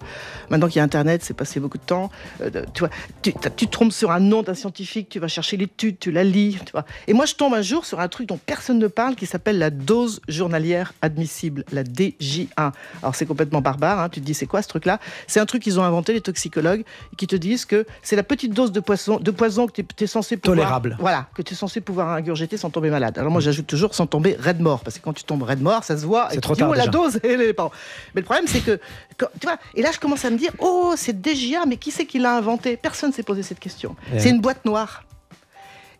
maintenant 0.49 0.67
qu'il 0.67 0.78
y 0.78 0.80
a 0.80 0.84
Internet, 0.84 1.23
c'est 1.23 1.34
passé 1.34 1.60
beaucoup 1.60 1.78
de 1.78 1.84
temps. 1.84 2.10
euh, 2.41 2.49
tu 2.73 2.80
vois, 2.82 2.89
tu, 3.21 3.34
tu 3.56 3.65
te 3.67 3.71
trompes 3.71 3.93
sur 3.93 4.12
un 4.12 4.19
nom 4.19 4.43
d'un 4.43 4.54
scientifique, 4.54 5.08
tu 5.10 5.19
vas 5.19 5.28
chercher 5.28 5.58
l'étude, 5.58 5.97
tu 5.99 6.12
la 6.12 6.23
lis. 6.23 6.58
Tu 6.65 6.71
vois. 6.71 6.86
Et 7.08 7.13
moi, 7.13 7.25
je 7.25 7.36
tombe 7.36 7.54
un 7.54 7.62
jour 7.62 7.86
sur 7.86 7.99
un 7.99 8.08
truc 8.08 8.28
dont 8.28 8.39
personne 8.45 8.78
ne 8.80 8.88
parle 8.88 9.15
qui 9.15 9.25
s'appelle 9.25 9.58
la 9.58 9.69
dose 9.69 10.19
journalière 10.28 10.93
admissible, 11.01 11.63
la 11.71 11.84
DJ1. 11.84 12.71
Alors, 13.01 13.15
c'est 13.15 13.25
complètement 13.25 13.62
barbare. 13.62 13.99
hein, 13.99 14.10
tu 14.10 14.19
te 14.19 14.25
dis, 14.25 14.34
c'est 14.34 14.45
quoi 14.47 14.62
ce 14.62 14.67
truc-là? 14.67 14.99
C'est 15.28 15.39
un 15.39 15.45
truc 15.45 15.63
qu'ils 15.63 15.80
ont 15.80 15.84
inventé, 15.84 16.13
les 16.13 16.21
toxicologues, 16.21 16.84
qui 17.17 17.28
te 17.28 17.36
disent 17.36 17.65
que 17.65 17.86
c'est 18.01 18.15
la 18.15 18.23
petite 18.23 18.54
dose 18.54 18.71
de 18.71 18.80
poison, 18.80 19.17
de 19.19 19.32
poison 19.32 19.67
que 19.67 19.82
tu 19.82 20.04
es, 20.04 20.08
censé 20.08 20.38
pouvoir. 20.38 20.58
Tolérable. 20.58 20.97
Voilà, 20.99 21.28
que 21.36 21.41
tu 21.41 21.54
es 21.54 21.58
censé 21.58 21.82
pouvoir 21.82 22.10
ingurgiter 22.10 22.58
sans 22.58 22.69
tomber 22.69 22.89
malade. 22.89 23.17
Alors 23.17 23.32
moi 23.32 23.41
j'ajoute 23.41 23.67
toujours 23.67 23.95
sans 23.95 24.08
tomber 24.08 24.36
raide 24.38 24.60
mort, 24.60 24.82
parce 24.82 24.97
que 24.97 25.04
quand 25.04 25.13
tu 25.13 25.23
tombes 25.23 25.43
raide 25.43 25.62
mort, 25.62 25.84
ça 25.84 25.97
se 25.97 26.06
voit. 26.06 26.28
C'est 26.32 26.38
et 26.38 26.41
trop 26.41 26.56
tard 26.56 26.69
oh, 26.71 26.73
la 26.73 26.88
dose 26.88 27.19
elle 27.23 27.41
est 27.41 27.54
pas- 27.54 27.69
Mais 28.13 28.21
le 28.21 28.25
problème 28.25 28.45
c'est 28.47 28.60
que, 28.62 28.80
quand- 29.18 29.30
tu 29.39 29.48
vois, 29.48 29.58
et 29.76 29.82
là 29.82 29.91
je 29.94 30.00
commence 30.00 30.26
à 30.26 30.30
me 30.30 30.38
dire, 30.38 30.52
oh 30.60 30.94
c'est 30.98 31.22
DGA, 31.22 31.65
mais 31.65 31.78
qui 31.78 31.91
c'est 31.91 32.06
qui 32.06 32.20
l'a 32.20 32.36
inventé? 32.36 32.76
Personne 32.78 33.13
s'est 33.13 33.24
posé 33.24 33.41
cette 33.44 33.60
question. 33.60 33.96
Ouais. 34.12 34.20
C'est 34.20 34.30
une 34.30 34.41
boîte 34.41 34.65
noire. 34.65 35.05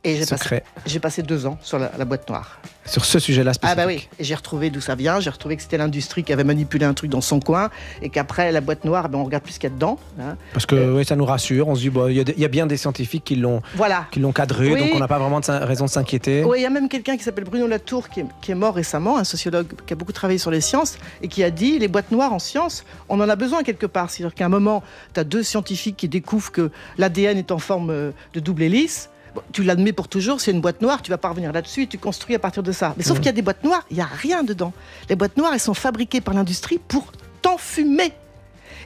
Et 0.06 0.14
j'ai 0.18 0.26
passé, 0.26 0.36
Secret. 0.44 0.64
j'ai 0.86 1.00
passé 1.00 1.24
deux 1.24 1.46
ans 1.48 1.58
sur 1.62 1.80
la, 1.80 1.92
la 1.98 2.06
boîte 2.06 2.30
noire. 2.30 2.60
Sur 2.86 3.04
ce 3.04 3.18
sujet-là 3.18 3.50
Ah 3.50 3.54
spécifique. 3.56 3.78
bah 3.78 3.86
oui, 3.88 4.08
et 4.20 4.24
j'ai 4.24 4.36
retrouvé 4.36 4.70
d'où 4.70 4.80
ça 4.80 4.94
vient, 4.94 5.20
j'ai 5.20 5.32
retrouvé 5.32 5.56
que 5.56 5.64
c'était 5.64 5.78
l'industrie 5.80 6.24
qui 6.24 6.32
avait 6.32 6.44
manipulé 6.44 6.86
un 6.86 6.94
truc 6.94 7.10
dans 7.10 7.22
son 7.22 7.40
coin, 7.40 7.72
et 8.04 8.10
qu'après 8.10 8.52
la 8.52 8.62
boîte 8.62 8.86
noire, 8.86 9.10
ben, 9.10 9.18
on 9.18 9.24
regarde 9.24 9.44
plus 9.44 9.54
ce 9.54 9.60
qu'il 9.60 9.70
y 9.70 9.74
a 9.74 9.76
dedans. 9.76 9.98
hein. 10.20 10.38
Parce 10.54 10.68
que 10.68 10.94
ouais, 10.94 11.04
ça 11.04 11.16
nous 11.16 11.26
rassure. 11.26 11.68
On 11.68 11.74
se 11.76 11.80
dit, 11.82 11.90
bon, 11.90 12.08
il 12.08 12.18
y, 12.18 12.20
a 12.20 12.24
des- 12.24 12.34
il 12.38 12.40
y 12.42 12.46
a 12.46 12.48
bien 12.48 12.68
des 12.68 12.78
scientifiques 12.78 13.24
qui 13.24 13.36
l'ont 13.36 13.64
Voilà. 13.74 14.06
qui 14.12 14.20
l'ont 14.20 14.32
cadré, 14.32 14.72
Oui. 14.72 14.80
donc 14.80 14.90
on 14.94 15.00
n'a 15.00 15.08
pas 15.08 15.18
vraiment 15.18 15.40
de 15.40 15.66
raison 15.66 15.86
de 15.86 15.90
s'inquiéter. 15.90 16.44
Oui, 16.44 16.60
il 16.60 16.62
y 16.62 16.68
a 16.68 16.70
même 16.70 16.88
quelqu'un 16.88 17.18
qui 17.18 17.24
s'appelle 17.24 17.46
Bruno 17.46 17.66
Latour 17.66 18.08
qui 18.10 18.20
est, 18.20 18.26
qui 18.42 18.52
est 18.52 18.56
mort 18.56 18.76
récemment, 18.76 19.18
un 19.18 19.24
sociologue 19.24 19.68
qui 19.88 19.94
a 19.94 19.96
beaucoup 19.96 20.12
travaillé 20.14 20.38
sur 20.38 20.52
les 20.52 20.62
sciences 20.62 21.00
et 21.24 21.28
qui 21.28 21.44
a 21.44 21.50
dit 21.50 21.80
les 21.80 21.88
boîtes 21.88 22.12
noires 22.12 22.34
en 22.34 22.40
sciences, 22.40 22.86
on 23.10 23.20
en 23.20 23.28
a 23.30 23.36
besoin 23.36 23.64
quelque 23.64 23.88
part. 23.88 24.12
C'est-à-dire 24.12 24.36
qu'à 24.36 24.46
un 24.46 24.50
moment, 24.50 24.84
tu 25.16 25.20
as 25.20 25.24
deux 25.24 25.42
scientifiques 25.42 25.98
qui 25.98 26.08
découvrent 26.08 26.52
que 26.52 26.70
l'ADN 27.00 27.40
est 27.40 27.52
en 27.52 27.58
forme 27.58 27.90
euh, 27.90 28.12
de 28.36 28.40
double 28.40 28.62
hélice. 28.62 29.10
Bon, 29.36 29.42
tu 29.52 29.64
l'admets 29.64 29.92
pour 29.92 30.08
toujours, 30.08 30.40
c'est 30.40 30.52
une 30.52 30.62
boîte 30.62 30.82
noire, 30.82 31.02
tu 31.02 31.12
vas 31.12 31.18
pas 31.18 31.28
revenir 31.28 31.52
là-dessus 31.52 31.84
et 31.84 31.88
tu 31.88 31.98
construis 31.98 32.36
à 32.36 32.40
partir 32.40 32.64
de 32.64 32.72
ça. 32.72 32.94
Mais 32.96 33.04
sauf 33.04 33.18
qu'il 33.18 33.26
y 33.26 33.30
a 33.30 33.34
des 33.34 33.42
boîtes 33.42 33.66
noires, 33.66 33.86
il 33.92 33.98
n'y 33.98 34.02
a 34.02 34.06
rien 34.06 34.44
dedans. 34.44 34.72
Les 35.10 35.18
boîtes 35.18 35.36
noires, 35.36 35.52
elles 35.54 35.60
sont 35.60 35.74
fabriquées 35.74 36.22
par 36.22 36.34
l'industrie 36.34 36.80
pour 36.88 37.12
t'enfumer. 37.42 38.14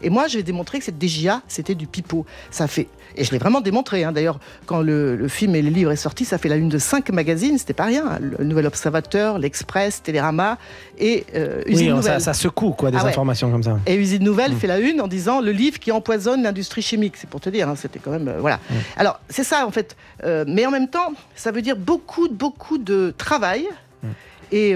Et 0.02 0.10
moi, 0.10 0.28
je 0.28 0.38
vais 0.38 0.44
démontrer 0.44 0.80
que 0.80 0.86
cette 0.86 1.02
DJA, 1.04 1.42
c'était 1.48 1.76
du 1.76 1.88
pipeau. 1.88 2.26
Ça 2.52 2.68
fait, 2.68 2.88
et 3.16 3.24
je 3.24 3.32
l'ai 3.32 3.38
vraiment 3.38 3.62
démontré. 3.62 4.04
hein. 4.04 4.12
D'ailleurs, 4.12 4.40
quand 4.66 4.82
le, 4.82 5.16
le 5.16 5.28
film 5.28 5.56
et 5.56 5.62
le 5.62 5.70
livre 5.70 5.92
est 5.92 5.96
sorti, 5.96 6.26
ça 6.26 6.38
fait 6.38 6.50
la 6.50 6.56
une 6.56 6.70
de 6.70 6.78
cinq 6.78 7.10
magazines. 7.12 7.58
C'était 7.58 7.74
pas 7.74 7.86
rien. 7.86 8.06
hein. 8.08 8.20
Le 8.22 8.44
Nouvel 8.46 8.66
Observateur, 8.68 9.40
l'Express, 9.40 10.02
Télérama 10.04 10.58
et 10.98 11.26
euh, 11.36 11.62
Usine 11.66 11.88
Oui, 11.92 11.96
Nouvelle. 11.98 12.04
ça, 12.04 12.20
ça 12.20 12.34
secoue 12.34 12.72
quoi, 12.72 12.92
des 12.92 12.98
Ah 13.00 13.04
ouais. 13.04 13.10
informations 13.10 13.52
comme 13.52 13.64
ça. 13.64 13.80
Et 13.86 13.96
Usine 13.96 14.24
Nouvelle 14.24 14.54
Mm. 14.54 14.58
fait 14.60 14.68
la 14.68 14.80
une 14.80 15.02
en 15.02 15.08
disant 15.08 15.42
le 15.42 15.52
livre 15.52 15.80
qui 15.80 15.92
empoisonne 15.92 16.44
l'industrie 16.44 16.82
chimique. 16.82 17.16
C'est 17.18 17.30
pour 17.30 17.42
te 17.42 17.50
dire, 17.50 17.68
hein, 17.68 17.76
c'était 17.76 18.00
quand 18.00 18.12
même. 18.12 18.28
euh, 18.28 18.38
voilà. 18.40 18.58
Mm. 18.70 18.74
Alors, 18.98 19.20
c'est 19.30 19.44
ça, 19.44 19.66
en 19.68 19.72
fait. 19.72 19.96
Euh, 20.24 20.46
mais 20.48 20.66
en 20.66 20.72
même 20.72 20.88
temps, 20.90 21.14
ça 21.36 21.52
veut 21.52 21.62
dire 21.62 21.76
beaucoup, 21.78 22.30
beaucoup 22.30 22.78
de 22.78 23.14
travail. 23.18 23.66
Mm. 24.04 24.08
Et. 24.52 24.76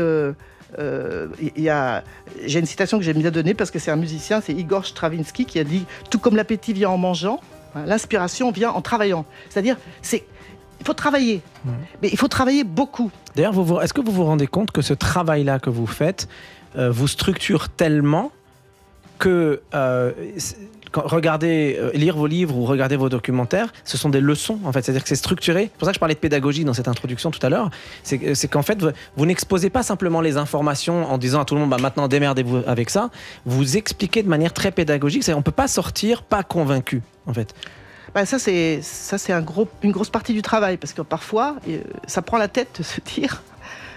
Euh, 0.80 1.28
y 1.56 1.70
a, 1.70 2.04
j'ai 2.46 2.60
une 2.60 2.66
citation 2.66 2.98
que 2.98 3.04
j'aime 3.04 3.18
bien 3.20 3.32
donner 3.32 3.54
parce 3.54 3.72
que 3.72 3.80
c'est 3.80 3.92
un 3.92 3.96
musicien, 3.96 4.42
c'est 4.42 4.54
Igor 4.54 4.86
Stravinsky 4.86 5.46
qui 5.46 5.60
a 5.60 5.64
dit 5.64 5.86
Tout 6.10 6.20
comme 6.20 6.36
l'appétit 6.36 6.74
vient 6.74 6.90
en 6.90 6.98
mangeant, 6.98 7.40
hein, 7.76 7.84
l'inspiration 7.86 8.52
vient 8.52 8.72
en 8.72 8.82
travaillant. 8.82 9.26
C'est-à-dire, 9.50 9.78
c'est, 10.02 10.24
il 10.80 10.86
faut 10.86 10.94
travailler, 10.94 11.42
mais 12.02 12.10
il 12.12 12.18
faut 12.18 12.28
travailler 12.28 12.64
beaucoup. 12.64 13.12
D'ailleurs, 13.36 13.54
vous 13.54 13.64
vous- 13.64 13.80
est-ce 13.80 13.94
que 13.94 14.02
vous 14.02 14.12
vous 14.12 14.26
rendez 14.26 14.48
compte 14.48 14.72
que 14.72 14.82
ce 14.82 14.94
travail-là 14.94 15.60
que 15.60 15.70
vous 15.70 15.88
faites 15.88 16.28
euh, 16.76 16.90
vous 16.92 17.08
structure 17.08 17.70
tellement 17.70 18.32
que 19.24 19.62
euh, 19.74 20.12
regardez, 20.94 21.78
euh, 21.80 21.92
lire 21.94 22.18
vos 22.18 22.28
livres 22.28 22.58
ou 22.58 22.66
regarder 22.66 22.98
vos 22.98 23.08
documentaires, 23.08 23.72
ce 23.86 23.98
sont 23.98 24.10
des 24.10 24.20
leçons 24.20 24.60
en 24.66 24.74
fait. 24.74 24.82
C'est-à-dire 24.82 25.02
que 25.02 25.08
c'est 25.08 25.16
structuré. 25.16 25.70
C'est 25.72 25.78
pour 25.78 25.86
ça 25.86 25.92
que 25.92 25.96
je 25.96 26.00
parlais 26.02 26.14
de 26.14 26.20
pédagogie 26.20 26.66
dans 26.66 26.74
cette 26.74 26.90
introduction 26.90 27.32
tout 27.32 27.40
à 27.42 27.50
l'heure. 27.50 27.70
C'est 28.04 28.36
c'est 28.36 28.50
qu'en 28.50 28.64
fait, 28.64 28.84
vous, 29.16 29.26
n'exposez 29.26 29.70
pas 29.70 29.82
simplement 29.82 30.20
les 30.20 30.36
informations 30.36 31.10
en 31.10 31.18
disant 31.18 31.40
à 31.40 31.46
tout 31.46 31.56
le 31.56 31.62
monde 31.62 31.70
bah, 31.70 31.78
maintenant 31.80 32.10
démerdez-vous 32.10 32.64
avec 32.68 32.90
ça. 32.90 33.12
Vous 33.46 33.78
expliquez 33.78 34.24
de 34.24 34.30
manière 34.30 34.52
très 34.52 34.72
pédagogique. 34.72 35.24
On 35.34 35.42
peut 35.42 35.52
pas 35.52 35.70
sortir 35.70 36.22
pas 36.24 36.44
convaincu 36.44 37.02
en 37.26 37.34
fait. 37.34 37.56
Bah, 38.14 38.26
ça, 38.26 38.40
c'est, 38.40 38.82
une 39.84 39.92
grosse 39.92 40.10
partie 40.10 40.34
du 40.34 40.42
travail 40.42 40.76
parce 40.76 40.92
que 40.92 41.02
parfois, 41.02 41.56
euh, 41.70 41.80
ça 42.08 42.22
prend 42.22 42.38
la 42.38 42.50
tête 42.50 42.76
de 42.78 42.84
se 42.84 43.00
dire 43.00 43.42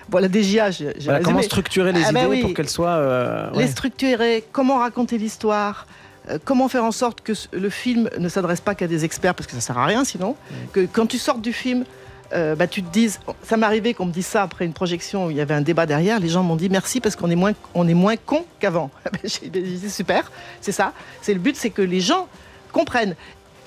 Bon, 0.08 0.18
la 0.18 0.28
DGA, 0.28 0.70
j'ai, 0.70 0.92
Voilà, 1.04 1.20
comment 1.20 1.42
structurer 1.42 1.92
les 1.92 2.02
Ah 2.04 2.12
bah 2.12 2.20
idées 2.20 2.28
oui. 2.30 2.40
pour 2.42 2.54
qu'elles 2.54 2.68
soient. 2.68 2.90
euh, 2.90 3.50
ouais. 3.52 3.64
Les 3.64 3.68
structurer, 3.68 4.44
comment 4.52 4.78
raconter 4.78 5.18
l'histoire, 5.18 5.86
euh, 6.30 6.38
comment 6.44 6.68
faire 6.68 6.84
en 6.84 6.92
sorte 6.92 7.20
que 7.22 7.32
le 7.52 7.70
film 7.70 8.08
ne 8.18 8.28
s'adresse 8.28 8.60
pas 8.60 8.74
qu'à 8.74 8.86
des 8.86 9.04
experts, 9.04 9.34
parce 9.34 9.46
que 9.46 9.54
ça 9.54 9.60
sert 9.60 9.78
à 9.78 9.84
rien 9.86 10.04
sinon, 10.04 10.36
que 10.72 10.86
quand 10.92 11.06
tu 11.06 11.18
sortes 11.18 11.40
du 11.42 11.52
film, 11.52 11.84
euh, 12.32 12.54
bah, 12.54 12.66
tu 12.66 12.82
te 12.82 12.92
dises, 12.92 13.20
ça 13.42 13.56
m'est 13.56 13.66
arrivé 13.66 13.94
qu'on 13.94 14.06
me 14.06 14.12
dise 14.12 14.26
ça 14.26 14.42
après 14.42 14.64
une 14.64 14.72
projection 14.72 15.26
où 15.26 15.30
il 15.30 15.36
y 15.36 15.40
avait 15.40 15.54
un 15.54 15.60
débat 15.60 15.86
derrière, 15.86 16.18
les 16.20 16.28
gens 16.28 16.42
m'ont 16.42 16.56
dit 16.56 16.68
merci 16.68 17.00
parce 17.00 17.14
qu'on 17.16 17.30
est 17.30 17.36
moins, 17.36 17.52
on 17.74 17.86
est 17.88 17.94
moins 17.94 18.16
con 18.16 18.44
qu'avant. 18.60 18.90
J'ai 19.24 19.48
dit 19.48 19.90
super, 19.90 20.30
c'est 20.60 20.72
ça, 20.72 20.92
c'est 21.22 21.34
le 21.34 21.40
but, 21.40 21.56
c'est 21.56 21.70
que 21.70 21.82
les 21.82 22.00
gens 22.00 22.28
comprennent. 22.72 23.14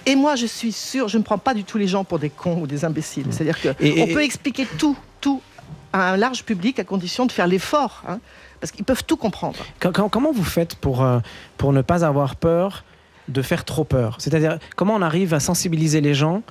Et 0.05 0.15
moi, 0.15 0.35
je 0.35 0.45
suis 0.45 0.71
sûre, 0.71 1.07
je 1.09 1.17
ne 1.17 1.23
prends 1.23 1.37
pas 1.37 1.53
du 1.53 1.63
tout 1.65 1.77
les 1.77 1.87
gens 1.87 2.03
pour 2.05 2.19
des 2.19 2.29
cons 2.29 2.61
ou 2.61 2.67
des 2.67 2.83
imbéciles. 2.85 3.25
C'est-à-dire 3.31 3.59
qu'on 3.61 4.07
peut 4.07 4.23
expliquer 4.23 4.65
tout, 4.77 4.97
tout 5.21 5.41
à 5.93 6.11
un 6.11 6.17
large 6.17 6.43
public 6.43 6.79
à 6.79 6.83
condition 6.83 7.25
de 7.25 7.31
faire 7.31 7.47
l'effort, 7.47 8.03
hein, 8.07 8.19
parce 8.59 8.71
qu'ils 8.71 8.85
peuvent 8.85 9.03
tout 9.03 9.17
comprendre. 9.17 9.59
Comment 9.79 10.31
vous 10.31 10.43
faites 10.43 10.75
pour, 10.75 11.03
euh, 11.03 11.19
pour 11.57 11.73
ne 11.73 11.81
pas 11.81 12.05
avoir 12.05 12.35
peur 12.35 12.83
de 13.27 13.41
faire 13.41 13.65
trop 13.65 13.83
peur? 13.83 14.17
C'est-à-dire, 14.19 14.59
comment 14.75 14.95
on 14.95 15.01
arrive 15.01 15.33
à 15.33 15.39
sensibiliser 15.39 16.01
les 16.01 16.13
gens 16.13 16.41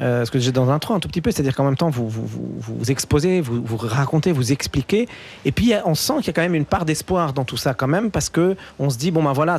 euh, 0.00 0.18
parce 0.18 0.30
que 0.30 0.38
j'ai 0.38 0.52
dans 0.52 0.66
l'intro 0.66 0.94
un 0.94 1.00
tout 1.00 1.08
petit 1.08 1.22
peu, 1.22 1.30
c'est-à-dire 1.30 1.54
qu'en 1.54 1.64
même 1.64 1.76
temps, 1.76 1.90
vous 1.90 2.08
vous, 2.08 2.26
vous, 2.26 2.76
vous 2.78 2.90
exposez, 2.90 3.40
vous, 3.40 3.62
vous 3.64 3.76
racontez, 3.76 4.32
vous 4.32 4.52
expliquez, 4.52 5.08
et 5.44 5.52
puis 5.52 5.72
on 5.84 5.94
sent 5.94 6.14
qu'il 6.18 6.28
y 6.28 6.30
a 6.30 6.32
quand 6.32 6.42
même 6.42 6.54
une 6.54 6.64
part 6.64 6.84
d'espoir 6.84 7.32
dans 7.32 7.44
tout 7.44 7.56
ça 7.56 7.74
quand 7.74 7.88
même, 7.88 8.10
parce 8.10 8.28
que 8.28 8.56
on 8.78 8.90
se 8.90 8.98
dit, 8.98 9.10
bon 9.10 9.22
ben 9.22 9.32
voilà, 9.32 9.58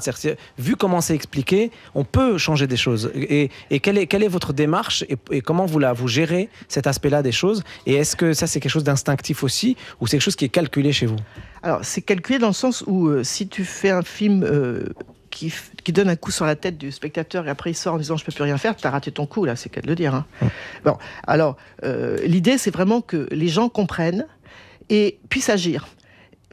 vu 0.58 0.76
comment 0.76 1.02
c'est 1.02 1.15
expliqué, 1.15 1.71
on 1.95 2.04
peut 2.04 2.38
changer 2.38 2.67
des 2.67 2.78
choses. 2.78 3.12
Et, 3.15 3.50
et 3.69 3.80
quelle, 3.80 3.97
est, 3.97 4.08
quelle 4.08 4.23
est 4.23 4.28
votre 4.28 4.54
démarche, 4.54 5.04
et, 5.32 5.41
comment 5.41 5.65
vous, 5.65 5.80
la, 5.80 5.93
vous 5.93 6.08
gérez 6.08 6.50
cet 6.67 6.88
aspect-là 6.88 7.23
des 7.23 7.32
choses? 7.32 7.63
Et 7.86 7.95
est-ce 7.95 8.15
que 8.15 8.34
ça, 8.34 8.47
c'est 8.47 8.60
quelque 8.60 8.71
chose 8.71 8.84
d'instinctif 8.84 9.43
aussi, 9.43 9.76
ou 10.00 10.08
c'est 10.08 10.17
quelque 10.17 10.23
chose 10.23 10.36
qui 10.36 10.45
est 10.45 10.50
calculé 10.50 10.91
chez 10.91 11.06
vous? 11.06 11.17
Alors, 11.63 11.80
c'est 11.84 12.02
calculé 12.02 12.39
dans 12.39 12.47
le 12.47 12.54
sens 12.54 12.84
où 12.88 13.08
euh, 13.08 13.23
si 13.23 13.47
tu 13.47 13.65
fais 13.65 13.89
un 13.89 14.04
film 14.04 14.43
euh, 14.43 14.86
qui, 15.30 15.54
qui 15.88 15.93
donne 15.93 16.10
un 16.10 16.17
coup 16.17 16.32
sur 16.32 16.45
la 16.45 16.58
tête 16.58 16.78
du 16.78 16.91
spectateur 16.91 17.47
et 17.47 17.50
après 17.50 17.71
il 17.71 17.73
sort 17.73 17.93
en 17.93 17.97
disant 17.97 18.17
je 18.17 18.26
peux 18.26 18.34
plus 18.34 18.43
rien 18.43 18.58
faire, 18.58 18.76
tu 18.76 18.86
as 18.86 18.89
raté 18.89 19.10
ton 19.10 19.26
coup, 19.26 19.45
là, 19.45 19.56
c'est 19.56 19.69
qu'à 19.69 19.80
de 19.80 19.88
le 19.88 19.95
dire. 19.95 20.13
hein. 20.13 20.26
Bon, 20.84 20.97
alors, 21.26 21.56
euh, 21.86 22.17
l'idée, 22.26 22.58
c'est 22.58 22.71
vraiment 22.71 23.00
que 23.00 23.30
les 23.32 23.47
gens 23.47 23.69
comprennent 23.69 24.28
et 24.90 25.17
puissent 25.29 25.48
agir. 25.48 25.88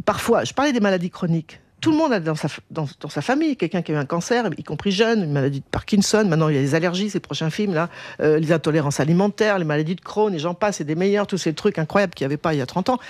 Parfois, 0.05 0.45
je 0.45 0.53
parlais 0.53 0.72
des 0.72 0.78
maladies 0.78 1.11
chroniques. 1.11 1.59
Tout 1.80 1.91
le 1.91 1.97
monde 1.97 2.12
a 2.12 2.20
dans 2.20 2.37
sa, 2.37 2.47
dans 2.70 2.87
sa 3.09 3.22
famille 3.22 3.57
quelqu'un 3.57 3.82
qui 3.82 3.91
a 3.91 3.97
eu 3.97 3.99
un 3.99 4.05
cancer, 4.05 4.49
y 4.57 4.62
compris 4.62 4.93
jeune, 4.93 5.24
une 5.24 5.32
maladie 5.32 5.59
de 5.59 5.66
Parkinson. 5.68 6.24
Maintenant, 6.28 6.49
il 6.49 6.55
y 6.55 6.59
a 6.59 6.61
les 6.61 6.76
allergies, 6.76 7.11
ces 7.11 7.18
prochains 7.18 7.51
films, 7.51 7.74
là, 7.74 7.89
euh, 8.20 8.39
les 8.39 8.53
intolérances 8.53 9.01
alimentaires, 9.01 9.59
les 9.59 9.64
maladies 9.64 9.97
de 9.97 10.01
Crohn, 10.01 10.32
et 10.32 10.39
j'en 10.39 10.55
passe, 10.55 10.76
c'est 10.76 10.85
des 10.85 10.95
meilleurs, 10.95 11.26
tous 11.26 11.39
ces 11.39 11.55
trucs 11.55 11.80
incroyables 11.80 12.14
qu'il 12.14 12.24
n'y 12.24 12.26
avait 12.26 12.37
pas 12.37 12.55
il 12.55 12.59
y 12.59 12.62
a 12.62 12.66
30 12.66 12.89
ans. 12.89 13.01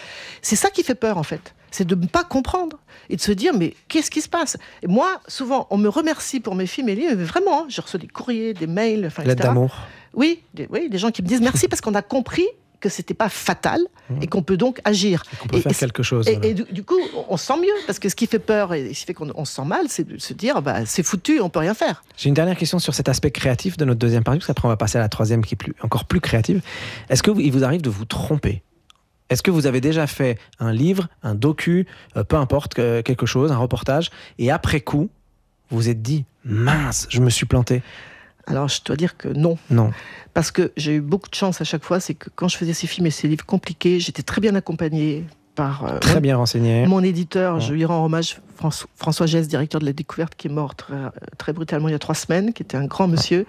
C'est 0.40 0.56
ça 0.56 0.70
qui 0.70 0.84
fait 0.84 0.94
peur, 0.94 1.18
en 1.18 1.22
fait. 1.22 1.54
C'est 1.76 1.84
de 1.84 1.96
ne 1.96 2.06
pas 2.06 2.22
comprendre 2.22 2.78
et 3.10 3.16
de 3.16 3.20
se 3.20 3.32
dire, 3.32 3.52
mais 3.52 3.74
qu'est-ce 3.88 4.08
qui 4.08 4.20
se 4.20 4.28
passe? 4.28 4.56
Et 4.82 4.86
moi, 4.86 5.20
souvent, 5.26 5.66
on 5.70 5.76
me 5.76 5.88
remercie 5.88 6.38
pour 6.38 6.54
mes 6.54 6.68
films 6.68 6.88
et 6.88 6.94
livres, 6.94 7.14
mais 7.16 7.24
vraiment, 7.24 7.62
hein, 7.62 7.66
j'ai 7.68 7.82
reçu 7.82 7.98
des 7.98 8.06
courriers, 8.06 8.54
des 8.54 8.68
mails, 8.68 9.06
enfin, 9.06 9.24
etc. 9.24 9.34
d'amour. 9.48 9.74
Oui, 10.14 10.40
des, 10.54 10.68
oui, 10.70 10.88
des 10.88 10.98
gens 10.98 11.10
qui 11.10 11.20
me 11.22 11.26
disent 11.26 11.40
merci 11.40 11.66
parce 11.66 11.80
qu'on 11.80 11.94
a 11.96 12.02
compris 12.02 12.46
que 12.78 12.88
c'était 12.88 13.14
pas 13.14 13.28
fatal 13.28 13.80
et 14.20 14.26
qu'on 14.28 14.42
peut 14.42 14.56
donc 14.56 14.80
agir. 14.84 15.24
On 15.42 15.48
peut 15.48 15.56
Et- 15.56 15.62
faire 15.62 15.72
et- 15.72 15.74
quelque 15.74 16.02
chose. 16.04 16.28
Et, 16.28 16.34
voilà. 16.34 16.46
et 16.48 16.54
du, 16.54 16.62
du 16.70 16.84
coup, 16.84 17.00
on 17.28 17.36
se 17.36 17.46
sent 17.46 17.56
mieux 17.60 17.72
parce 17.86 17.98
que 17.98 18.08
ce 18.08 18.14
qui 18.14 18.26
fait 18.28 18.38
peur 18.38 18.72
et 18.74 18.92
ce 18.94 19.00
qui 19.00 19.06
fait 19.06 19.14
qu'on 19.14 19.32
on 19.34 19.44
se 19.44 19.54
sent 19.54 19.64
mal, 19.64 19.86
c'est 19.88 20.04
de 20.06 20.18
se 20.18 20.32
dire 20.34 20.62
bah, 20.62 20.84
c'est 20.86 21.02
foutu, 21.02 21.40
on 21.40 21.48
peut 21.48 21.58
rien 21.60 21.74
faire. 21.74 22.04
J'ai 22.16 22.28
une 22.28 22.34
dernière 22.34 22.56
question 22.56 22.78
sur 22.78 22.94
cet 22.94 23.08
aspect 23.08 23.32
créatif 23.32 23.76
de 23.78 23.84
notre 23.84 23.98
deuxième 23.98 24.22
partie, 24.22 24.38
parce 24.38 24.46
qu'après 24.46 24.66
on 24.66 24.70
va 24.70 24.76
passer 24.76 24.98
à 24.98 25.00
la 25.00 25.08
troisième 25.08 25.44
qui 25.44 25.54
est 25.54 25.56
plus, 25.56 25.74
encore 25.82 26.04
plus 26.04 26.20
créative. 26.20 26.60
Est-ce 27.08 27.22
qu'il 27.24 27.50
vous 27.50 27.64
arrive 27.64 27.80
de 27.82 27.90
vous 27.90 28.04
tromper? 28.04 28.62
Est-ce 29.30 29.42
que 29.42 29.50
vous 29.50 29.66
avez 29.66 29.80
déjà 29.80 30.06
fait 30.06 30.38
un 30.58 30.72
livre, 30.72 31.08
un 31.22 31.34
docu, 31.34 31.86
euh, 32.16 32.24
peu 32.24 32.36
importe, 32.36 32.74
que- 32.74 33.00
quelque 33.00 33.26
chose, 33.26 33.50
un 33.52 33.56
reportage, 33.56 34.10
et 34.38 34.50
après 34.50 34.80
coup, 34.80 35.08
vous 35.70 35.76
vous 35.78 35.88
êtes 35.88 36.02
dit, 36.02 36.24
mince, 36.44 37.06
je 37.10 37.20
me 37.20 37.30
suis 37.30 37.46
planté? 37.46 37.82
Alors 38.46 38.68
je 38.68 38.80
dois 38.84 38.96
dire 38.96 39.16
que 39.16 39.28
non. 39.28 39.56
Non. 39.70 39.90
Parce 40.34 40.50
que 40.50 40.72
j'ai 40.76 40.96
eu 40.96 41.00
beaucoup 41.00 41.30
de 41.30 41.34
chance 41.34 41.62
à 41.62 41.64
chaque 41.64 41.82
fois, 41.84 41.98
c'est 42.00 42.12
que 42.14 42.28
quand 42.34 42.48
je 42.48 42.58
faisais 42.58 42.74
ces 42.74 42.86
films 42.86 43.06
et 43.06 43.10
ces 43.10 43.26
livres 43.26 43.46
compliqués, 43.46 43.98
j'étais 44.00 44.22
très 44.22 44.42
bien 44.42 44.54
accompagnée 44.54 45.24
par 45.54 45.84
euh, 45.86 45.98
Très 46.00 46.16
mon, 46.16 46.20
bien 46.20 46.36
renseigné. 46.36 46.86
mon 46.86 47.02
éditeur. 47.02 47.54
Ouais. 47.54 47.60
Je 47.62 47.72
lui 47.72 47.86
rends 47.86 48.04
hommage, 48.04 48.40
François, 48.56 48.88
François 48.96 49.24
Gess, 49.26 49.48
directeur 49.48 49.80
de 49.80 49.86
la 49.86 49.94
découverte, 49.94 50.34
qui 50.36 50.48
est 50.48 50.50
mort 50.50 50.74
très, 50.74 50.94
très 51.38 51.54
brutalement 51.54 51.88
il 51.88 51.92
y 51.92 51.94
a 51.94 51.98
trois 51.98 52.14
semaines, 52.14 52.52
qui 52.52 52.62
était 52.62 52.76
un 52.76 52.84
grand 52.86 53.08
monsieur, 53.08 53.46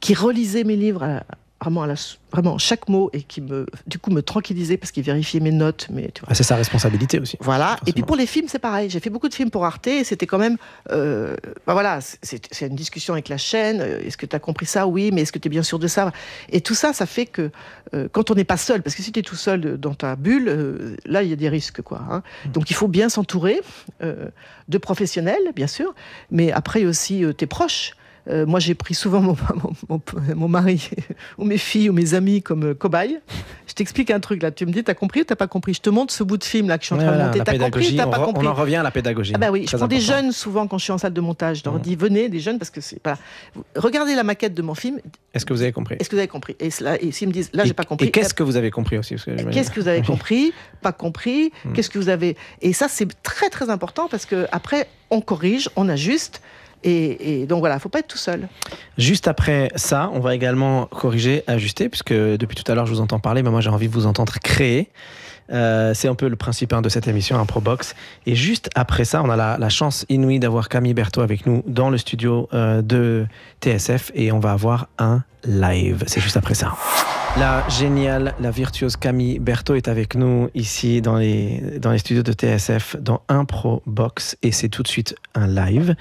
qui 0.00 0.14
relisait 0.14 0.64
mes 0.64 0.76
livres 0.76 1.02
à- 1.02 1.24
vraiment, 1.62 1.82
à 1.82 1.86
la, 1.86 1.94
vraiment 2.30 2.58
chaque 2.58 2.88
mot 2.88 3.08
et 3.12 3.22
qui 3.22 3.40
me, 3.40 3.66
du 3.86 3.98
coup, 3.98 4.10
me 4.10 4.20
tranquillisait 4.22 4.76
parce 4.76 4.90
qu'il 4.92 5.02
vérifiait 5.04 5.40
mes 5.40 5.52
notes. 5.52 5.86
Mais, 5.90 6.10
tu 6.14 6.20
vois. 6.20 6.28
Ah, 6.30 6.34
c'est 6.34 6.42
sa 6.42 6.56
responsabilité 6.56 7.18
aussi. 7.20 7.36
Voilà. 7.40 7.76
Et 7.86 7.92
puis 7.92 8.02
pour 8.02 8.16
les 8.16 8.26
films, 8.26 8.46
c'est 8.48 8.58
pareil. 8.58 8.90
J'ai 8.90 9.00
fait 9.00 9.10
beaucoup 9.10 9.28
de 9.28 9.34
films 9.34 9.50
pour 9.50 9.64
Arte 9.64 9.86
et 9.86 10.04
c'était 10.04 10.26
quand 10.26 10.38
même. 10.38 10.56
euh, 10.90 11.36
bah 11.66 11.72
voilà, 11.72 12.00
c'est 12.00 12.46
c'est 12.50 12.66
une 12.66 12.74
discussion 12.76 13.14
avec 13.14 13.28
la 13.28 13.38
chaîne. 13.38 13.80
Euh, 13.80 14.02
Est-ce 14.04 14.16
que 14.16 14.26
tu 14.26 14.36
as 14.36 14.40
compris 14.40 14.66
ça? 14.66 14.86
Oui, 14.86 15.10
mais 15.12 15.22
est-ce 15.22 15.32
que 15.32 15.38
tu 15.38 15.48
es 15.48 15.50
bien 15.50 15.62
sûr 15.62 15.78
de 15.78 15.86
ça? 15.86 16.12
Et 16.50 16.60
tout 16.60 16.74
ça, 16.74 16.92
ça 16.92 17.06
fait 17.06 17.26
que 17.26 17.50
euh, 17.94 18.08
quand 18.10 18.30
on 18.30 18.34
n'est 18.34 18.44
pas 18.44 18.56
seul, 18.56 18.82
parce 18.82 18.94
que 18.96 19.02
si 19.02 19.12
tu 19.12 19.20
es 19.20 19.22
tout 19.22 19.36
seul 19.36 19.64
euh, 19.64 19.76
dans 19.76 19.94
ta 19.94 20.16
bulle, 20.16 20.48
euh, 20.48 20.96
là, 21.06 21.22
il 21.22 21.30
y 21.30 21.32
a 21.32 21.36
des 21.36 21.48
risques. 21.48 21.82
quoi. 21.82 22.02
hein. 22.10 22.22
Donc 22.52 22.70
il 22.70 22.74
faut 22.74 22.88
bien 22.88 23.08
s'entourer 23.08 23.60
de 24.00 24.78
professionnels, 24.78 25.52
bien 25.54 25.66
sûr, 25.66 25.94
mais 26.30 26.50
après 26.52 26.84
aussi 26.84 27.24
tes 27.36 27.46
proches. 27.46 27.92
Euh, 28.30 28.46
moi, 28.46 28.60
j'ai 28.60 28.74
pris 28.74 28.94
souvent 28.94 29.20
mon, 29.22 29.36
mon, 29.62 29.72
mon- 29.88 30.34
mon 30.36 30.48
mari 30.48 30.88
ou 31.38 31.44
mes 31.44 31.58
filles 31.58 31.90
ou 31.90 31.92
mes 31.92 32.14
amis 32.14 32.40
comme 32.42 32.64
euh, 32.64 32.74
cobayes. 32.74 33.18
Je 33.66 33.74
t'explique 33.74 34.10
un 34.10 34.20
truc 34.20 34.42
là. 34.42 34.50
Tu 34.50 34.64
me 34.66 34.70
dis, 34.72 34.84
t'as 34.84 34.94
compris 34.94 35.22
ou 35.22 35.24
t'as 35.24 35.34
pas 35.34 35.46
compris? 35.48 35.74
Je 35.74 35.80
te 35.80 35.90
montre 35.90 36.12
ce 36.12 36.22
bout 36.22 36.36
de 36.36 36.44
film 36.44 36.68
là 36.68 36.78
que 36.78 36.82
je 36.84 36.86
suis 36.86 36.94
en 36.94 36.98
train 36.98 37.16
de 37.16 37.22
monter. 37.24 37.38
T'as 37.44 37.58
compris 37.58 37.96
t'as 37.96 38.06
pas 38.06 38.18
compris? 38.24 38.46
on 38.46 38.50
en 38.50 38.54
revient 38.54 38.76
à 38.76 38.82
la 38.82 38.90
pédagogie. 38.90 39.32
ah 39.34 39.38
bah 39.38 39.50
oui, 39.50 39.62
je 39.62 39.66
Très 39.68 39.78
prends 39.78 39.86
des 39.88 39.98
jeunes 40.00 40.30
souvent 40.30 40.66
quand 40.68 40.78
je 40.78 40.84
suis 40.84 40.92
en 40.92 40.98
salle 40.98 41.12
de 41.14 41.20
montage. 41.20 41.58
Je 41.60 41.64
leur 41.64 41.80
dis 41.80 41.96
venez 41.96 42.28
des 42.28 42.38
jeunes 42.40 42.58
parce 42.58 42.70
que 42.70 42.80
c'est 42.80 43.00
pas. 43.00 43.18
Regardez 43.76 44.14
la 44.14 44.22
maquette 44.22 44.54
de 44.54 44.62
mon 44.62 44.74
film. 44.74 45.00
Est-ce 45.34 45.44
que 45.46 45.52
vous 45.52 45.62
avez 45.62 45.72
compris? 45.72 45.96
Est-ce 45.98 46.08
que 46.10 46.14
vous 46.14 46.20
avez 46.20 46.28
compris? 46.28 46.54
Et, 46.60 46.70
cela- 46.70 47.00
et 47.02 47.10
s'ils 47.12 47.28
me 47.28 47.32
disent 47.32 47.50
là 47.54 47.64
j'ai 47.64 47.72
pas 47.74 47.84
compris. 47.84 48.06
Et 48.08 48.10
qu'est-ce 48.10 48.34
que 48.34 48.42
vous 48.42 48.56
avez 48.56 48.70
compris 48.70 48.98
aussi? 48.98 49.16
Qu'est-ce 49.50 49.70
que 49.70 49.80
vous 49.80 49.88
avez 49.88 50.02
compris? 50.02 50.52
Pas 50.82 50.92
compris? 50.92 51.50
Mhm. 51.64 51.72
Qu'est-ce 51.72 51.90
que 51.90 51.98
vous 51.98 52.08
avez? 52.10 52.36
Et 52.60 52.72
ça 52.72 52.86
c'est 52.88 53.08
très 53.22 53.48
très 53.48 53.70
important 53.70 54.06
parce 54.08 54.26
que 54.26 54.46
après 54.52 54.86
on 55.10 55.20
corrige, 55.20 55.68
on 55.76 55.88
ajuste. 55.88 56.40
Et, 56.84 57.46
donc 57.46 57.60
voilà, 57.60 57.78
faut 57.78 57.88
pas 57.88 58.00
être 58.00 58.08
tout 58.08 58.18
seul. 58.18 58.48
Juste 58.98 59.28
après 59.28 59.70
ça, 59.76 60.10
on 60.12 60.20
va 60.20 60.34
également 60.34 60.86
corriger, 60.86 61.44
ajuster, 61.46 61.88
puisque 61.88 62.12
depuis 62.12 62.56
tout 62.56 62.70
à 62.70 62.74
l'heure 62.74 62.86
je 62.86 62.92
vous 62.92 63.00
entends 63.00 63.20
parler, 63.20 63.42
mais 63.42 63.50
moi 63.50 63.60
j'ai 63.60 63.70
envie 63.70 63.88
de 63.88 63.92
vous 63.92 64.06
entendre 64.06 64.34
créer. 64.42 64.90
Euh, 65.52 65.92
c'est 65.94 66.08
un 66.08 66.14
peu 66.14 66.28
le 66.28 66.36
principe 66.36 66.72
hein, 66.72 66.82
de 66.82 66.88
cette 66.88 67.08
émission, 67.08 67.38
un 67.38 67.46
Probox. 67.46 67.94
Et 68.26 68.34
juste 68.34 68.70
après 68.74 69.04
ça, 69.04 69.22
on 69.22 69.30
a 69.30 69.36
la, 69.36 69.58
la 69.58 69.68
chance 69.68 70.06
inouïe 70.08 70.38
d'avoir 70.38 70.68
Camille 70.68 70.94
Berthaud 70.94 71.20
avec 71.20 71.46
nous 71.46 71.62
dans 71.66 71.90
le 71.90 71.98
studio 71.98 72.48
euh, 72.54 72.80
de 72.80 73.26
TSF 73.60 74.12
et 74.14 74.32
on 74.32 74.38
va 74.38 74.52
avoir 74.52 74.88
un 74.98 75.22
live. 75.44 76.04
C'est 76.06 76.20
juste 76.20 76.36
après 76.36 76.54
ça. 76.54 76.72
La 77.38 77.66
géniale, 77.66 78.34
la 78.40 78.50
virtuose 78.50 78.96
Camille 78.96 79.38
Berthaud 79.38 79.74
est 79.74 79.88
avec 79.88 80.16
nous 80.16 80.50
ici 80.54 81.00
dans 81.00 81.16
les, 81.16 81.80
studios 81.96 82.22
de 82.22 82.32
TSF 82.32 82.96
dans 83.00 83.22
Impro 83.28 83.82
Box 83.86 84.36
et 84.42 84.52
c'est 84.52 84.68
tout 84.68 84.82
de 84.82 84.88
suite 84.88 85.14
un 85.34 85.46
live. 85.46 85.94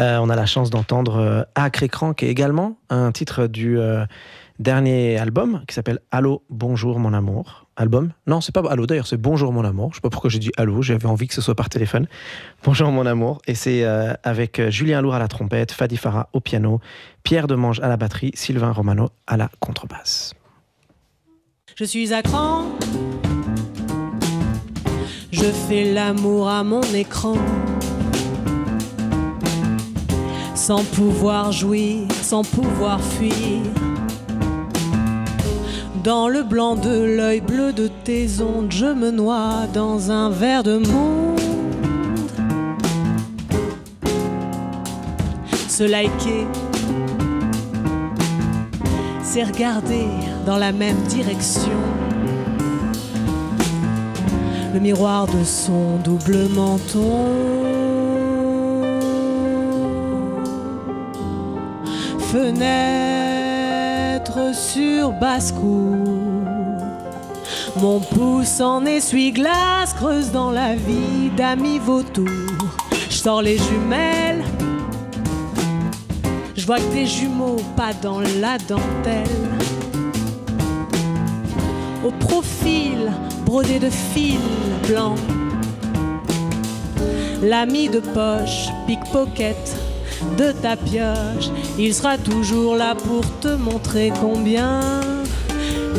Euh, 0.00 0.18
on 0.18 0.28
a 0.28 0.34
la 0.34 0.44
chance 0.44 0.70
d'entendre 0.70 1.18
euh, 1.18 1.42
Acre 1.54 1.84
Écran 1.84 2.14
qui 2.14 2.26
est 2.26 2.30
également 2.30 2.78
un 2.90 3.12
titre 3.12 3.46
du 3.46 3.78
euh, 3.78 4.04
dernier 4.58 5.18
album 5.18 5.62
qui 5.68 5.74
s'appelle 5.76 6.00
Allô, 6.10 6.42
bonjour 6.50 6.98
mon 6.98 7.12
amour. 7.12 7.66
Album? 7.76 8.10
Non, 8.26 8.40
c'est 8.40 8.52
pas 8.52 8.62
Allô 8.68 8.84
d'ailleurs, 8.84 9.06
c'est 9.06 9.16
Bonjour 9.16 9.52
mon 9.52 9.64
amour. 9.64 9.90
Je 9.92 9.96
sais 9.96 10.00
pas 10.02 10.10
pourquoi 10.10 10.30
j'ai 10.30 10.40
dit 10.40 10.50
Allô, 10.56 10.82
j'avais 10.82 11.06
envie 11.06 11.28
que 11.28 11.34
ce 11.34 11.40
soit 11.40 11.54
par 11.54 11.68
téléphone. 11.68 12.08
Bonjour 12.64 12.90
mon 12.90 13.06
amour. 13.06 13.40
Et 13.46 13.54
c'est 13.54 13.84
euh, 13.84 14.14
avec 14.24 14.60
Julien 14.70 15.00
Lourd 15.00 15.14
à 15.14 15.20
la 15.20 15.28
trompette, 15.28 15.70
Fadi 15.70 15.96
Farah 15.96 16.28
au 16.32 16.40
piano, 16.40 16.80
Pierre 17.22 17.46
Demange 17.46 17.78
à 17.78 17.88
la 17.88 17.96
batterie, 17.96 18.32
Sylvain 18.34 18.72
Romano 18.72 19.10
à 19.28 19.36
la 19.36 19.48
contrebasse. 19.60 20.34
Je 21.74 21.84
suis 21.84 22.12
à 22.12 22.20
cran. 22.20 22.66
Je 25.30 25.46
fais 25.68 25.90
l'amour 25.94 26.48
à 26.48 26.62
mon 26.62 26.82
écran. 26.94 27.36
Sans 30.54 30.84
pouvoir 30.84 31.50
jouir, 31.50 32.06
sans 32.22 32.44
pouvoir 32.44 33.00
fuir. 33.00 33.62
Dans 36.04 36.28
le 36.28 36.42
blanc 36.42 36.76
de 36.76 37.04
l'œil 37.04 37.40
bleu 37.40 37.72
de 37.72 37.88
tes 38.04 38.42
ondes, 38.42 38.70
je 38.70 38.86
me 38.86 39.10
noie 39.10 39.66
dans 39.72 40.10
un 40.10 40.28
verre 40.28 40.62
de 40.62 40.76
monde. 40.76 41.40
Se 45.68 45.84
liker, 45.84 46.46
c'est 49.22 49.44
regarder 49.44 50.08
dans 50.44 50.56
la 50.58 50.72
même 50.72 51.00
direction. 51.02 51.78
Le 54.74 54.80
miroir 54.80 55.26
de 55.26 55.44
son 55.44 55.98
double 55.98 56.48
menton. 56.48 57.26
Fenêtre 62.32 63.42
sur 64.54 65.12
basse-cour. 65.12 65.96
Mon 67.80 68.00
pouce 68.00 68.60
en 68.60 68.84
essuie-glace 68.86 69.94
creuse 69.94 70.30
dans 70.30 70.50
la 70.50 70.74
vie 70.74 71.30
d'amis 71.36 71.78
vautour. 71.78 72.26
Je 73.10 73.16
sors 73.16 73.42
les 73.42 73.58
jumelles. 73.58 74.31
Je 76.54 76.66
vois 76.66 76.78
que 76.78 76.92
des 76.92 77.06
jumeaux 77.06 77.60
pas 77.76 77.92
dans 77.94 78.20
la 78.20 78.58
dentelle. 78.68 79.48
Au 82.04 82.10
profil 82.10 83.10
brodé 83.44 83.78
de 83.78 83.88
fil 83.90 84.40
blanc. 84.86 85.14
L'ami 87.42 87.88
de 87.88 88.00
poche, 88.00 88.68
pickpocket 88.86 89.76
de 90.38 90.52
ta 90.52 90.76
pioche, 90.76 91.50
il 91.78 91.92
sera 91.92 92.16
toujours 92.16 92.76
là 92.76 92.94
pour 92.94 93.22
te 93.40 93.56
montrer 93.56 94.12
combien 94.20 94.80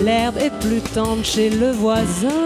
l'herbe 0.04 0.38
est 0.38 0.58
plus 0.62 0.82
tendre 0.82 1.24
chez 1.24 1.50
le 1.50 1.72
voisin. 1.72 2.46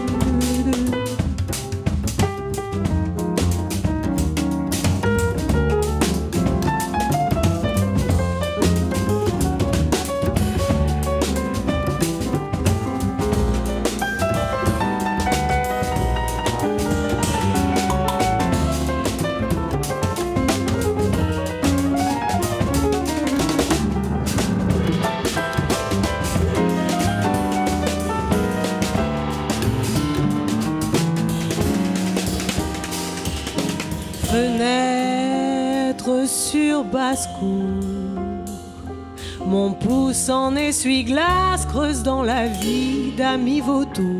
Mon 39.45 39.71
pouce 39.73 40.29
en 40.29 40.55
essuie-glace 40.55 41.65
creuse 41.65 42.03
dans 42.03 42.21
la 42.21 42.47
vie 42.47 43.13
d'amis 43.17 43.61
vautour. 43.61 44.19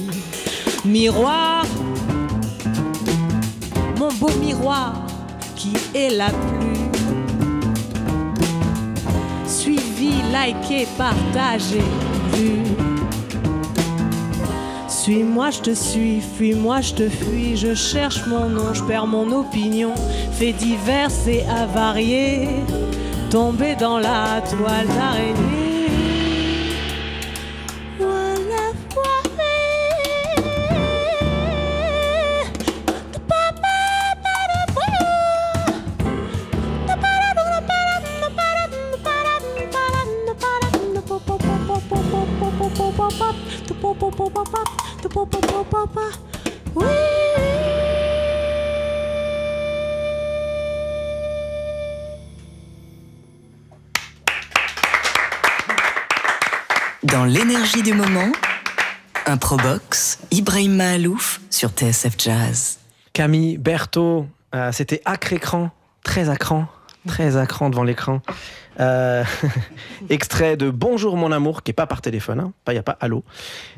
Miroir, 0.86 1.66
mon 3.98 4.12
beau 4.14 4.32
miroir 4.40 4.94
qui 5.56 5.74
est 5.94 6.16
la 6.16 6.30
plus 6.30 6.72
suivi, 9.46 10.14
liké, 10.32 10.88
partagé, 10.98 11.82
vu. 12.34 12.91
Suis-moi, 15.04 15.50
je 15.50 15.62
te 15.62 15.74
suis, 15.74 16.22
fuis-moi, 16.22 16.82
je 16.82 16.94
te 16.94 17.10
fuis, 17.10 17.58
je 17.58 17.74
cherche 17.74 18.28
mon 18.28 18.48
nom, 18.48 18.72
je 18.72 18.84
perds 18.84 19.08
mon 19.08 19.32
opinion, 19.32 19.96
faits 20.34 20.56
divers 20.58 21.10
et 21.28 21.44
avariés, 21.50 22.48
tomber 23.32 23.76
dans 23.76 23.98
la 23.98 24.44
toile 24.48 24.86
d'araignée. 24.86 25.71
Improbox, 59.52 60.20
Ibrahim 60.32 60.78
Mahalouf 60.78 61.42
sur 61.50 61.72
TSF 61.72 62.14
Jazz. 62.18 62.80
Camille 63.12 63.58
Berthaud, 63.58 64.28
euh, 64.56 64.72
c'était 64.72 65.02
acre 65.04 65.34
écran, 65.34 65.72
très 66.06 66.30
acrant, 66.30 66.68
très 67.06 67.36
acrant 67.36 67.70
devant 67.70 67.84
l'écran. 67.84 68.22
Euh, 68.80 69.26
extrait 70.10 70.56
de 70.56 70.70
Bonjour 70.70 71.18
mon 71.18 71.34
amour, 71.34 71.64
qui 71.64 71.72
est 71.72 71.74
pas 71.74 71.86
par 71.86 72.00
téléphone, 72.00 72.40
hein, 72.40 72.54
il 72.70 72.76
y 72.76 72.78
a 72.78 72.84
pas 72.84 72.96
allô. 73.02 73.26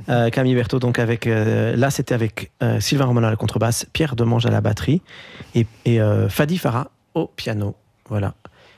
Euh, 0.09 0.29
Camille 0.29 0.53
Berthaud 0.53 0.77
donc 0.77 0.99
avec 0.99 1.25
là 1.25 1.89
c'était 1.89 2.13
avec 2.13 2.51
Sylvain 2.79 3.05
Romain 3.05 3.23
à 3.23 3.31
la 3.31 3.35
contrebasse, 3.35 3.87
Pierre 3.93 4.15
Demange 4.15 4.45
à 4.45 4.51
la 4.51 4.61
batterie 4.61 5.01
et, 5.55 5.65
et, 5.85 5.99
Fadi 6.29 6.59
Farah 6.59 6.91
au 7.15 7.25
piano. 7.25 7.75
Voilà. 8.09 8.35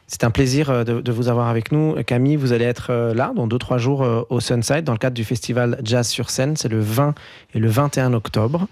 C'est 0.07 0.23
un 0.23 0.29
plaisir 0.29 0.69
euh, 0.69 0.83
de, 0.83 1.11
vous 1.11 1.29
avoir 1.29 1.47
avec 1.47 1.71
nous. 1.71 1.95
Camille, 2.03 2.35
vous 2.35 2.53
allez 2.53 2.65
être 2.65 2.91
euh, 2.91 3.13
là 3.13 3.33
dans 3.35 3.47
2-3 3.47 3.79
jours 3.79 4.03
euh, 4.03 4.21
au 4.29 4.39
Sunside 4.39 4.83
dans 4.83 4.91
le 4.91 4.99
cadre 4.99 5.15
du 5.15 5.23
festival 5.23 5.79
Jazz 5.83 6.07
sur 6.07 6.29
scène. 6.29 6.55
C'est 6.55 6.69
le 6.69 6.79
20 6.79 7.15
et 7.53 7.59
le 7.59 7.67
21 7.67 8.13
octobre. 8.13 8.67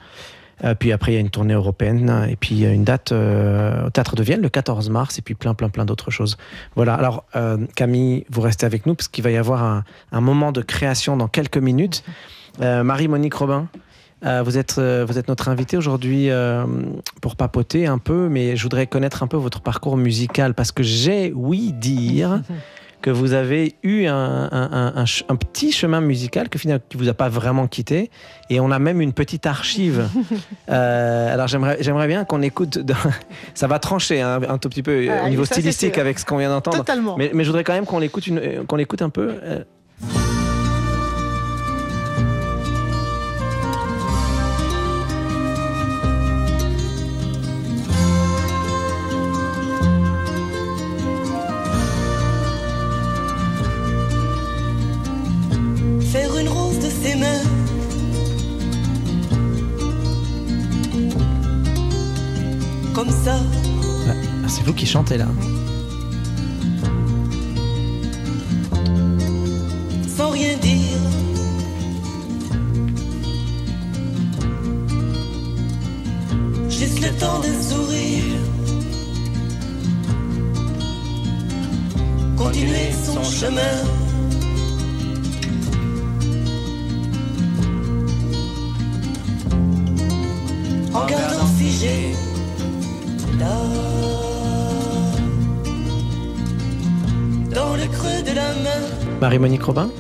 Puis 0.80 0.94
après, 0.94 1.12
il 1.12 1.16
y 1.16 1.18
a 1.18 1.20
une 1.20 1.32
tournée 1.32 1.56
européenne. 1.56 2.26
Et 2.30 2.38
puis, 2.38 2.62
une 2.64 2.86
date 2.86 3.12
au 3.12 3.90
Théâtre 3.90 4.16
de 4.16 4.24
Vienne 4.24 4.40
le 4.40 4.48
14 4.48 4.90
mars. 4.92 5.18
Et 5.20 5.22
puis, 5.22 5.34
plein, 5.34 5.54
plein, 5.54 5.68
plein 5.68 5.84
d'autres 5.84 6.10
choses. 6.10 6.38
Voilà. 6.76 6.94
Alors, 6.94 7.26
Camille, 7.76 8.24
vous 8.30 8.40
restez 8.40 8.66
avec 8.66 8.86
nous 8.86 8.96
parce 8.96 9.10
qu'il 9.10 9.26
va 9.26 9.32
y 9.32 9.36
avoir 9.36 9.62
un, 9.62 10.22
moment 10.22 10.54
de 10.54 10.62
création 10.62 11.18
dans 11.18 11.28
quelques 11.28 11.58
minutes. 11.58 12.06
Marie-Monique 12.62 13.34
Robin, 13.34 13.68
vous, 14.44 14.58
êtes, 14.58 14.76
euh, 14.78 15.06
vous 15.08 15.18
êtes 15.18 15.28
notre 15.28 15.50
invitée 15.50 15.78
aujourd'hui 15.78 16.30
euh, 16.30 16.66
pour 17.22 17.36
papoter 17.36 17.88
un 17.88 17.98
peu. 17.98 18.30
Mais 18.30 18.56
je 18.56 18.64
voudrais 18.64 18.88
connaître 18.88 19.22
un 19.24 19.28
peu 19.28 19.38
votre 19.38 19.62
parcours 19.62 19.98
musical 19.98 20.54
parce 20.54 20.72
que 20.72 20.84
j'ai 20.84 21.32
oui 21.36 21.74
dire 21.74 22.42
que 23.02 23.10
vous 23.12 23.34
avez 23.34 23.76
eu 23.84 24.06
un, 24.06 24.50
un- 24.50 25.36
petit 25.36 25.74
chemin 25.74 26.00
musical 26.00 26.48
que 26.48 26.58
finalement 26.58 26.82
qui 26.88 26.96
vous 26.96 27.10
a 27.10 27.14
pas 27.14 27.28
vraiment 27.28 27.68
quitté 27.68 28.10
et 28.50 28.62
on 28.62 28.72
a 28.72 28.80
même 28.80 29.02
une 29.02 29.12
petite 29.14 29.46
archive. 29.46 30.08
Euh, 30.70 31.34
alors 31.34 31.48
j'aimerais 31.48 31.78
j'aimerais 31.82 32.08
bien 32.08 32.24
qu'on 32.24 32.42
écoute. 32.42 32.78
dans- 32.80 32.96
Ça 33.54 33.68
va 33.68 33.80
trancher 33.80 34.22
hein, 34.22 34.40
un 34.48 34.58
tout 34.58 34.70
petit 34.70 34.82
peu 34.84 35.06
Ah, 35.10 35.26
au 35.26 35.30
niveau 35.30 35.44
stylistique 35.44 35.98
avec 35.98 36.18
ce 36.20 36.26
qu'on 36.26 36.38
vient 36.38 36.50
d'entendre. 36.50 36.78
Totalement. 36.78 37.18
Mais, 37.18 37.32
mais 37.34 37.44
je 37.44 37.50
voudrais 37.50 37.66
quand 37.66 37.74
même 37.74 37.86
qu'on 37.86 38.00
l'écoute 38.00 38.26
euh, 38.30 38.64
qu'on 38.64 38.78
l'écoute 38.78 39.02
un 39.02 39.10
peu. 39.10 39.34
C'est 65.06 65.18
vous 65.22 65.73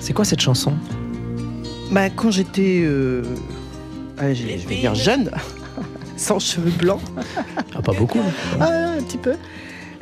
c'est 0.04 0.12
quoi 0.14 0.26
cette 0.26 0.42
chanson? 0.42 0.74
Bah, 1.92 2.10
quand 2.10 2.30
j'étais, 2.32 2.82
euh, 2.84 3.24
allez, 4.18 4.36
je 4.36 4.68
vais 4.68 4.76
dire 4.76 4.96
jeune, 4.96 5.32
sans 6.18 6.40
cheveux 6.40 6.72
blancs, 6.72 7.00
Ah, 7.74 7.82
Pas 7.82 7.94
beaucoup. 7.94 8.20
ah, 8.60 8.96
un 8.98 9.02
petit 9.04 9.18
peu, 9.18 9.36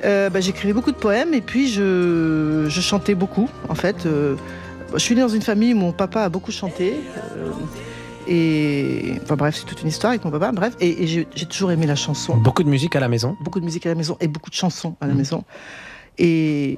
euh, 0.04 0.30
bah, 0.32 0.40
j'écrivais 0.42 0.74
beaucoup 0.74 0.92
de 0.92 0.98
poèmes 0.98 1.34
et 1.36 1.42
puis 1.42 1.68
je, 1.68 2.66
je 2.68 2.82
chantais 2.82 3.14
beaucoup, 3.14 3.48
en 3.70 3.76
fait. 3.76 4.06
Euh, 4.08 4.36
je 4.94 5.00
suis 5.00 5.14
née 5.16 5.22
dans 5.22 5.28
une 5.30 5.44
famille 5.44 5.74
où 5.74 5.78
mon 5.78 5.92
papa 5.92 6.24
a 6.24 6.30
beaucoup 6.30 6.52
chanté. 6.52 6.96
euh, 7.38 7.52
et 8.28 9.14
enfin 9.24 9.36
bref, 9.36 9.56
c'est 9.60 9.66
toute 9.66 9.82
une 9.82 9.88
histoire 9.90 10.12
avec 10.12 10.24
mon 10.26 10.32
papa. 10.32 10.52
Bref, 10.52 10.76
et, 10.80 11.04
et 11.04 11.08
j'ai 11.08 11.46
toujours 11.46 11.72
aimé 11.72 11.86
la 11.88 11.96
chanson. 11.96 12.38
Beaucoup 12.38 12.64
de 12.64 12.70
musique 12.70 12.96
à 12.96 13.00
la 13.00 13.08
maison? 13.08 13.36
beaucoup 13.42 13.60
de 13.60 13.66
musique 13.66 13.86
à 13.86 13.90
la 13.90 13.96
maison 13.96 14.16
et 14.20 14.28
beaucoup 14.28 14.50
de 14.50 14.56
chansons 14.56 14.96
à 15.02 15.06
la 15.08 15.14
Mhm. 15.14 15.18
maison. 15.20 15.44
Et, 16.18 16.78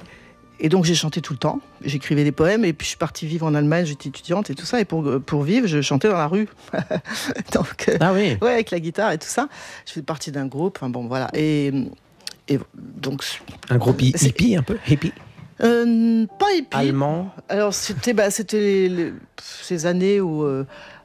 et 0.60 0.68
donc 0.68 0.84
j'ai 0.84 0.94
chanté 0.94 1.20
tout 1.20 1.32
le 1.32 1.38
temps. 1.38 1.60
J'écrivais 1.84 2.24
des 2.24 2.32
poèmes 2.32 2.64
et 2.64 2.72
puis 2.72 2.84
je 2.84 2.90
suis 2.90 2.98
partie 2.98 3.26
vivre 3.26 3.46
en 3.46 3.54
Allemagne, 3.54 3.84
j'étais 3.86 4.08
étudiante 4.08 4.50
et 4.50 4.54
tout 4.54 4.64
ça. 4.64 4.80
Et 4.80 4.84
pour, 4.84 5.04
pour 5.24 5.42
vivre, 5.42 5.66
je 5.66 5.80
chantais 5.82 6.08
dans 6.08 6.16
la 6.16 6.26
rue. 6.28 6.48
donc, 7.52 7.86
euh, 7.88 7.96
Ah 8.00 8.12
oui. 8.12 8.36
ouais, 8.42 8.52
avec 8.52 8.70
la 8.70 8.80
guitare 8.80 9.12
et 9.12 9.18
tout 9.18 9.28
ça. 9.28 9.48
Je 9.86 9.92
faisais 9.92 10.02
partie 10.02 10.30
d'un 10.32 10.46
groupe. 10.46 10.78
Enfin 10.80 10.88
bon, 10.90 11.06
voilà. 11.06 11.28
Et, 11.34 11.72
et 12.48 12.58
donc, 12.74 13.22
Un 13.70 13.76
groupe 13.78 14.00
hippie 14.02 14.56
un 14.56 14.62
peu. 14.62 14.76
Hippie. 14.88 15.12
euh, 15.62 16.26
pas 16.38 16.52
hippie. 16.52 16.76
Allemand. 16.76 17.32
Alors 17.48 17.74
c'était 17.74 18.12
bah, 18.12 18.30
c'était 18.30 18.60
les- 18.60 18.88
les- 18.88 19.12
ces 19.42 19.86
années 19.86 20.20
où 20.20 20.42
euh, 20.44 20.64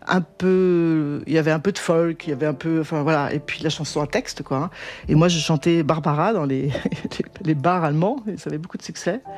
un 0.10 0.22
peu 0.22 1.22
il 1.28 1.34
y 1.34 1.38
avait 1.38 1.52
un 1.52 1.60
peu 1.60 1.72
de 1.72 1.78
folk, 1.78 2.26
il 2.28 2.32
y 2.32 2.34
avait 2.34 2.46
un 2.48 2.54
peu 2.54 2.82
enfin 2.82 3.04
voilà 3.04 3.32
et 3.34 3.40
puis 3.40 3.62
la 3.64 3.70
chanson 3.70 4.02
à 4.02 4.08
texte 4.08 4.42
quoi. 4.44 4.58
hein. 4.58 4.70
Et 5.08 5.16
moi 5.16 5.28
je 5.28 5.40
chantais 5.40 5.84
Barbara 5.84 6.34
dans 6.34 6.46
les 6.46 6.72
les 7.44 7.54
bars 7.56 7.84
allemands 7.84 8.18
et 8.28 8.38
ça 8.38 8.50
avait 8.50 8.58
beaucoup 8.58 8.78
de 8.78 8.84
succès. 8.84 9.22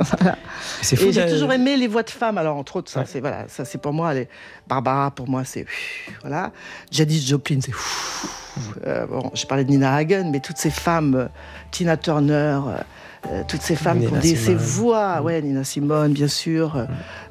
Voilà. 0.00 0.36
C'est 0.80 0.96
fou. 0.96 1.06
Et 1.06 1.12
j'ai 1.12 1.28
toujours 1.28 1.52
aimé 1.52 1.76
les 1.76 1.86
voix 1.86 2.02
de 2.02 2.08
femmes 2.10 2.38
alors 2.38 2.56
entre 2.56 2.76
autres 2.76 2.90
ça 2.90 3.00
Ouais. 3.00 3.06
c'est 3.06 3.20
voilà 3.20 3.44
ça 3.48 3.64
c'est 3.66 3.78
pour 3.78 3.92
moi 3.92 4.14
les 4.14 4.28
Barbara 4.66 5.10
pour 5.10 5.28
moi 5.28 5.44
c'est 5.44 5.66
voilà 6.22 6.50
Janis 6.90 7.20
Joplin 7.26 7.58
c'est 7.60 7.72
euh, 8.86 9.06
bon 9.06 9.30
j'ai 9.34 9.46
parlé 9.46 9.64
de 9.64 9.70
Nina 9.70 9.94
Hagen 9.94 10.30
mais 10.32 10.40
toutes 10.40 10.56
ces 10.56 10.70
femmes 10.70 11.14
euh, 11.14 11.26
Tina 11.70 11.96
Turner 11.96 12.58
euh, 12.66 12.78
euh, 13.30 13.42
toutes 13.46 13.62
ces 13.62 13.76
femmes 13.76 14.00
qui 14.00 14.08
ont 14.12 14.18
des, 14.18 14.36
ces 14.36 14.54
voix, 14.54 15.20
ouais, 15.22 15.40
Nina 15.42 15.64
Simone, 15.64 16.12
bien 16.12 16.28
sûr, 16.28 16.76
euh, 16.76 16.84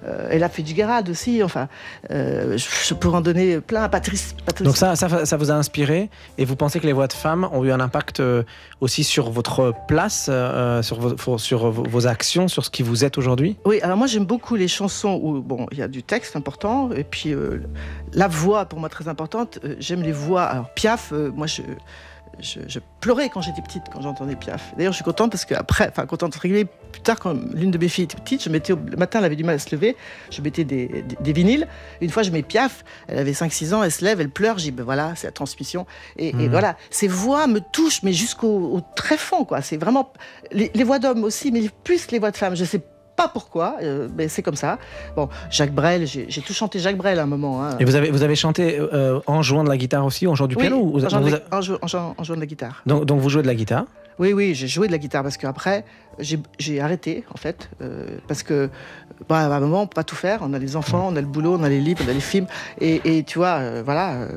euh, 0.07 0.29
Ella 0.29 0.49
Fitzgerald 0.49 1.09
aussi, 1.09 1.43
enfin, 1.43 1.67
euh, 2.11 2.57
je, 2.57 2.93
pourrais 2.93 3.17
en 3.17 3.21
donner 3.21 3.59
plein, 3.61 3.87
Patrice, 3.89 4.35
Patrice 4.45 4.65
Donc 4.65 4.77
ça, 4.77 4.95
ça, 4.95 5.25
ça 5.25 5.37
vous 5.37 5.51
a 5.51 5.53
inspiré 5.53 6.09
et 6.37 6.45
vous 6.45 6.55
pensez 6.55 6.79
que 6.79 6.85
les 6.85 6.93
voix 6.93 7.07
de 7.07 7.13
femmes 7.13 7.47
ont 7.51 7.63
eu 7.63 7.71
un 7.71 7.79
impact 7.79 8.21
aussi 8.81 9.03
sur 9.03 9.29
votre 9.31 9.73
place, 9.87 10.29
sur, 10.81 10.99
vos, 10.99 11.37
sur 11.37 11.71
vos- 11.71 11.83
vos 11.83 12.07
actions, 12.07 12.47
sur 12.47 12.65
ce 12.65 12.69
qui 12.69 12.83
vous 12.83 13.03
êtes 13.05 13.17
aujourd'hui? 13.17 13.57
Oui, 13.65 13.79
alors 13.81 13.97
moi 13.97 14.07
j'aime 14.07 14.25
beaucoup 14.25 14.55
les 14.55 14.67
chansons 14.67 15.19
où 15.21 15.41
bon, 15.41 15.67
il 15.71 15.77
y 15.77 15.81
a 15.81 15.87
du 15.87 16.03
texte 16.03 16.35
important 16.35 16.91
et 16.91 17.03
puis 17.03 17.33
la 18.13 18.27
voix 18.27 18.65
pour 18.65 18.79
moi 18.79 18.89
très 18.89 19.07
importante. 19.07 19.59
J'aime 19.79 20.01
les 20.01 20.11
voix. 20.11 20.43
Alors 20.43 20.69
Piaf, 20.73 21.11
moi 21.11 21.47
je 21.47 21.61
je, 22.39 22.59
je 22.67 22.79
pleurais 23.01 23.29
quand 23.29 23.41
j'étais 23.41 23.61
petite, 23.61 23.83
quand 23.91 24.01
j'entendais 24.01 24.35
Piaf. 24.35 24.73
D'ailleurs, 24.77 24.91
je 24.93 24.97
suis 24.97 25.03
contente 25.05 25.31
parce 25.31 25.45
qu'après, 25.45 25.89
enfin, 25.89 26.05
contente 26.05 26.37
guillemets, 26.41 26.65
plus 26.65 27.01
tard, 27.01 27.19
quand 27.19 27.33
l'une 27.53 27.71
de 27.71 27.77
mes 27.77 27.87
filles 27.87 28.05
était 28.05 28.17
petite, 28.17 28.43
je 28.43 28.49
mettais, 28.49 28.73
au- 28.73 28.79
le 28.85 28.97
matin, 28.97 29.19
elle 29.19 29.25
avait 29.25 29.35
du 29.35 29.43
mal 29.43 29.55
à 29.55 29.59
se 29.59 29.73
lever, 29.75 29.95
je 30.31 30.41
mettais 30.41 30.63
des, 30.63 30.87
des, 30.87 31.15
des 31.19 31.33
vinyles. 31.33 31.67
Une 32.01 32.09
fois, 32.09 32.23
je 32.23 32.31
mets 32.31 32.41
Piaf, 32.43 32.83
elle 33.07 33.17
avait 33.17 33.31
5-6 33.33 33.73
ans, 33.73 33.83
elle 33.83 33.91
se 33.91 34.03
lève, 34.03 34.19
elle 34.21 34.29
pleure, 34.29 34.57
j'ai 34.57 34.71
ben 34.71 34.83
voilà, 34.83 35.13
c'est 35.15 35.27
la 35.27 35.31
transmission. 35.31 35.85
Et, 36.17 36.29
et 36.29 36.33
Mhm. 36.33 36.49
voilà, 36.49 36.77
ces 36.89 37.07
voix 37.07 37.47
me 37.47 37.59
touchent, 37.59 38.03
mais 38.03 38.13
jusqu'au 38.13 38.47
au 38.75 38.81
très 38.95 39.17
fond, 39.17 39.45
quoi. 39.45 39.61
C'est 39.61 39.77
vraiment. 39.77 40.11
Les, 40.51 40.71
les 40.73 40.83
voix 40.83 40.99
d'hommes 40.99 41.23
aussi, 41.23 41.51
mais 41.51 41.69
plus 41.83 42.11
les 42.11 42.19
voix 42.19 42.31
de 42.31 42.37
femmes. 42.37 42.55
Je 42.55 42.65
sais 42.65 42.79
pas 42.79 42.85
pourquoi, 43.23 43.77
euh, 43.81 44.07
mais 44.15 44.27
c'est 44.27 44.41
comme 44.41 44.55
ça. 44.55 44.77
Bon, 45.15 45.29
Jacques 45.49 45.71
Brel, 45.73 46.05
j'ai 46.05 46.27
tout 46.41 46.53
chanté 46.53 46.79
Jacques 46.79 46.97
Brel 46.97 47.17
à 47.19 47.23
un 47.23 47.27
moment. 47.27 47.63
hein. 47.63 47.77
Et 47.79 47.85
vous 47.85 47.95
avez, 47.95 48.11
vous 48.11 48.23
avez 48.23 48.35
chanté 48.35 48.77
euh, 48.79 49.19
en 49.27 49.41
jouant 49.41 49.63
de 49.63 49.69
la 49.69 49.77
guitare 49.77 50.05
aussi, 50.05 50.27
en 50.27 50.35
jouant 50.35 50.47
du 50.47 50.55
Oui, 50.55 50.61
piano 50.61 50.77
ou 50.77 50.97
en, 50.97 51.09
jouant 51.09 51.19
de 51.19 51.25
vous 51.25 51.31
la- 51.31 51.37
a- 51.51 51.57
en 51.57 51.61
jou- 51.61 51.77
en 51.81 51.87
jouant- 51.87 52.13
en 52.17 52.23
jouant 52.23 52.35
de 52.35 52.41
la 52.41 52.45
guitare. 52.45 52.81
donc, 52.85 53.05
donc 53.05 53.19
vous 53.21 53.29
jouez 53.29 53.41
de 53.41 53.47
la 53.47 53.55
guitare? 53.55 53.85
Oui, 54.17 54.31
oui, 54.31 54.55
j'ai 54.55 54.67
joué 54.67 54.87
de 54.87 54.93
la 54.93 54.97
guitare 54.97 55.23
parce 55.23 55.35
qu'après, 55.35 55.83
j'ai 56.19 56.79
arrêté, 56.81 57.23
en 57.33 57.37
fait. 57.37 57.69
euh, 57.81 58.17
parce 58.27 58.43
que, 58.43 58.69
bah, 59.29 59.39
à 59.39 59.45
un 59.55 59.59
moment, 59.59 59.81
on 59.83 59.87
peut 59.87 59.95
pas 59.95 60.03
tout 60.03 60.15
faire. 60.15 60.39
On 60.41 60.53
a 60.53 60.59
les 60.59 60.75
enfants, 60.75 61.07
on 61.11 61.15
a 61.15 61.21
le 61.21 61.27
boulot, 61.27 61.55
on 61.59 61.63
a 61.63 61.69
les 61.69 61.79
livres, 61.79 62.01
on 62.05 62.09
a 62.09 62.13
les 62.13 62.19
films. 62.19 62.47
Et, 62.81 63.01
et 63.17 63.23
tu 63.23 63.37
vois, 63.39 63.55
euh, 63.59 63.81
voilà, 63.83 64.13
euh, 64.13 64.27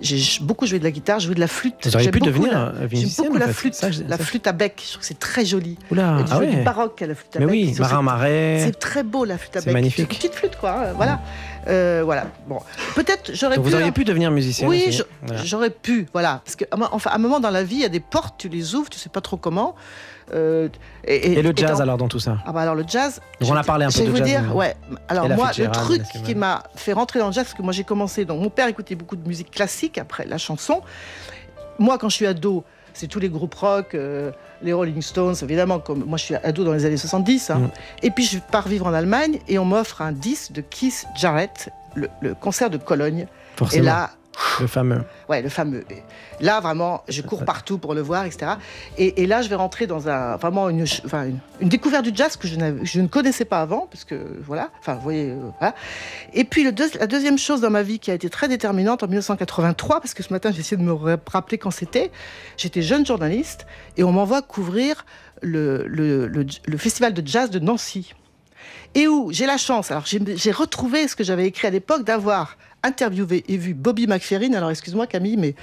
j'ai 0.00 0.20
beaucoup 0.42 0.66
joué 0.66 0.78
de 0.78 0.84
la 0.84 0.90
guitare, 0.90 1.20
joué 1.20 1.34
de 1.34 1.40
la 1.40 1.46
flûte. 1.48 1.74
J'aime 1.88 2.10
pu 2.10 2.20
devenir, 2.20 2.52
la- 2.52 2.72
J'aime 2.80 2.88
musicienne, 2.90 3.26
beaucoup 3.28 3.38
la 3.38 3.48
flûte, 3.48 3.74
Ça, 3.74 3.90
je- 3.90 4.02
la 4.02 4.16
ça- 4.18 4.24
flûte 4.24 4.46
à 4.46 4.52
bec. 4.52 4.80
Je 4.84 4.90
trouve 4.92 5.00
que 5.00 5.06
c'est 5.06 5.18
très 5.18 5.44
joli. 5.44 5.78
Oula, 5.90 6.18
ah 6.30 6.38
ouais. 6.38 6.54
du 6.56 6.62
baroque 6.62 7.00
à 7.02 7.06
la 7.06 7.14
flûte 7.14 7.36
à 7.36 7.38
Mais 7.40 7.46
bec. 7.46 7.52
oui, 7.54 7.72
C'est- 7.74 7.80
Marin 7.80 8.02
Marais. 8.02 8.60
C'est 8.64 8.78
très 8.78 9.02
beau 9.02 9.24
la 9.24 9.38
flûte 9.38 9.56
à 9.56 9.60
C'est 9.60 9.66
bec. 9.66 9.74
magnifique. 9.74 10.00
Une 10.12 10.16
petite 10.16 10.34
flûte, 10.34 10.56
quoi. 10.60 10.70
hein, 10.70 10.92
Voilà. 10.96 11.20
Euh, 11.68 12.02
voilà. 12.04 12.26
Bon, 12.48 12.60
peut-être 12.94 13.32
j'aurais 13.34 13.56
pu. 13.56 13.62
vous 13.62 13.74
auriez 13.74 13.90
pu 13.90 14.04
devenir 14.04 14.30
musicien 14.30 14.68
Oui, 14.68 14.96
Voilà. 15.22 15.42
j'aurais 15.42 15.70
pu, 15.70 16.06
voilà. 16.12 16.40
Parce 16.44 16.54
qu'à 16.54 16.66
enfin, 16.92 17.10
à 17.10 17.16
un 17.16 17.18
moment 17.18 17.40
dans 17.40 17.50
la 17.50 17.64
vie, 17.64 17.76
il 17.76 17.82
y 17.82 17.84
a 17.84 17.88
des 17.88 17.98
portes, 17.98 18.36
tu 18.38 18.48
les 18.48 18.76
ouvres, 18.76 18.88
tu 18.88 18.98
sais 19.00 19.08
pas 19.08 19.20
trop 19.20 19.36
comment. 19.36 19.74
Euh, 20.34 20.68
Et 21.04 21.40
le 21.40 21.52
jazz 21.54 21.80
alors 21.80 21.96
dans 21.98 22.08
tout 22.08 22.18
ça 22.18 22.38
Ah 22.46 22.52
bah 22.52 22.62
alors 22.62 22.74
le 22.74 22.84
jazz. 22.86 23.20
On 23.42 23.54
a 23.54 23.62
parlé 23.62 23.84
un 23.84 23.90
peu 23.90 24.00
de 24.04 24.10
vous 24.10 24.16
jazz, 24.16 24.26
dire, 24.26 24.56
ouais. 24.56 24.74
Alors 25.08 25.28
moi, 25.30 25.50
le 25.56 25.70
truc 25.70 26.02
qui 26.24 26.34
m'a 26.34 26.64
fait 26.74 26.92
rentrer 26.92 27.18
dans 27.20 27.28
le 27.28 27.32
jazz, 27.32 27.44
parce 27.44 27.54
que 27.54 27.62
moi 27.62 27.72
j'ai 27.72 27.84
commencé, 27.84 28.24
donc 28.24 28.40
mon 28.42 28.50
père 28.50 28.66
écoutait 28.68 28.94
beaucoup 28.96 29.16
de 29.16 29.26
musique 29.26 29.50
classique 29.50 29.98
après 29.98 30.24
la 30.26 30.38
chanson. 30.38 30.82
Moi, 31.78 31.98
quand 31.98 32.08
je 32.08 32.16
suis 32.16 32.26
ado, 32.26 32.64
c'est 32.94 33.06
tous 33.06 33.20
les 33.20 33.28
groupes 33.28 33.54
rock, 33.54 33.94
euh, 33.94 34.30
les 34.62 34.72
Rolling 34.72 35.02
Stones, 35.02 35.34
évidemment, 35.42 35.78
comme 35.78 36.04
moi 36.04 36.16
je 36.18 36.24
suis 36.24 36.34
ado 36.34 36.64
dans 36.64 36.72
les 36.72 36.84
années 36.86 36.96
70. 36.96 37.50
hein. 37.50 37.58
Mm. 37.58 37.68
Et 38.04 38.10
puis 38.10 38.24
je 38.24 38.38
pars 38.38 38.66
vivre 38.66 38.86
en 38.86 38.94
Allemagne 38.94 39.38
et 39.48 39.58
on 39.58 39.64
m'offre 39.64 40.00
un 40.02 40.12
disque 40.12 40.52
de 40.52 40.62
Keith 40.62 41.06
Jarrett, 41.16 41.70
le, 41.94 42.08
le 42.20 42.34
concert 42.34 42.70
de 42.70 42.78
Cologne. 42.78 43.26
Forcément. 43.56 43.82
Et 43.82 43.86
là, 43.86 44.10
Le 44.60 44.66
fameux. 44.66 45.02
Ouais, 45.28 45.40
le 45.42 45.48
fameux. 45.48 45.84
Là, 46.40 46.60
vraiment, 46.60 47.02
je 47.08 47.22
cours 47.22 47.44
partout 47.44 47.78
pour 47.78 47.94
le 47.94 48.00
voir, 48.02 48.24
etc. 48.24 48.52
Et, 48.98 49.22
et 49.22 49.26
là, 49.26 49.40
je 49.42 49.48
vais 49.48 49.54
rentrer 49.54 49.86
dans 49.86 50.08
un, 50.08 50.36
vraiment 50.36 50.68
une, 50.68 50.82
enfin, 51.04 51.24
une, 51.26 51.38
une 51.60 51.68
découverte 51.68 52.04
du 52.04 52.12
jazz 52.14 52.36
que 52.36 52.46
je, 52.46 52.56
ne 53.00 53.06
connaissais 53.06 53.44
pas 53.46 53.60
avant, 53.60 53.88
parce 53.90 54.04
que 54.04 54.14
voilà, 54.44 54.70
enfin, 54.80 54.94
vous 54.94 55.00
voyez, 55.00 55.30
euh, 55.30 55.36
voilà. 55.58 55.74
Et 56.34 56.44
puis, 56.44 56.64
le 56.64 56.72
deux- 56.72 56.90
la 57.00 57.06
deuxième 57.06 57.38
chose 57.38 57.60
dans 57.62 57.70
ma 57.70 57.82
vie 57.82 57.98
qui 57.98 58.10
a 58.10 58.14
été 58.14 58.28
très 58.28 58.48
déterminante 58.48 59.02
en 59.02 59.06
1983, 59.06 60.00
parce 60.00 60.12
que 60.14 60.22
ce 60.22 60.32
matin, 60.32 60.50
j'ai 60.52 60.60
essayé 60.60 60.76
de 60.76 60.82
me 60.82 60.92
ra- 60.92 61.16
rappeler 61.32 61.56
quand 61.58 61.70
c'était. 61.70 62.10
J'étais 62.56 62.82
jeune 62.82 63.06
journaliste 63.06 63.66
et 63.96 64.04
on 64.04 64.12
m'envoie 64.12 64.42
couvrir 64.42 65.06
le, 65.42 65.86
le, 65.86 66.26
le- 66.26 66.46
le 66.66 66.76
festival 66.78 67.14
de 67.14 67.26
jazz 67.26 67.50
de 67.50 67.58
Nancy 67.58 68.14
et 68.94 69.08
où 69.08 69.30
j'ai 69.32 69.46
la 69.46 69.58
chance, 69.58 69.90
alors 69.90 70.04
j'ai 70.06 70.50
retrouvé 70.50 71.06
ce 71.08 71.14
que 71.16 71.22
j'avais 71.22 71.46
écrit 71.46 71.66
à 71.66 71.70
l'époque, 71.70 72.02
d'avoir 72.04 72.56
interviewé 72.86 73.44
et 73.48 73.56
vu 73.56 73.74
Bobby 73.74 74.06
McFerrin. 74.06 74.52
Alors 74.54 74.70
excuse-moi 74.70 75.06
Camille, 75.06 75.36
mais 75.36 75.54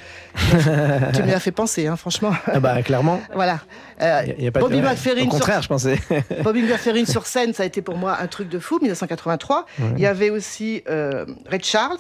tu 1.13 1.23
m'y 1.23 1.31
as 1.33 1.39
fait 1.39 1.51
penser, 1.51 1.87
hein, 1.87 1.95
franchement. 1.95 2.31
Ah 2.45 2.59
bah 2.59 2.81
clairement. 2.83 3.21
voilà. 3.33 3.59
Euh, 4.01 4.21
Y 4.27 4.31
a- 4.31 4.41
y 4.43 4.47
a 4.47 4.51
pas 4.51 4.59
de- 4.59 4.65
Bobby 4.65 4.77
ouais, 4.77 4.81
McFerrin 4.81 5.17
Au 5.21 5.21
sur- 5.23 5.29
contraire, 5.31 5.61
je 5.61 5.67
pensais. 5.67 5.99
Bobby 6.43 6.61
McFerrin 6.63 7.05
sur 7.05 7.25
scène, 7.25 7.53
ça 7.53 7.63
a 7.63 7.65
été 7.65 7.81
pour 7.81 7.95
moi 7.97 8.17
un 8.21 8.27
truc 8.27 8.49
de 8.49 8.59
fou, 8.59 8.79
1983. 8.81 9.65
Il 9.95 9.99
y 9.99 10.05
avait 10.05 10.29
aussi 10.29 10.83
euh, 10.89 11.25
Ray 11.47 11.61
Charles, 11.63 11.97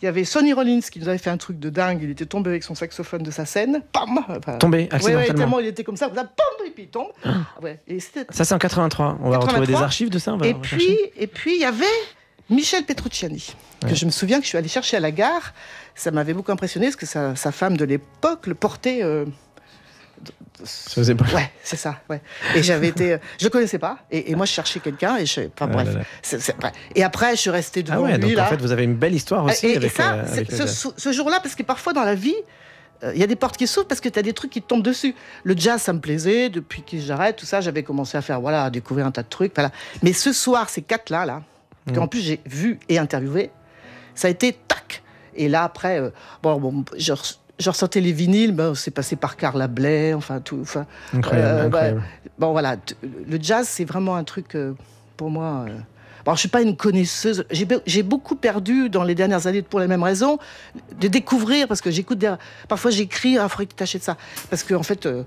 il 0.00 0.04
y 0.06 0.08
avait 0.08 0.24
Sonny 0.24 0.52
Rollins 0.52 0.80
qui 0.80 0.98
nous 1.00 1.08
avait 1.08 1.18
fait 1.18 1.30
un 1.30 1.36
truc 1.36 1.58
de 1.58 1.70
dingue. 1.70 2.00
Il 2.02 2.10
était 2.10 2.26
tombé 2.26 2.50
avec 2.50 2.62
son 2.64 2.74
saxophone 2.74 3.22
de 3.22 3.30
sa 3.30 3.44
scène. 3.46 3.82
Pam 3.92 4.18
Enfin, 4.28 4.58
Tombé 4.58 4.78
ouais, 4.78 4.82
ouais, 4.84 4.94
accidentellement. 4.94 5.34
tellement 5.38 5.58
il 5.60 5.66
était 5.66 5.84
comme 5.84 5.96
ça, 5.96 6.08
pam, 6.08 6.24
et 6.66 6.70
puis 6.70 6.84
il 6.84 6.88
tombe. 6.88 7.08
Ah 7.24 7.30
ouais, 7.62 7.78
Ça 8.30 8.44
c'est 8.44 8.54
en 8.54 8.58
83. 8.58 9.18
On 9.22 9.30
va 9.30 9.38
retrouver 9.38 9.60
83. 9.60 9.66
des 9.66 9.84
archives 9.84 10.10
de 10.10 10.18
ça. 10.18 10.34
On 10.34 10.36
va 10.36 10.46
et 10.46 10.54
puis, 10.54 10.96
et 11.16 11.26
puis, 11.26 11.54
il 11.56 11.60
y 11.60 11.64
avait 11.64 11.84
Michel 12.52 12.84
Petrucciani, 12.84 13.54
que 13.80 13.94
je 13.94 14.04
me 14.06 14.10
souviens 14.10 14.38
que 14.38 14.44
je 14.44 14.48
suis 14.48 14.58
allée 14.58 14.68
chercher 14.68 14.96
à 14.96 15.00
la 15.00 15.10
gare. 15.10 15.52
Ça 15.94 16.10
m'avait 16.10 16.32
beaucoup 16.34 16.52
impressionné 16.52 16.86
parce 16.86 16.96
que 16.96 17.06
sa, 17.06 17.34
sa 17.36 17.50
femme 17.52 17.76
de 17.76 17.84
l'époque 17.84 18.46
le 18.46 18.54
portait. 18.54 19.00
euh, 19.02 19.24
Ça 20.64 20.90
faisait 20.94 21.14
pas. 21.14 21.24
Ouais, 21.34 21.50
c'est 21.64 21.76
ça. 21.76 22.00
Ouais. 22.08 22.20
Et 22.54 22.62
j'avais 22.62 22.88
été, 22.88 23.14
euh, 23.14 23.18
je 23.40 23.48
connaissais 23.48 23.78
pas. 23.78 23.98
Et, 24.10 24.30
et 24.30 24.34
moi, 24.36 24.46
je 24.46 24.52
cherchais 24.52 24.80
quelqu'un. 24.80 25.16
Et 25.16 25.26
je, 25.26 25.40
enfin, 25.40 25.50
Ah 25.60 25.66
bref. 25.66 25.88
là. 26.62 26.72
Et 26.94 27.02
après, 27.02 27.32
je 27.34 27.40
suis 27.40 27.50
restée 27.50 27.82
devant 27.82 27.96
Ah 27.96 28.00
ouais, 28.02 28.12
lui 28.18 28.28
donc 28.28 28.32
là. 28.36 28.44
en 28.46 28.48
fait 28.48 28.60
vous 28.60 28.70
avez 28.72 28.84
une 28.84 28.94
belle 28.94 29.14
histoire 29.14 29.44
aussi 29.44 29.66
et, 29.66 29.72
et 29.72 29.76
avec, 29.76 29.90
ça, 29.92 30.14
euh, 30.14 30.26
avec 30.32 30.50
ce 30.52 31.12
jour-là, 31.12 31.40
parce 31.42 31.54
que 31.54 31.62
parfois 31.62 31.92
dans 31.92 32.04
la 32.04 32.14
vie, 32.14 32.34
euh, 33.02 33.12
il 33.14 33.20
y 33.20 33.24
a 33.24 33.26
des 33.26 33.36
portes 33.36 33.56
qui 33.56 33.66
s'ouvrent 33.66 33.88
parce 33.88 34.00
que 34.00 34.08
tu 34.08 34.18
as 34.18 34.22
des 34.22 34.32
trucs 34.32 34.50
qui 34.52 34.62
te 34.62 34.66
tombent 34.68 34.84
dessus. 34.84 35.14
Le 35.42 35.56
jazz, 35.56 35.82
ça 35.82 35.92
me 35.92 36.00
plaisait. 36.00 36.48
Depuis 36.50 36.82
que 36.82 36.98
j'arrête, 37.00 37.36
tout 37.36 37.46
ça, 37.46 37.60
j'avais 37.60 37.82
commencé 37.82 38.16
à 38.16 38.22
faire, 38.22 38.40
voilà, 38.40 38.64
à 38.64 38.70
découvrir 38.70 39.06
un 39.06 39.10
tas 39.10 39.24
de 39.24 39.28
trucs. 39.28 39.52
Voilà. 39.54 39.72
Mais 40.02 40.12
ce 40.12 40.32
soir, 40.32 40.70
ces 40.70 40.82
quatre-là, 40.82 41.26
là, 41.26 41.42
Mm. 41.86 41.92
qu'en 41.92 42.08
plus 42.08 42.20
j'ai 42.20 42.40
vu 42.46 42.78
et 42.88 42.98
interviewé, 42.98 43.50
ça 44.14 44.28
a 44.28 44.30
été 44.30 44.52
tac. 44.52 45.02
Et 45.34 45.48
là, 45.48 45.64
après, 45.64 45.98
euh, 45.98 46.10
bon, 46.42 46.60
bon, 46.60 46.84
je, 46.96 47.14
je 47.58 47.70
ressortais 47.70 48.00
les 48.00 48.12
vinyles, 48.12 48.52
ben, 48.52 48.74
c'est 48.74 48.90
passé 48.90 49.16
par 49.16 49.36
Carla 49.36 49.66
Bley, 49.66 50.12
enfin 50.14 50.40
tout. 50.40 50.58
Enfin, 50.60 50.86
Incroyable, 51.14 51.48
euh, 51.48 51.68
bah, 51.68 51.78
incroyable. 51.78 52.02
bon, 52.38 52.52
voilà, 52.52 52.76
le 53.02 53.38
jazz, 53.40 53.66
c'est 53.66 53.84
vraiment 53.84 54.14
un 54.16 54.24
truc 54.24 54.54
euh, 54.54 54.74
pour 55.16 55.30
moi. 55.30 55.66
Bon, 56.24 56.34
je 56.34 56.40
suis 56.40 56.48
pas 56.48 56.62
une 56.62 56.76
connaisseuse. 56.76 57.44
J'ai 57.50 57.64
be- 57.66 57.80
J'ai 57.86 58.02
beaucoup 58.02 58.36
perdu 58.36 58.88
dans 58.88 59.02
les 59.02 59.14
dernières 59.14 59.46
années 59.46 59.62
pour 59.62 59.80
les 59.80 59.86
mêmes 59.88 60.02
raisons 60.02 60.38
de 61.00 61.08
découvrir 61.08 61.66
parce 61.68 61.80
que 61.80 61.90
j'écoute 61.90 62.18
des. 62.18 62.32
Parfois 62.68 62.90
j'écris, 62.90 63.38
ah, 63.38 63.48
faudrait 63.48 63.66
que 63.66 63.72
ça 64.04 64.16
parce 64.50 64.62
qu'en 64.62 64.76
en 64.76 64.82
fait 64.82 65.06
euh, 65.06 65.24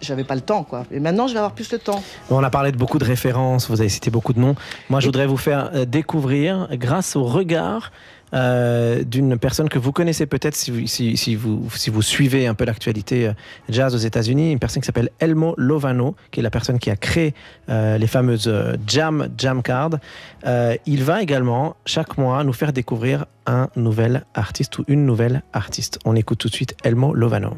j'avais 0.00 0.24
pas 0.24 0.34
le 0.34 0.40
temps 0.40 0.64
quoi. 0.64 0.84
Et 0.90 1.00
maintenant 1.00 1.26
je 1.26 1.32
vais 1.34 1.38
avoir 1.38 1.52
plus 1.52 1.70
le 1.72 1.78
temps. 1.78 2.02
On 2.30 2.42
a 2.42 2.50
parlé 2.50 2.72
de 2.72 2.76
beaucoup 2.76 2.98
de 2.98 3.04
références, 3.04 3.68
vous 3.68 3.80
avez 3.80 3.90
cité 3.90 4.10
beaucoup 4.10 4.32
de 4.32 4.40
noms. 4.40 4.54
Moi, 4.88 5.00
je 5.00 5.06
voudrais 5.06 5.26
vous 5.26 5.36
faire 5.36 5.70
euh, 5.74 5.84
découvrir, 5.84 6.68
grâce 6.72 7.16
au 7.16 7.24
regard 7.24 7.92
euh, 8.34 9.02
d'une 9.04 9.38
personne 9.38 9.68
que 9.68 9.78
vous 9.78 9.92
connaissez 9.92 10.26
peut-être 10.26 10.56
si 10.56 10.70
vous, 10.70 10.86
si, 10.86 11.34
vous, 11.34 11.68
si 11.74 11.90
vous 11.90 12.02
suivez 12.02 12.46
un 12.46 12.54
peu 12.54 12.64
l'actualité 12.64 13.28
euh, 13.28 13.32
jazz 13.68 13.94
aux 13.94 13.98
États-Unis, 13.98 14.52
une 14.52 14.58
personne 14.58 14.82
qui 14.82 14.86
s'appelle 14.86 15.10
Elmo 15.18 15.54
Lovano, 15.56 16.14
qui 16.30 16.40
est 16.40 16.42
la 16.42 16.50
personne 16.50 16.78
qui 16.78 16.90
a 16.90 16.96
créé 16.96 17.34
euh, 17.68 17.98
les 17.98 18.06
fameuses 18.06 18.52
Jam 18.86 19.28
Jam 19.36 19.62
Cards. 19.62 19.98
Euh, 20.46 20.76
il 20.86 21.04
va 21.04 21.22
également 21.22 21.76
chaque 21.86 22.18
mois 22.18 22.44
nous 22.44 22.52
faire 22.52 22.72
découvrir 22.72 23.26
un 23.46 23.68
nouvel 23.76 24.24
artiste 24.34 24.78
ou 24.78 24.84
une 24.88 25.04
nouvelle 25.06 25.42
artiste. 25.52 25.98
On 26.04 26.16
écoute 26.16 26.38
tout 26.38 26.48
de 26.48 26.54
suite 26.54 26.74
Elmo 26.84 27.14
Lovano. 27.14 27.56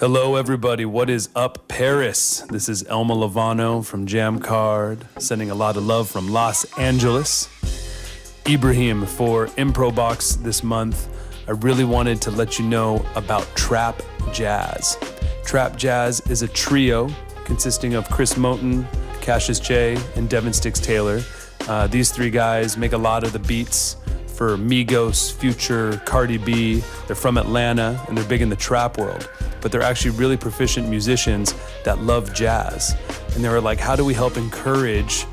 Hello, 0.00 0.36
everybody. 0.36 0.84
What 0.84 1.08
is 1.08 1.28
up, 1.34 1.66
Paris? 1.68 2.44
This 2.50 2.68
is 2.68 2.84
Elma 2.88 3.14
Lovano 3.14 3.82
from 3.82 4.06
Jam 4.06 4.38
Card, 4.38 4.98
sending 5.18 5.50
a 5.50 5.54
lot 5.54 5.76
of 5.76 5.84
love 5.84 6.08
from 6.08 6.30
Los 6.32 6.66
Angeles. 6.78 7.48
Ibrahim 8.48 9.04
for 9.04 9.48
Impro 9.58 9.94
Box 9.94 10.36
this 10.36 10.64
month. 10.64 11.08
I 11.46 11.50
really 11.50 11.84
wanted 11.84 12.22
to 12.22 12.30
let 12.30 12.58
you 12.58 12.64
know 12.64 13.04
about 13.14 13.46
Trap 13.54 14.00
Jazz. 14.32 14.96
Trap 15.44 15.76
Jazz 15.76 16.20
is 16.30 16.40
a 16.40 16.48
trio 16.48 17.10
consisting 17.44 17.92
of 17.92 18.08
Chris 18.08 18.34
Moten, 18.34 18.86
Cassius 19.20 19.60
J, 19.60 19.98
and 20.16 20.30
Devin 20.30 20.54
Sticks 20.54 20.80
Taylor. 20.80 21.20
Uh, 21.68 21.88
these 21.88 22.10
three 22.10 22.30
guys 22.30 22.78
make 22.78 22.92
a 22.92 22.98
lot 22.98 23.22
of 23.22 23.34
the 23.34 23.38
beats 23.38 23.96
for 24.26 24.56
Migos, 24.56 25.30
Future, 25.30 26.00
Cardi 26.06 26.38
B. 26.38 26.82
They're 27.06 27.16
from 27.16 27.36
Atlanta 27.36 28.02
and 28.08 28.16
they're 28.16 28.28
big 28.28 28.40
in 28.40 28.48
the 28.48 28.56
trap 28.56 28.96
world, 28.96 29.28
but 29.60 29.70
they're 29.70 29.82
actually 29.82 30.12
really 30.12 30.38
proficient 30.38 30.88
musicians 30.88 31.54
that 31.84 31.98
love 31.98 32.32
jazz. 32.32 32.96
And 33.34 33.44
they 33.44 33.50
were 33.50 33.60
like, 33.60 33.78
how 33.78 33.94
do 33.94 34.06
we 34.06 34.14
help 34.14 34.38
encourage 34.38 35.26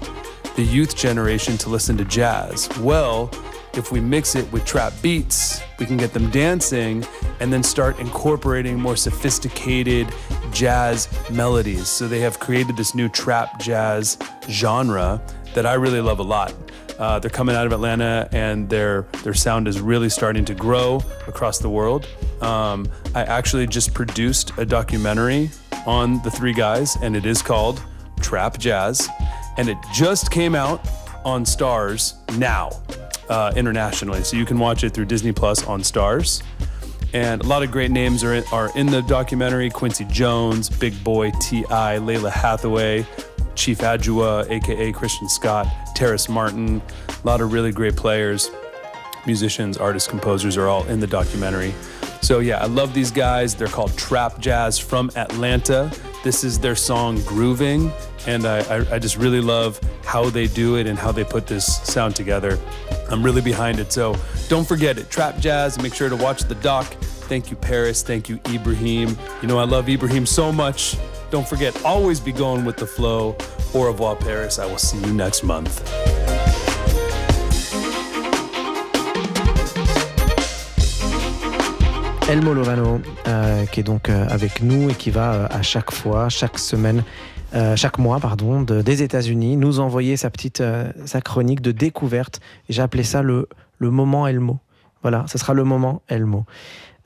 the 0.55 0.63
youth 0.63 0.95
generation 0.95 1.57
to 1.59 1.69
listen 1.69 1.97
to 1.97 2.05
jazz? 2.05 2.69
Well, 2.79 3.29
if 3.73 3.91
we 3.91 3.99
mix 3.99 4.35
it 4.35 4.49
with 4.51 4.65
trap 4.65 4.93
beats, 5.01 5.61
we 5.79 5.85
can 5.85 5.97
get 5.97 6.13
them 6.13 6.29
dancing 6.31 7.05
and 7.39 7.51
then 7.51 7.61
start 7.61 7.99
incorporating 7.99 8.79
more 8.79 8.95
sophisticated 8.95 10.07
jazz 10.51 11.09
melodies. 11.29 11.89
So 11.89 12.07
they 12.07 12.21
have 12.21 12.39
created 12.39 12.77
this 12.77 12.95
new 12.95 13.09
trap 13.09 13.59
jazz 13.59 14.17
genre 14.49 15.21
that 15.53 15.65
I 15.65 15.73
really 15.73 16.01
love 16.01 16.19
a 16.19 16.23
lot. 16.23 16.53
Uh, 16.97 17.19
they're 17.19 17.29
coming 17.29 17.55
out 17.55 17.65
of 17.65 17.73
Atlanta, 17.73 18.29
and 18.31 18.69
their 18.69 19.01
their 19.23 19.33
sound 19.33 19.67
is 19.67 19.81
really 19.81 20.07
starting 20.07 20.45
to 20.45 20.53
grow 20.53 21.03
across 21.27 21.59
the 21.59 21.69
world. 21.69 22.07
Um, 22.41 22.87
I 23.13 23.23
actually 23.23 23.67
just 23.67 23.93
produced 23.93 24.53
a 24.57 24.65
documentary 24.65 25.49
on 25.85 26.21
the 26.23 26.31
three 26.31 26.53
guys, 26.53 26.95
and 27.01 27.15
it 27.17 27.25
is 27.25 27.41
called 27.41 27.81
Trap 28.21 28.57
Jazz, 28.57 29.09
and 29.57 29.69
it 29.69 29.77
just 29.93 30.31
came 30.31 30.55
out 30.55 30.87
on 31.23 31.45
Stars 31.45 32.15
now, 32.37 32.69
uh, 33.29 33.51
internationally. 33.55 34.23
So 34.23 34.37
you 34.37 34.45
can 34.45 34.59
watch 34.59 34.83
it 34.83 34.91
through 34.91 35.05
Disney 35.05 35.31
Plus 35.31 35.65
on 35.65 35.83
Stars. 35.83 36.43
And 37.13 37.41
a 37.41 37.47
lot 37.47 37.63
of 37.63 37.71
great 37.71 37.91
names 37.91 38.23
are 38.23 38.33
in, 38.33 38.43
are 38.51 38.69
in 38.77 38.87
the 38.87 39.01
documentary 39.01 39.69
Quincy 39.69 40.05
Jones, 40.05 40.69
Big 40.69 41.01
Boy, 41.03 41.31
T.I., 41.39 41.97
Layla 41.99 42.29
Hathaway, 42.29 43.05
Chief 43.55 43.77
Adjua, 43.79 44.49
aka 44.49 44.91
Christian 44.91 45.29
Scott, 45.29 45.65
Terrace 45.95 46.27
Martin. 46.27 46.81
A 47.07 47.27
lot 47.27 47.39
of 47.39 47.53
really 47.53 47.71
great 47.71 47.95
players, 47.95 48.51
musicians, 49.25 49.77
artists, 49.77 50.09
composers 50.09 50.57
are 50.57 50.67
all 50.67 50.85
in 50.87 50.99
the 50.99 51.07
documentary. 51.07 51.73
So, 52.21 52.39
yeah, 52.39 52.61
I 52.61 52.65
love 52.65 52.93
these 52.93 53.11
guys. 53.11 53.55
They're 53.55 53.67
called 53.67 53.97
Trap 53.97 54.39
Jazz 54.39 54.77
from 54.77 55.09
Atlanta. 55.15 55.91
This 56.23 56.43
is 56.43 56.59
their 56.59 56.75
song 56.75 57.21
Grooving, 57.21 57.91
and 58.27 58.45
I, 58.45 58.95
I, 58.95 58.99
just 58.99 59.17
really 59.17 59.41
love 59.41 59.79
how 60.03 60.29
they 60.29 60.47
do 60.47 60.75
it 60.77 60.87
and 60.87 60.97
how 60.97 61.11
they 61.11 61.23
put 61.23 61.47
this 61.47 61.77
sound 61.83 62.15
together. 62.15 62.59
I'm 63.09 63.23
really 63.23 63.41
behind 63.41 63.79
it. 63.79 63.91
So, 63.91 64.15
don't 64.49 64.67
forget 64.67 64.97
it. 64.97 65.09
Trap 65.09 65.37
Jazz. 65.39 65.81
Make 65.81 65.93
sure 65.93 66.09
to 66.09 66.15
watch 66.15 66.43
the 66.43 66.55
doc. 66.55 66.85
Thank 67.27 67.49
you, 67.49 67.57
Paris. 67.57 68.03
Thank 68.03 68.29
you, 68.29 68.39
Ibrahim. 68.49 69.17
You 69.41 69.47
know, 69.47 69.57
I 69.57 69.63
love 69.63 69.89
Ibrahim 69.89 70.25
so 70.25 70.51
much. 70.51 70.97
Don't 71.31 71.47
forget, 71.47 71.83
always 71.83 72.19
be 72.19 72.31
going 72.31 72.65
with 72.65 72.77
the 72.77 72.85
flow. 72.85 73.35
Au 73.73 73.81
revoir, 73.81 74.15
Paris. 74.15 74.59
I 74.59 74.65
will 74.65 74.77
see 74.77 74.99
you 74.99 75.13
next 75.13 75.43
month. 75.43 75.81
Elmo 82.27 82.53
Lovano, 82.53 83.01
euh, 83.27 83.65
qui 83.67 83.81
est 83.81 83.83
donc 83.83 84.09
euh, 84.09 84.25
avec 84.29 84.61
nous 84.61 84.89
et 84.89 84.95
qui 84.95 85.11
va 85.11 85.33
euh, 85.33 85.47
à 85.51 85.61
chaque 85.61 85.91
fois, 85.91 86.27
chaque 86.27 86.57
semaine, 86.57 87.03
euh, 87.53 87.75
chaque 87.75 87.97
mois, 87.99 88.19
pardon, 88.19 88.61
de- 88.61 88.81
des 88.81 89.03
États-Unis, 89.03 89.55
nous 89.57 89.79
envoyer 89.79 90.17
sa 90.17 90.29
petite, 90.29 90.61
euh, 90.61 90.91
sa 91.05 91.21
chronique 91.21 91.61
de 91.61 91.71
découverte. 91.71 92.41
J'ai 92.69 92.81
appelé 92.81 93.03
ça 93.03 93.21
le, 93.21 93.47
le 93.79 93.91
moment 93.91 94.27
Elmo. 94.27 94.59
Voilà, 95.01 95.25
ce 95.27 95.37
sera 95.37 95.53
le 95.53 95.63
moment 95.63 96.01
Elmo. 96.07 96.45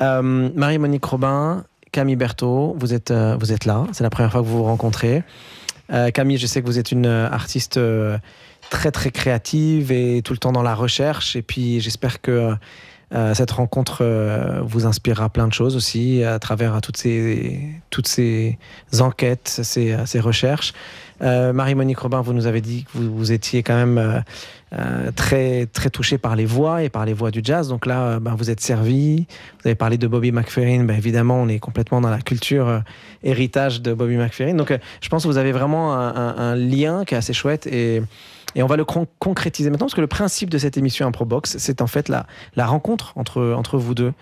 Euh, 0.02 0.50
Marie-Monique 0.56 1.04
Robin, 1.06 1.66
Camille 1.92 2.16
Berthaud, 2.16 2.76
vous 2.80 2.94
êtes, 2.94 3.12
euh, 3.12 3.36
vous 3.40 3.52
êtes 3.52 3.66
là. 3.66 3.86
C'est 3.92 4.04
la 4.04 4.10
première 4.10 4.32
fois 4.32 4.42
que 4.42 4.46
vous 4.48 4.58
vous 4.58 4.64
rencontrez. 4.64 5.24
Camille, 6.14 6.38
je 6.38 6.46
sais 6.46 6.62
que 6.62 6.68
vous 6.68 6.78
êtes 6.78 6.92
une 6.92 7.08
artiste 7.08 7.80
très 8.70 8.92
très 8.92 9.10
créative 9.10 9.92
et 9.92 10.22
tout 10.22 10.34
le 10.34 10.38
temps 10.38 10.52
dans 10.52 10.62
la 10.62 10.76
recherche. 10.76 11.36
Et 11.36 11.42
puis 11.42 11.80
j'espère 11.80 12.22
que 12.22 12.54
euh, 13.14 13.34
cette 13.34 13.52
rencontre 13.52 14.00
euh, 14.02 14.62
vous 14.64 14.86
inspirera 14.86 15.30
plein 15.30 15.48
de 15.48 15.54
choses 15.54 15.76
aussi 15.76 16.24
à 16.24 16.38
travers 16.40 16.80
toutes 16.82 16.98
ces, 16.98 17.60
toutes 17.90 18.08
ces 18.08 18.58
enquêtes, 19.00 19.48
ces, 19.64 19.96
ces 20.06 20.20
recherches. 20.20 20.74
Euh, 21.22 21.52
Marie-Monique 21.52 22.00
Robin, 22.00 22.22
vous 22.22 22.32
nous 22.34 22.46
avez 22.48 22.62
dit 22.62 22.86
que 22.86 22.92
vous, 22.98 23.14
vous 23.14 23.32
étiez 23.34 23.62
quand 23.62 23.76
même 23.76 23.98
euh, 23.98 24.20
euh, 24.78 25.12
très, 25.14 25.66
très 25.66 25.90
touchée 25.90 26.18
par 26.18 26.38
les 26.38 26.46
voix 26.46 26.82
et 26.84 26.88
par 26.90 27.04
les 27.06 27.12
voix 27.14 27.30
du 27.30 27.42
jazz. 27.44 27.68
Donc 27.68 27.86
là, 27.86 28.20
ben, 28.22 28.36
vous 28.36 28.50
êtes 28.50 28.62
servi. 28.62 29.26
Vous 29.62 29.68
avez 29.68 29.76
parlé 29.76 29.98
de 29.98 30.08
Bobby 30.08 30.32
McFerrin. 30.32 30.86
Ben, 30.86 30.96
évidemment, 30.96 31.42
on 31.42 31.50
est 31.50 31.60
complètement 31.60 32.00
dans 32.00 32.10
la 32.10 32.22
culture 32.22 32.84
héritage 33.22 33.82
de 33.82 33.94
Bobby 33.94 34.16
McFerrin. 34.16 34.54
Donc 34.54 34.72
je 35.02 35.10
pense 35.10 35.24
que 35.24 35.28
vous 35.28 35.38
avez 35.38 35.52
vraiment 35.52 35.94
un, 35.94 36.16
un- 36.16 36.38
un 36.38 36.56
lien 36.56 37.04
qui 37.06 37.16
est 37.16 37.18
assez 37.18 37.34
chouette 37.34 37.68
et, 37.68 38.02
et 38.56 38.64
on 38.64 38.68
va 38.68 38.76
le 38.78 38.86
con- 38.86 39.08
concrétiser 39.20 39.70
maintenant 39.70 39.86
parce 39.88 39.96
que 39.96 40.02
le 40.02 40.08
principe 40.08 40.50
de 40.50 40.58
cette 40.58 40.78
émission 40.78 41.06
Improbox, 41.08 41.58
c'est 41.58 41.82
en 41.82 41.88
fait 41.88 42.10
la, 42.10 42.26
la 42.56 42.66
rencontre 42.66 43.14
entre, 43.16 43.54
entre 43.58 43.78
vous 43.78 43.94
deux. 43.96 44.14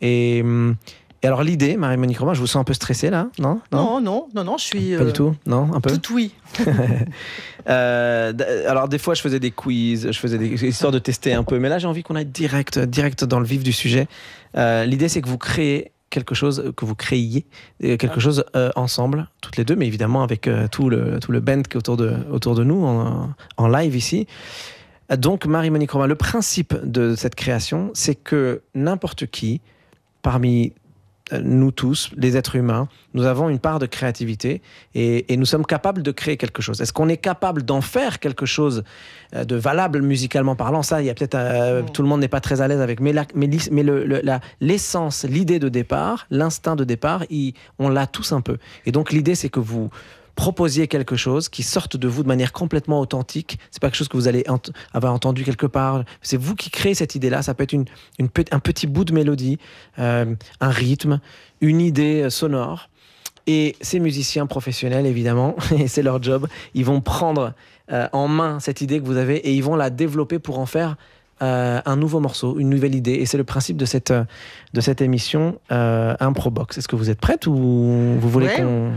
Et, 0.00 0.40
hum, 0.42 0.76
et 1.22 1.26
alors 1.26 1.42
l'idée, 1.42 1.76
Marie-Monique 1.76 2.18
Robin, 2.18 2.34
je 2.34 2.40
vous 2.40 2.46
sens 2.46 2.60
un 2.60 2.64
peu 2.64 2.74
stressée 2.74 3.08
là, 3.10 3.28
non? 3.38 3.60
Non, 3.72 4.00
non, 4.00 4.28
non, 4.34 4.44
non, 4.44 4.58
je 4.58 4.64
suis. 4.64 4.94
Pas 4.96 5.02
euh, 5.02 5.06
du 5.06 5.12
tout? 5.12 5.34
Non 5.46 5.72
Un 5.74 5.80
peu? 5.80 5.96
Tout 5.96 6.14
oui. 6.14 6.34
Euh, 7.68 8.32
alors 8.68 8.88
des 8.88 8.98
fois 8.98 9.14
je 9.14 9.20
faisais 9.20 9.40
des 9.40 9.50
quiz, 9.50 10.12
je 10.12 10.16
faisais 10.18 10.38
des 10.38 10.64
histoires 10.64 10.92
de 10.92 11.00
tester 11.00 11.32
un 11.32 11.42
peu, 11.42 11.58
mais 11.58 11.68
là 11.68 11.78
j'ai 11.80 11.88
envie 11.88 12.04
qu'on 12.04 12.14
aille 12.14 12.24
direct, 12.24 12.78
direct 12.78 13.24
dans 13.24 13.40
le 13.40 13.46
vif 13.46 13.64
du 13.64 13.72
sujet. 13.72 14.06
Euh, 14.56 14.84
L'idée 14.84 15.08
c'est 15.08 15.20
que 15.20 15.28
vous 15.28 15.36
créez 15.38 15.90
quelque 16.10 16.34
chose, 16.34 16.72
que 16.76 16.84
vous 16.84 16.94
créiez 16.94 17.46
euh, 17.84 17.96
quelque 17.96 18.20
chose 18.20 18.44
euh, 18.54 18.70
ensemble, 18.76 19.28
toutes 19.40 19.56
les 19.56 19.64
deux, 19.64 19.76
mais 19.76 19.86
évidemment 19.86 20.22
avec 20.22 20.46
euh, 20.46 20.68
tout 20.68 20.88
le 20.88 21.18
tout 21.20 21.32
le 21.32 21.40
band 21.40 21.62
qui 21.62 21.74
est 21.74 21.76
autour 21.76 21.96
de 21.96 22.16
autour 22.30 22.54
de 22.54 22.64
nous 22.64 22.84
en, 22.84 23.34
en 23.56 23.68
live 23.68 23.96
ici. 23.96 24.26
Donc 25.16 25.46
Marie-Monique 25.46 25.92
Romain, 25.92 26.08
le 26.08 26.16
principe 26.16 26.74
de 26.82 27.14
cette 27.14 27.36
création, 27.36 27.90
c'est 27.94 28.16
que 28.16 28.62
n'importe 28.74 29.26
qui 29.26 29.60
parmi 30.22 30.72
nous 31.42 31.72
tous, 31.72 32.10
les 32.16 32.36
êtres 32.36 32.54
humains, 32.54 32.88
nous 33.14 33.24
avons 33.24 33.48
une 33.48 33.58
part 33.58 33.78
de 33.80 33.86
créativité 33.86 34.62
et, 34.94 35.32
et 35.32 35.36
nous 35.36 35.44
sommes 35.46 35.66
capables 35.66 36.02
de 36.02 36.12
créer 36.12 36.36
quelque 36.36 36.62
chose. 36.62 36.80
Est-ce 36.80 36.92
qu'on 36.92 37.08
est 37.08 37.16
capable 37.16 37.62
d'en 37.64 37.80
faire 37.80 38.20
quelque 38.20 38.46
chose 38.46 38.84
euh, 39.34 39.44
de 39.44 39.56
valable 39.56 40.02
musicalement 40.02 40.54
parlant? 40.54 40.82
Ça, 40.82 41.02
il 41.02 41.06
y 41.06 41.10
a 41.10 41.14
peut-être 41.14 41.34
euh, 41.34 41.82
tout 41.92 42.02
le 42.02 42.08
monde 42.08 42.20
n'est 42.20 42.28
pas 42.28 42.40
très 42.40 42.60
à 42.60 42.68
l'aise 42.68 42.80
avec, 42.80 43.00
mais 43.00 43.12
la- 43.12 43.26
mais 43.34 43.48
le- 43.82 44.04
le- 44.04 44.22
l'essence, 44.60 45.24
l'idée 45.24 45.58
de 45.58 45.68
départ, 45.68 46.26
l'instinct 46.30 46.76
de 46.76 46.84
départ, 46.84 47.24
il- 47.28 47.54
on 47.80 47.88
l'a 47.88 48.06
tous 48.06 48.32
un 48.32 48.40
peu. 48.40 48.58
Et 48.84 48.92
donc 48.92 49.10
l'idée, 49.10 49.34
c'est 49.34 49.48
que 49.48 49.60
vous 49.60 49.90
proposiez 50.36 50.86
quelque 50.86 51.16
chose 51.16 51.48
qui 51.48 51.62
sorte 51.64 51.96
de 51.96 52.06
vous 52.06 52.22
de 52.22 52.28
manière 52.28 52.52
complètement 52.52 53.00
authentique. 53.00 53.58
C'est 53.72 53.80
pas 53.80 53.88
quelque 53.88 53.96
chose 53.96 54.08
que 54.08 54.16
vous 54.16 54.28
allez 54.28 54.44
ent- 54.48 54.70
avoir 54.94 55.12
entendu 55.12 55.42
quelque 55.42 55.66
part. 55.66 56.04
C'est 56.22 56.36
vous 56.36 56.54
qui 56.54 56.70
créez 56.70 56.94
cette 56.94 57.14
idée-là. 57.16 57.42
Ça 57.42 57.54
peut 57.54 57.64
être 57.64 57.72
une, 57.72 57.86
un 58.20 58.58
petit 58.60 58.86
bout 58.86 59.04
de 59.04 59.12
mélodie, 59.12 59.58
euh, 59.98 60.26
un 60.60 60.70
rythme, 60.70 61.20
une 61.60 61.80
idée 61.80 62.30
sonore. 62.30 62.88
Et 63.48 63.76
ces 63.80 63.98
musiciens 64.00 64.46
professionnels, 64.46 65.06
évidemment, 65.06 65.56
et 65.78 65.88
c'est 65.88 66.02
leur 66.02 66.22
job, 66.22 66.46
ils 66.74 66.84
vont 66.84 67.00
prendre 67.00 67.52
euh, 67.92 68.08
en 68.12 68.28
main 68.28 68.58
cette 68.60 68.80
idée 68.80 69.00
que 69.00 69.04
vous 69.06 69.16
avez 69.16 69.36
et 69.36 69.54
ils 69.54 69.62
vont 69.62 69.76
la 69.76 69.88
développer 69.90 70.38
pour 70.38 70.58
en 70.58 70.66
faire 70.66 70.96
euh, 71.42 71.80
un 71.84 71.96
nouveau 71.96 72.18
morceau, 72.18 72.58
une 72.58 72.68
nouvelle 72.70 72.94
idée. 72.94 73.12
Et 73.12 73.26
c'est 73.26 73.36
le 73.38 73.44
principe 73.44 73.76
de 73.76 73.84
cette, 73.84 74.12
de 74.12 74.80
cette 74.80 75.00
émission 75.00 75.58
euh, 75.70 76.14
Improbox. 76.18 76.76
Est-ce 76.78 76.88
que 76.88 76.96
vous 76.96 77.08
êtes 77.08 77.20
prête 77.20 77.46
ou 77.46 77.54
vous 77.54 78.28
voulez 78.28 78.48
Ouais. 78.48 78.56
qu'on... 78.56 78.90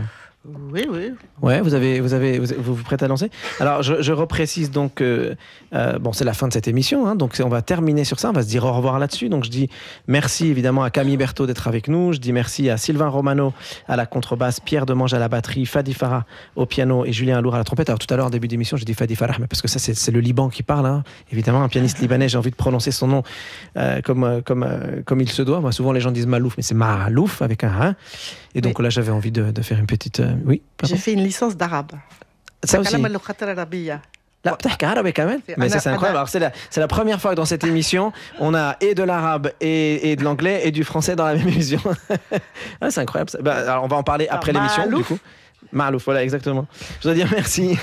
Oui, 0.46 0.86
oui. 0.90 1.12
Ouais, 1.42 1.60
vous 1.60 1.74
avez, 1.74 2.00
vous 2.00 2.14
avez, 2.14 2.38
vous 2.38 2.74
vous, 2.74 2.82
prêtez 2.82 3.04
à 3.04 3.08
lancer? 3.08 3.28
Alors, 3.60 3.82
je, 3.82 4.00
je 4.00 4.10
reprécise 4.10 4.70
donc, 4.70 4.94
que, 4.94 5.36
euh, 5.74 5.98
bon, 5.98 6.14
c'est 6.14 6.24
la 6.24 6.32
fin 6.32 6.48
de 6.48 6.52
cette 6.54 6.66
émission, 6.66 7.06
hein, 7.06 7.14
donc 7.14 7.38
on 7.44 7.48
va 7.50 7.60
terminer 7.60 8.04
sur 8.04 8.18
ça, 8.18 8.30
on 8.30 8.32
va 8.32 8.42
se 8.42 8.48
dire 8.48 8.64
au 8.64 8.72
revoir 8.72 8.98
là-dessus. 8.98 9.28
Donc, 9.28 9.44
je 9.44 9.50
dis 9.50 9.68
merci 10.08 10.46
évidemment 10.46 10.82
à 10.82 10.88
Camille 10.88 11.18
Berthaud 11.18 11.46
d'être 11.46 11.68
avec 11.68 11.88
nous, 11.88 12.14
je 12.14 12.20
dis 12.20 12.32
merci 12.32 12.70
à 12.70 12.78
Sylvain 12.78 13.08
Romano 13.08 13.52
à 13.86 13.96
la 13.96 14.06
contrebasse, 14.06 14.60
Pierre 14.60 14.86
Demange 14.86 15.12
à 15.12 15.18
la 15.18 15.28
batterie, 15.28 15.66
Fadi 15.66 15.92
Farah 15.92 16.24
au 16.56 16.64
piano 16.64 17.04
et 17.04 17.12
Julien 17.12 17.36
Alour 17.36 17.54
à 17.54 17.58
la 17.58 17.64
trompette. 17.64 17.90
Alors, 17.90 17.98
tout 17.98 18.12
à 18.12 18.16
l'heure, 18.16 18.30
début 18.30 18.48
d'émission, 18.48 18.78
j'ai 18.78 18.86
dit 18.86 18.94
Fadi 18.94 19.16
Farah, 19.16 19.36
mais 19.40 19.46
parce 19.46 19.60
que 19.60 19.68
ça, 19.68 19.78
c'est 19.78 20.10
le 20.10 20.20
Liban 20.20 20.48
qui 20.48 20.62
parle, 20.62 20.86
hein. 20.86 21.04
évidemment, 21.30 21.62
un 21.62 21.68
pianiste 21.68 21.98
libanais, 21.98 22.30
j'ai 22.30 22.38
envie 22.38 22.50
de 22.50 22.56
prononcer 22.56 22.92
son 22.92 23.08
nom 23.08 23.22
euh, 23.76 24.00
comme, 24.00 24.24
euh, 24.24 24.40
comme, 24.40 24.62
euh, 24.62 25.02
comme 25.04 25.20
il 25.20 25.28
se 25.28 25.42
doit. 25.42 25.60
Moi, 25.60 25.72
souvent, 25.72 25.92
les 25.92 26.00
gens 26.00 26.12
disent 26.12 26.26
Malouf, 26.26 26.56
mais 26.56 26.62
c'est 26.62 26.74
Malouf 26.74 27.42
avec 27.42 27.62
un 27.62 27.72
1. 27.90 27.94
Et 28.54 28.62
donc 28.62 28.80
là, 28.80 28.88
j'avais 28.88 29.12
envie 29.12 29.30
de, 29.30 29.50
de 29.50 29.62
faire 29.62 29.78
une 29.78 29.86
petite. 29.86 30.22
Euh, 30.30 30.56
j'ai 30.84 30.96
fait 30.96 31.12
une 31.12 31.22
licence 31.22 31.56
d'arabe. 31.56 31.92
Ça 32.64 32.80
aussi. 32.80 32.92
Là, 34.44 34.56
Mais 35.58 35.68
c'est 35.68 35.86
incroyable. 35.88 36.26
C'est 36.28 36.38
la, 36.38 36.52
la 36.76 36.88
première 36.88 37.20
fois 37.20 37.32
que 37.32 37.36
dans 37.36 37.44
cette 37.44 37.64
émission, 37.64 38.12
on 38.38 38.54
a 38.54 38.76
et 38.80 38.94
de 38.94 39.02
l'arabe 39.02 39.52
et, 39.60 40.10
et 40.10 40.16
de 40.16 40.24
l'anglais 40.24 40.62
et 40.64 40.70
du 40.70 40.82
français 40.82 41.14
dans 41.14 41.26
la 41.26 41.34
même 41.34 41.48
émission. 41.48 41.80
Ah, 42.80 42.90
c'est 42.90 43.00
incroyable. 43.00 43.30
Bah, 43.42 43.56
alors, 43.56 43.84
on 43.84 43.88
va 43.88 43.96
en 43.96 44.02
parler 44.02 44.26
ah, 44.30 44.36
après 44.36 44.52
l'émission, 44.52 44.86
du 44.86 45.04
coup. 45.04 45.18
Malouf, 45.72 46.04
voilà, 46.04 46.22
exactement. 46.22 46.66
Je 47.00 47.04
dois 47.04 47.14
dire 47.14 47.28
merci 47.30 47.78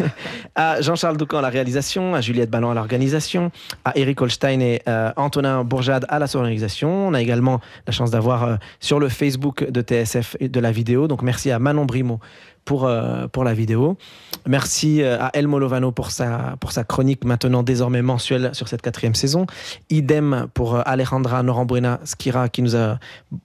à 0.55 0.81
Jean-Charles 0.81 1.17
Doucan 1.17 1.37
à 1.39 1.41
la 1.41 1.49
réalisation, 1.49 2.15
à 2.15 2.21
Juliette 2.21 2.49
Ballon 2.49 2.71
à 2.71 2.73
l'organisation, 2.73 3.51
à 3.85 3.93
Eric 3.97 4.21
Holstein 4.21 4.59
et 4.59 4.81
euh, 4.87 5.11
Antonin 5.15 5.63
Bourjade 5.63 6.05
à 6.09 6.19
la 6.19 6.27
sonorisation. 6.27 7.07
On 7.07 7.13
a 7.13 7.21
également 7.21 7.61
la 7.85 7.93
chance 7.93 8.11
d'avoir 8.11 8.43
euh, 8.43 8.55
sur 8.79 8.99
le 8.99 9.09
Facebook 9.09 9.69
de 9.69 9.81
TSF 9.81 10.37
de 10.39 10.59
la 10.59 10.71
vidéo. 10.71 11.07
Donc 11.07 11.21
merci 11.21 11.51
à 11.51 11.59
Manon 11.59 11.85
Brimo 11.85 12.19
pour, 12.67 12.85
euh, 12.85 13.27
pour 13.27 13.45
la 13.45 13.55
vidéo. 13.55 13.97
Merci 14.45 15.01
euh, 15.01 15.17
à 15.19 15.31
El 15.33 15.47
Molovano 15.47 15.91
pour 15.91 16.11
sa, 16.11 16.57
pour 16.59 16.73
sa 16.73 16.83
chronique 16.83 17.23
maintenant 17.23 17.63
désormais 17.63 18.01
mensuelle 18.01 18.51
sur 18.53 18.67
cette 18.67 18.81
quatrième 18.81 19.15
saison. 19.15 19.47
Idem 19.89 20.47
pour 20.53 20.75
euh, 20.75 20.81
Alejandra 20.85 21.41
Norambuena 21.41 21.99
Skira 22.03 22.49
qui 22.49 22.61
nous 22.61 22.75
a 22.75 22.99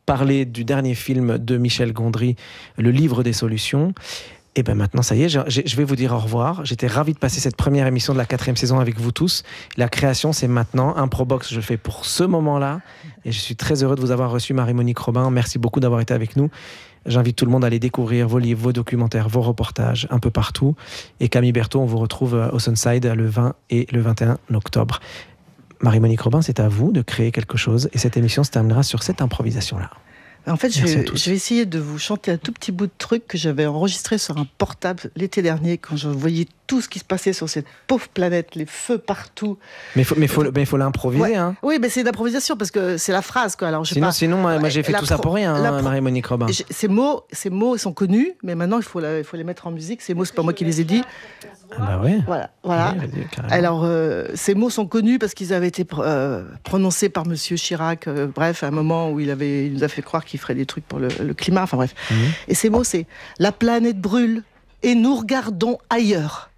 parlé 0.06 0.44
du 0.44 0.64
dernier 0.64 0.94
film 0.94 1.38
de 1.38 1.56
Michel 1.56 1.92
Gondry, 1.92 2.36
Le 2.76 2.90
livre 2.90 3.22
des 3.22 3.32
solutions. 3.32 3.94
Et 4.54 4.62
ben 4.62 4.74
maintenant, 4.74 5.00
ça 5.00 5.14
y 5.14 5.22
est, 5.22 5.28
je, 5.30 5.76
vais 5.76 5.84
vous 5.84 5.96
dire 5.96 6.12
au 6.12 6.18
revoir. 6.18 6.62
J'étais 6.66 6.86
ravi 6.86 7.14
de 7.14 7.18
passer 7.18 7.40
cette 7.40 7.56
première 7.56 7.86
émission 7.86 8.12
de 8.12 8.18
la 8.18 8.26
quatrième 8.26 8.56
saison 8.56 8.80
avec 8.80 9.00
vous 9.00 9.10
tous. 9.10 9.44
La 9.78 9.88
création, 9.88 10.34
c'est 10.34 10.48
maintenant. 10.48 10.94
Un 10.96 11.08
Probox, 11.08 11.54
je 11.54 11.60
fais 11.62 11.78
pour 11.78 12.04
ce 12.04 12.22
moment-là. 12.22 12.80
Et 13.24 13.32
je 13.32 13.40
suis 13.40 13.56
très 13.56 13.82
heureux 13.82 13.96
de 13.96 14.02
vous 14.02 14.10
avoir 14.10 14.30
reçu, 14.30 14.52
Marie-Monique 14.52 14.98
Robin. 14.98 15.30
Merci 15.30 15.58
beaucoup 15.58 15.80
d'avoir 15.80 16.02
été 16.02 16.12
avec 16.12 16.36
nous. 16.36 16.50
J'invite 17.07 17.36
tout 17.36 17.44
le 17.44 17.50
monde 17.50 17.64
à 17.64 17.66
aller 17.66 17.78
découvrir 17.78 18.28
vos 18.28 18.38
livres, 18.38 18.62
vos 18.62 18.72
documentaires, 18.72 19.28
vos 19.28 19.42
reportages 19.42 20.07
un 20.11 20.18
peu 20.18 20.30
partout. 20.30 20.76
Et 21.20 21.28
Camille 21.28 21.53
Berthaud, 21.53 21.80
on 21.80 21.86
vous 21.86 21.98
retrouve 21.98 22.34
euh, 22.34 22.50
au 22.50 22.59
Sunside 22.59 23.05
le 23.07 23.26
20 23.26 23.55
et 23.70 23.86
le 23.92 24.00
21 24.00 24.38
octobre. 24.55 25.00
Marie-Monique 25.80 26.20
Robin, 26.20 26.42
c'est 26.42 26.61
à 26.61 26.68
vous 26.68 26.92
de 26.92 27.03
créer 27.03 27.32
quelque 27.32 27.59
chose. 27.59 27.88
Et 27.92 27.98
cette 27.98 28.16
émission 28.16 28.44
se 28.44 28.50
terminera 28.50 28.82
sur 28.82 29.03
cette 29.03 29.20
improvisation-là. 29.20 29.90
En 30.46 30.57
fait, 30.57 30.70
je 30.70 30.84
vais, 30.84 31.05
je 31.14 31.30
vais 31.30 31.36
essayer 31.36 31.66
de 31.66 31.78
vous 31.78 31.98
chanter 31.98 32.32
un 32.32 32.36
tout 32.36 32.53
petit 32.53 32.72
bout 32.72 32.86
de 32.86 32.92
truc 32.98 33.26
que 33.28 33.38
j'avais 33.38 33.66
enregistré 33.66 34.18
sur 34.18 34.38
un 34.38 34.46
portable 34.59 35.11
l'été 35.14 35.40
dernier 35.40 35.78
quand 35.78 35.96
je 35.96 36.09
voyais 36.09 36.46
tout 36.72 36.80
ce 36.80 36.88
qui 36.88 36.98
se 37.00 37.04
passait 37.04 37.34
sur 37.34 37.50
cette 37.50 37.66
pauvre 37.86 38.08
planète, 38.08 38.54
les 38.54 38.64
feux 38.64 38.96
partout. 38.96 39.58
Mais 39.94 40.04
faut, 40.04 40.14
mais 40.16 40.26
faut, 40.26 40.42
mais 40.54 40.64
faut 40.64 40.78
l'improviser. 40.78 41.22
Ouais. 41.22 41.36
Hein. 41.36 41.54
Oui, 41.62 41.76
mais 41.78 41.90
c'est 41.90 42.02
d'improvisation 42.02 42.56
parce 42.56 42.70
que 42.70 42.96
c'est 42.96 43.12
la 43.12 43.20
phrase, 43.20 43.56
quoi. 43.56 43.68
Alors, 43.68 43.86
Sinon, 43.86 44.06
pas. 44.06 44.12
sinon 44.12 44.38
moi, 44.38 44.58
moi, 44.58 44.70
j'ai 44.70 44.82
fait 44.82 44.94
tout 44.94 45.04
ça 45.04 45.18
pour 45.18 45.34
rien, 45.34 45.54
hein, 45.54 45.82
Marie-Monique 45.82 46.26
Robin. 46.28 46.46
Ces 46.70 46.88
mots, 46.88 47.24
ces 47.30 47.50
mots 47.50 47.76
sont 47.76 47.92
connus, 47.92 48.32
mais 48.42 48.54
maintenant 48.54 48.78
il 48.78 48.84
faut, 48.84 49.00
la- 49.00 49.18
il 49.18 49.24
faut 49.24 49.36
les 49.36 49.44
mettre 49.44 49.66
en 49.66 49.70
musique. 49.70 50.00
Ces 50.00 50.14
mots, 50.14 50.24
c'est 50.24 50.34
pas 50.34 50.42
moi 50.42 50.54
qui 50.54 50.64
les 50.64 50.80
ai 50.80 50.84
dit. 50.84 51.02
Ah 51.76 51.96
bah 51.98 52.00
ouais. 52.02 52.18
Voilà. 52.64 52.94
Alors, 53.50 53.82
euh, 53.84 54.28
ces 54.34 54.54
mots 54.54 54.70
sont 54.70 54.86
connus 54.86 55.18
parce 55.18 55.34
qu'ils 55.34 55.52
avaient 55.52 55.68
été 55.68 55.84
pr- 55.84 56.02
euh, 56.04 56.42
prononcés 56.64 57.10
par 57.10 57.26
Monsieur 57.26 57.56
Chirac. 57.56 58.06
euh, 58.08 58.26
bref, 58.34 58.62
à 58.62 58.68
un 58.68 58.70
moment 58.70 59.10
où 59.10 59.20
il 59.20 59.30
avait, 59.30 59.66
il 59.66 59.74
nous 59.74 59.84
a 59.84 59.88
fait 59.88 60.00
croire 60.02 60.24
qu'il 60.24 60.40
ferait 60.40 60.54
des 60.54 60.64
trucs 60.66 60.86
pour 60.86 60.98
le, 61.00 61.08
le 61.22 61.34
climat. 61.34 61.62
Enfin 61.64 61.76
bref. 61.76 61.94
Mhm. 62.10 62.16
Et 62.48 62.54
ces 62.54 62.70
mots, 62.70 62.84
c'est 62.84 63.06
la 63.38 63.52
planète 63.52 64.00
brûle 64.00 64.42
et 64.82 64.94
nous 64.94 65.14
regardons 65.14 65.78
ailleurs. 65.90 66.50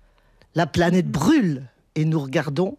La 0.54 0.66
planète 0.66 1.08
brûle 1.08 1.62
et 1.94 2.04
nous 2.04 2.20
regardons 2.20 2.76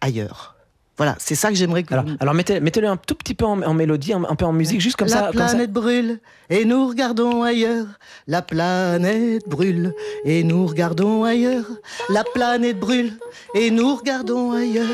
ailleurs. 0.00 0.54
Voilà, 0.96 1.14
c'est 1.20 1.36
ça 1.36 1.48
que 1.50 1.54
j'aimerais 1.54 1.84
que 1.84 1.92
Alors, 1.94 2.06
vous- 2.06 2.16
alors 2.18 2.34
mettez, 2.34 2.58
mettez-le 2.58 2.88
un 2.88 2.96
tout 2.96 3.14
petit 3.14 3.34
peu 3.34 3.44
en, 3.44 3.62
en 3.62 3.72
mélodie, 3.74 4.12
un, 4.12 4.24
un 4.24 4.34
peu 4.34 4.44
en 4.46 4.52
musique, 4.52 4.80
juste 4.80 4.96
comme 4.96 5.06
la 5.08 5.14
ça. 5.14 5.26
comme 5.32 5.38
ça. 5.40 5.46
planète 5.50 5.72
brûle 5.72 6.18
et 6.50 6.64
nous 6.64 6.88
regardons 6.88 7.42
ailleurs. 7.44 7.86
La 8.26 8.42
planète 8.42 9.48
brûle 9.48 9.94
et 10.24 10.42
nous 10.42 10.66
regardons 10.66 11.22
ailleurs. 11.22 11.66
La 12.08 12.24
planète 12.24 12.80
brûle 12.80 13.12
et 13.54 13.70
nous 13.70 13.94
regardons 13.94 14.52
ailleurs. 14.52 14.86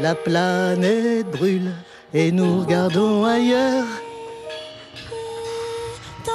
La 0.00 0.14
planète 0.16 1.30
brûle 1.30 1.70
et 2.14 2.32
nous 2.32 2.60
regardons 2.60 3.24
ailleurs. 3.24 3.86
La 6.26 6.32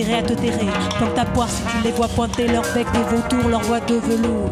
intérêt 0.00 0.18
à 0.18 0.22
te. 0.22 0.34
Pointe 0.98 1.14
ta 1.14 1.24
poire 1.24 1.48
si 1.48 1.62
tu 1.62 1.84
les 1.84 1.92
vois 1.92 2.08
pointer 2.08 2.46
leur 2.46 2.62
bec 2.74 2.86
de 2.92 2.98
vautour, 2.98 3.48
leur 3.48 3.60
voix 3.62 3.80
de 3.80 3.94
velours. 3.94 4.50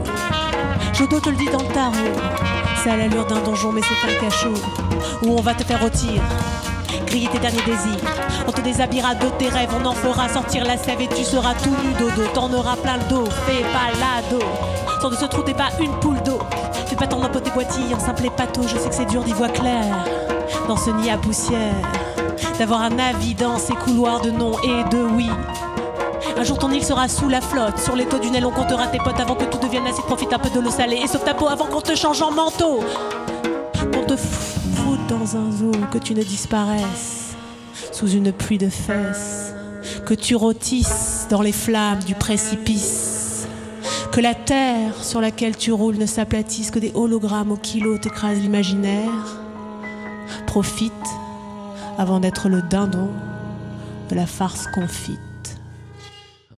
Jodo 0.93 1.21
te 1.21 1.31
le 1.31 1.37
dit 1.37 1.49
dans 1.51 1.63
le 1.63 1.69
tarot. 1.69 1.95
C'est 2.83 2.91
à 2.91 2.97
l'allure 2.97 3.27
d'un 3.27 3.41
donjon, 3.41 3.73
mais 3.73 3.81
c'est 3.83 4.11
un 4.11 4.21
cachot. 4.21 4.55
Où 5.23 5.37
on 5.39 5.43
va 5.43 5.55
te 5.55 5.65
faire 5.65 5.81
rôtir. 5.81 6.23
Griller 7.07 7.29
tes 7.29 7.39
derniers 7.39 7.63
désirs. 7.65 8.05
On 8.47 8.53
te 8.53 8.61
déshabillera 8.61 9.15
de 9.15 9.27
tes 9.39 9.49
rêves, 9.49 9.71
on 9.81 9.87
en 9.87 9.93
fera 9.93 10.29
sortir 10.29 10.65
la 10.65 10.77
sève 10.77 11.01
et 11.01 11.09
tu 11.09 11.25
seras 11.25 11.55
tout 11.55 11.71
nu 11.71 11.93
dodo. 11.99 12.29
T'en 12.35 12.53
auras 12.53 12.77
plein 12.77 12.97
le 12.97 13.09
dos, 13.09 13.25
fais 13.47 13.63
pas 13.63 13.91
l'ado. 13.99 14.43
Sans 15.01 15.11
de 15.11 15.17
ce 15.17 15.27
trou, 15.27 15.43
t'es 15.43 15.55
pas 15.55 15.71
une 15.81 15.93
poule 16.01 16.21
d'eau. 16.23 16.39
Fais 16.87 16.97
pas 16.97 17.07
ton 17.07 17.21
pot 17.21 17.41
tes 17.41 17.51
boitilles, 17.51 17.95
un 17.95 18.01
simple 18.01 18.27
épato. 18.27 18.63
Je 18.63 18.77
sais 18.77 18.89
que 18.89 18.95
c'est 18.95 19.07
dur 19.07 19.23
d'y 19.23 19.33
voir 19.33 19.53
clair. 19.53 19.85
Dans 20.67 20.77
ce 20.77 20.91
nid 20.91 21.11
à 21.11 21.17
poussière. 21.17 21.98
D'avoir 22.59 22.83
un 22.83 22.99
avis 22.99 23.35
dans 23.35 23.57
ces 23.57 23.75
couloirs 23.75 24.21
de 24.21 24.33
non 24.33 24.53
et 24.65 24.83
de 24.91 24.99
oui. 25.15 25.31
Un 26.37 26.43
jour 26.43 26.59
ton 26.59 26.73
île 26.73 26.83
sera 26.83 27.07
sous 27.07 27.29
la 27.29 27.41
flotte. 27.41 27.79
Sur 27.79 27.95
les 27.95 28.05
taux 28.05 28.19
du 28.19 28.31
Nil, 28.33 28.45
on 28.45 28.51
comptera 28.51 28.89
tes 28.89 28.99
potes 28.99 29.21
avant 29.21 29.37
que 29.37 29.45
tout 29.45 29.59
devienne 29.59 29.87
acide. 29.87 30.05
Profite 30.05 30.33
un 30.33 30.41
peu 30.41 30.51
de 30.51 30.59
l'eau 30.59 30.71
salée 30.71 31.01
et 31.03 31.07
sauve 31.07 31.23
ta 31.23 31.35
peau 31.35 31.47
avant 31.47 31.67
qu'on 31.67 31.81
te 31.81 31.95
change 31.95 32.21
en 32.21 32.33
manteau. 32.33 32.81
Qu'on 33.93 34.05
te 34.05 34.17
foute 34.17 35.07
dans 35.09 35.37
un 35.37 35.53
zoo, 35.53 35.71
que 35.93 35.99
tu 35.99 36.15
ne 36.15 36.23
disparaisses 36.25 37.37
sous 37.93 38.11
une 38.11 38.33
pluie 38.33 38.59
de 38.59 38.69
fesses. 38.69 39.55
Que 40.05 40.15
tu 40.15 40.35
rôtisses 40.35 41.29
dans 41.31 41.43
les 41.43 41.53
flammes 41.53 42.01
du 42.01 42.17
précipice. 42.17 43.47
Que 44.11 44.21
la 44.21 44.35
terre 44.35 45.05
sur 45.05 45.21
laquelle 45.21 45.57
tu 45.57 45.71
roules 45.71 45.99
ne 45.99 46.07
s'aplatisse, 46.07 46.73
que 46.73 46.81
des 46.81 46.91
hologrammes 46.95 47.53
au 47.53 47.57
kilo 47.57 47.99
t'écrasent 47.99 48.41
l'imaginaire. 48.41 49.39
Profite 50.47 50.93
avant 51.99 52.21
d'être 52.21 52.49
le 52.49 52.63
dindon 52.63 53.11
de 54.09 54.15
la 54.15 54.27
farce 54.27 54.67
confite. 54.69 55.21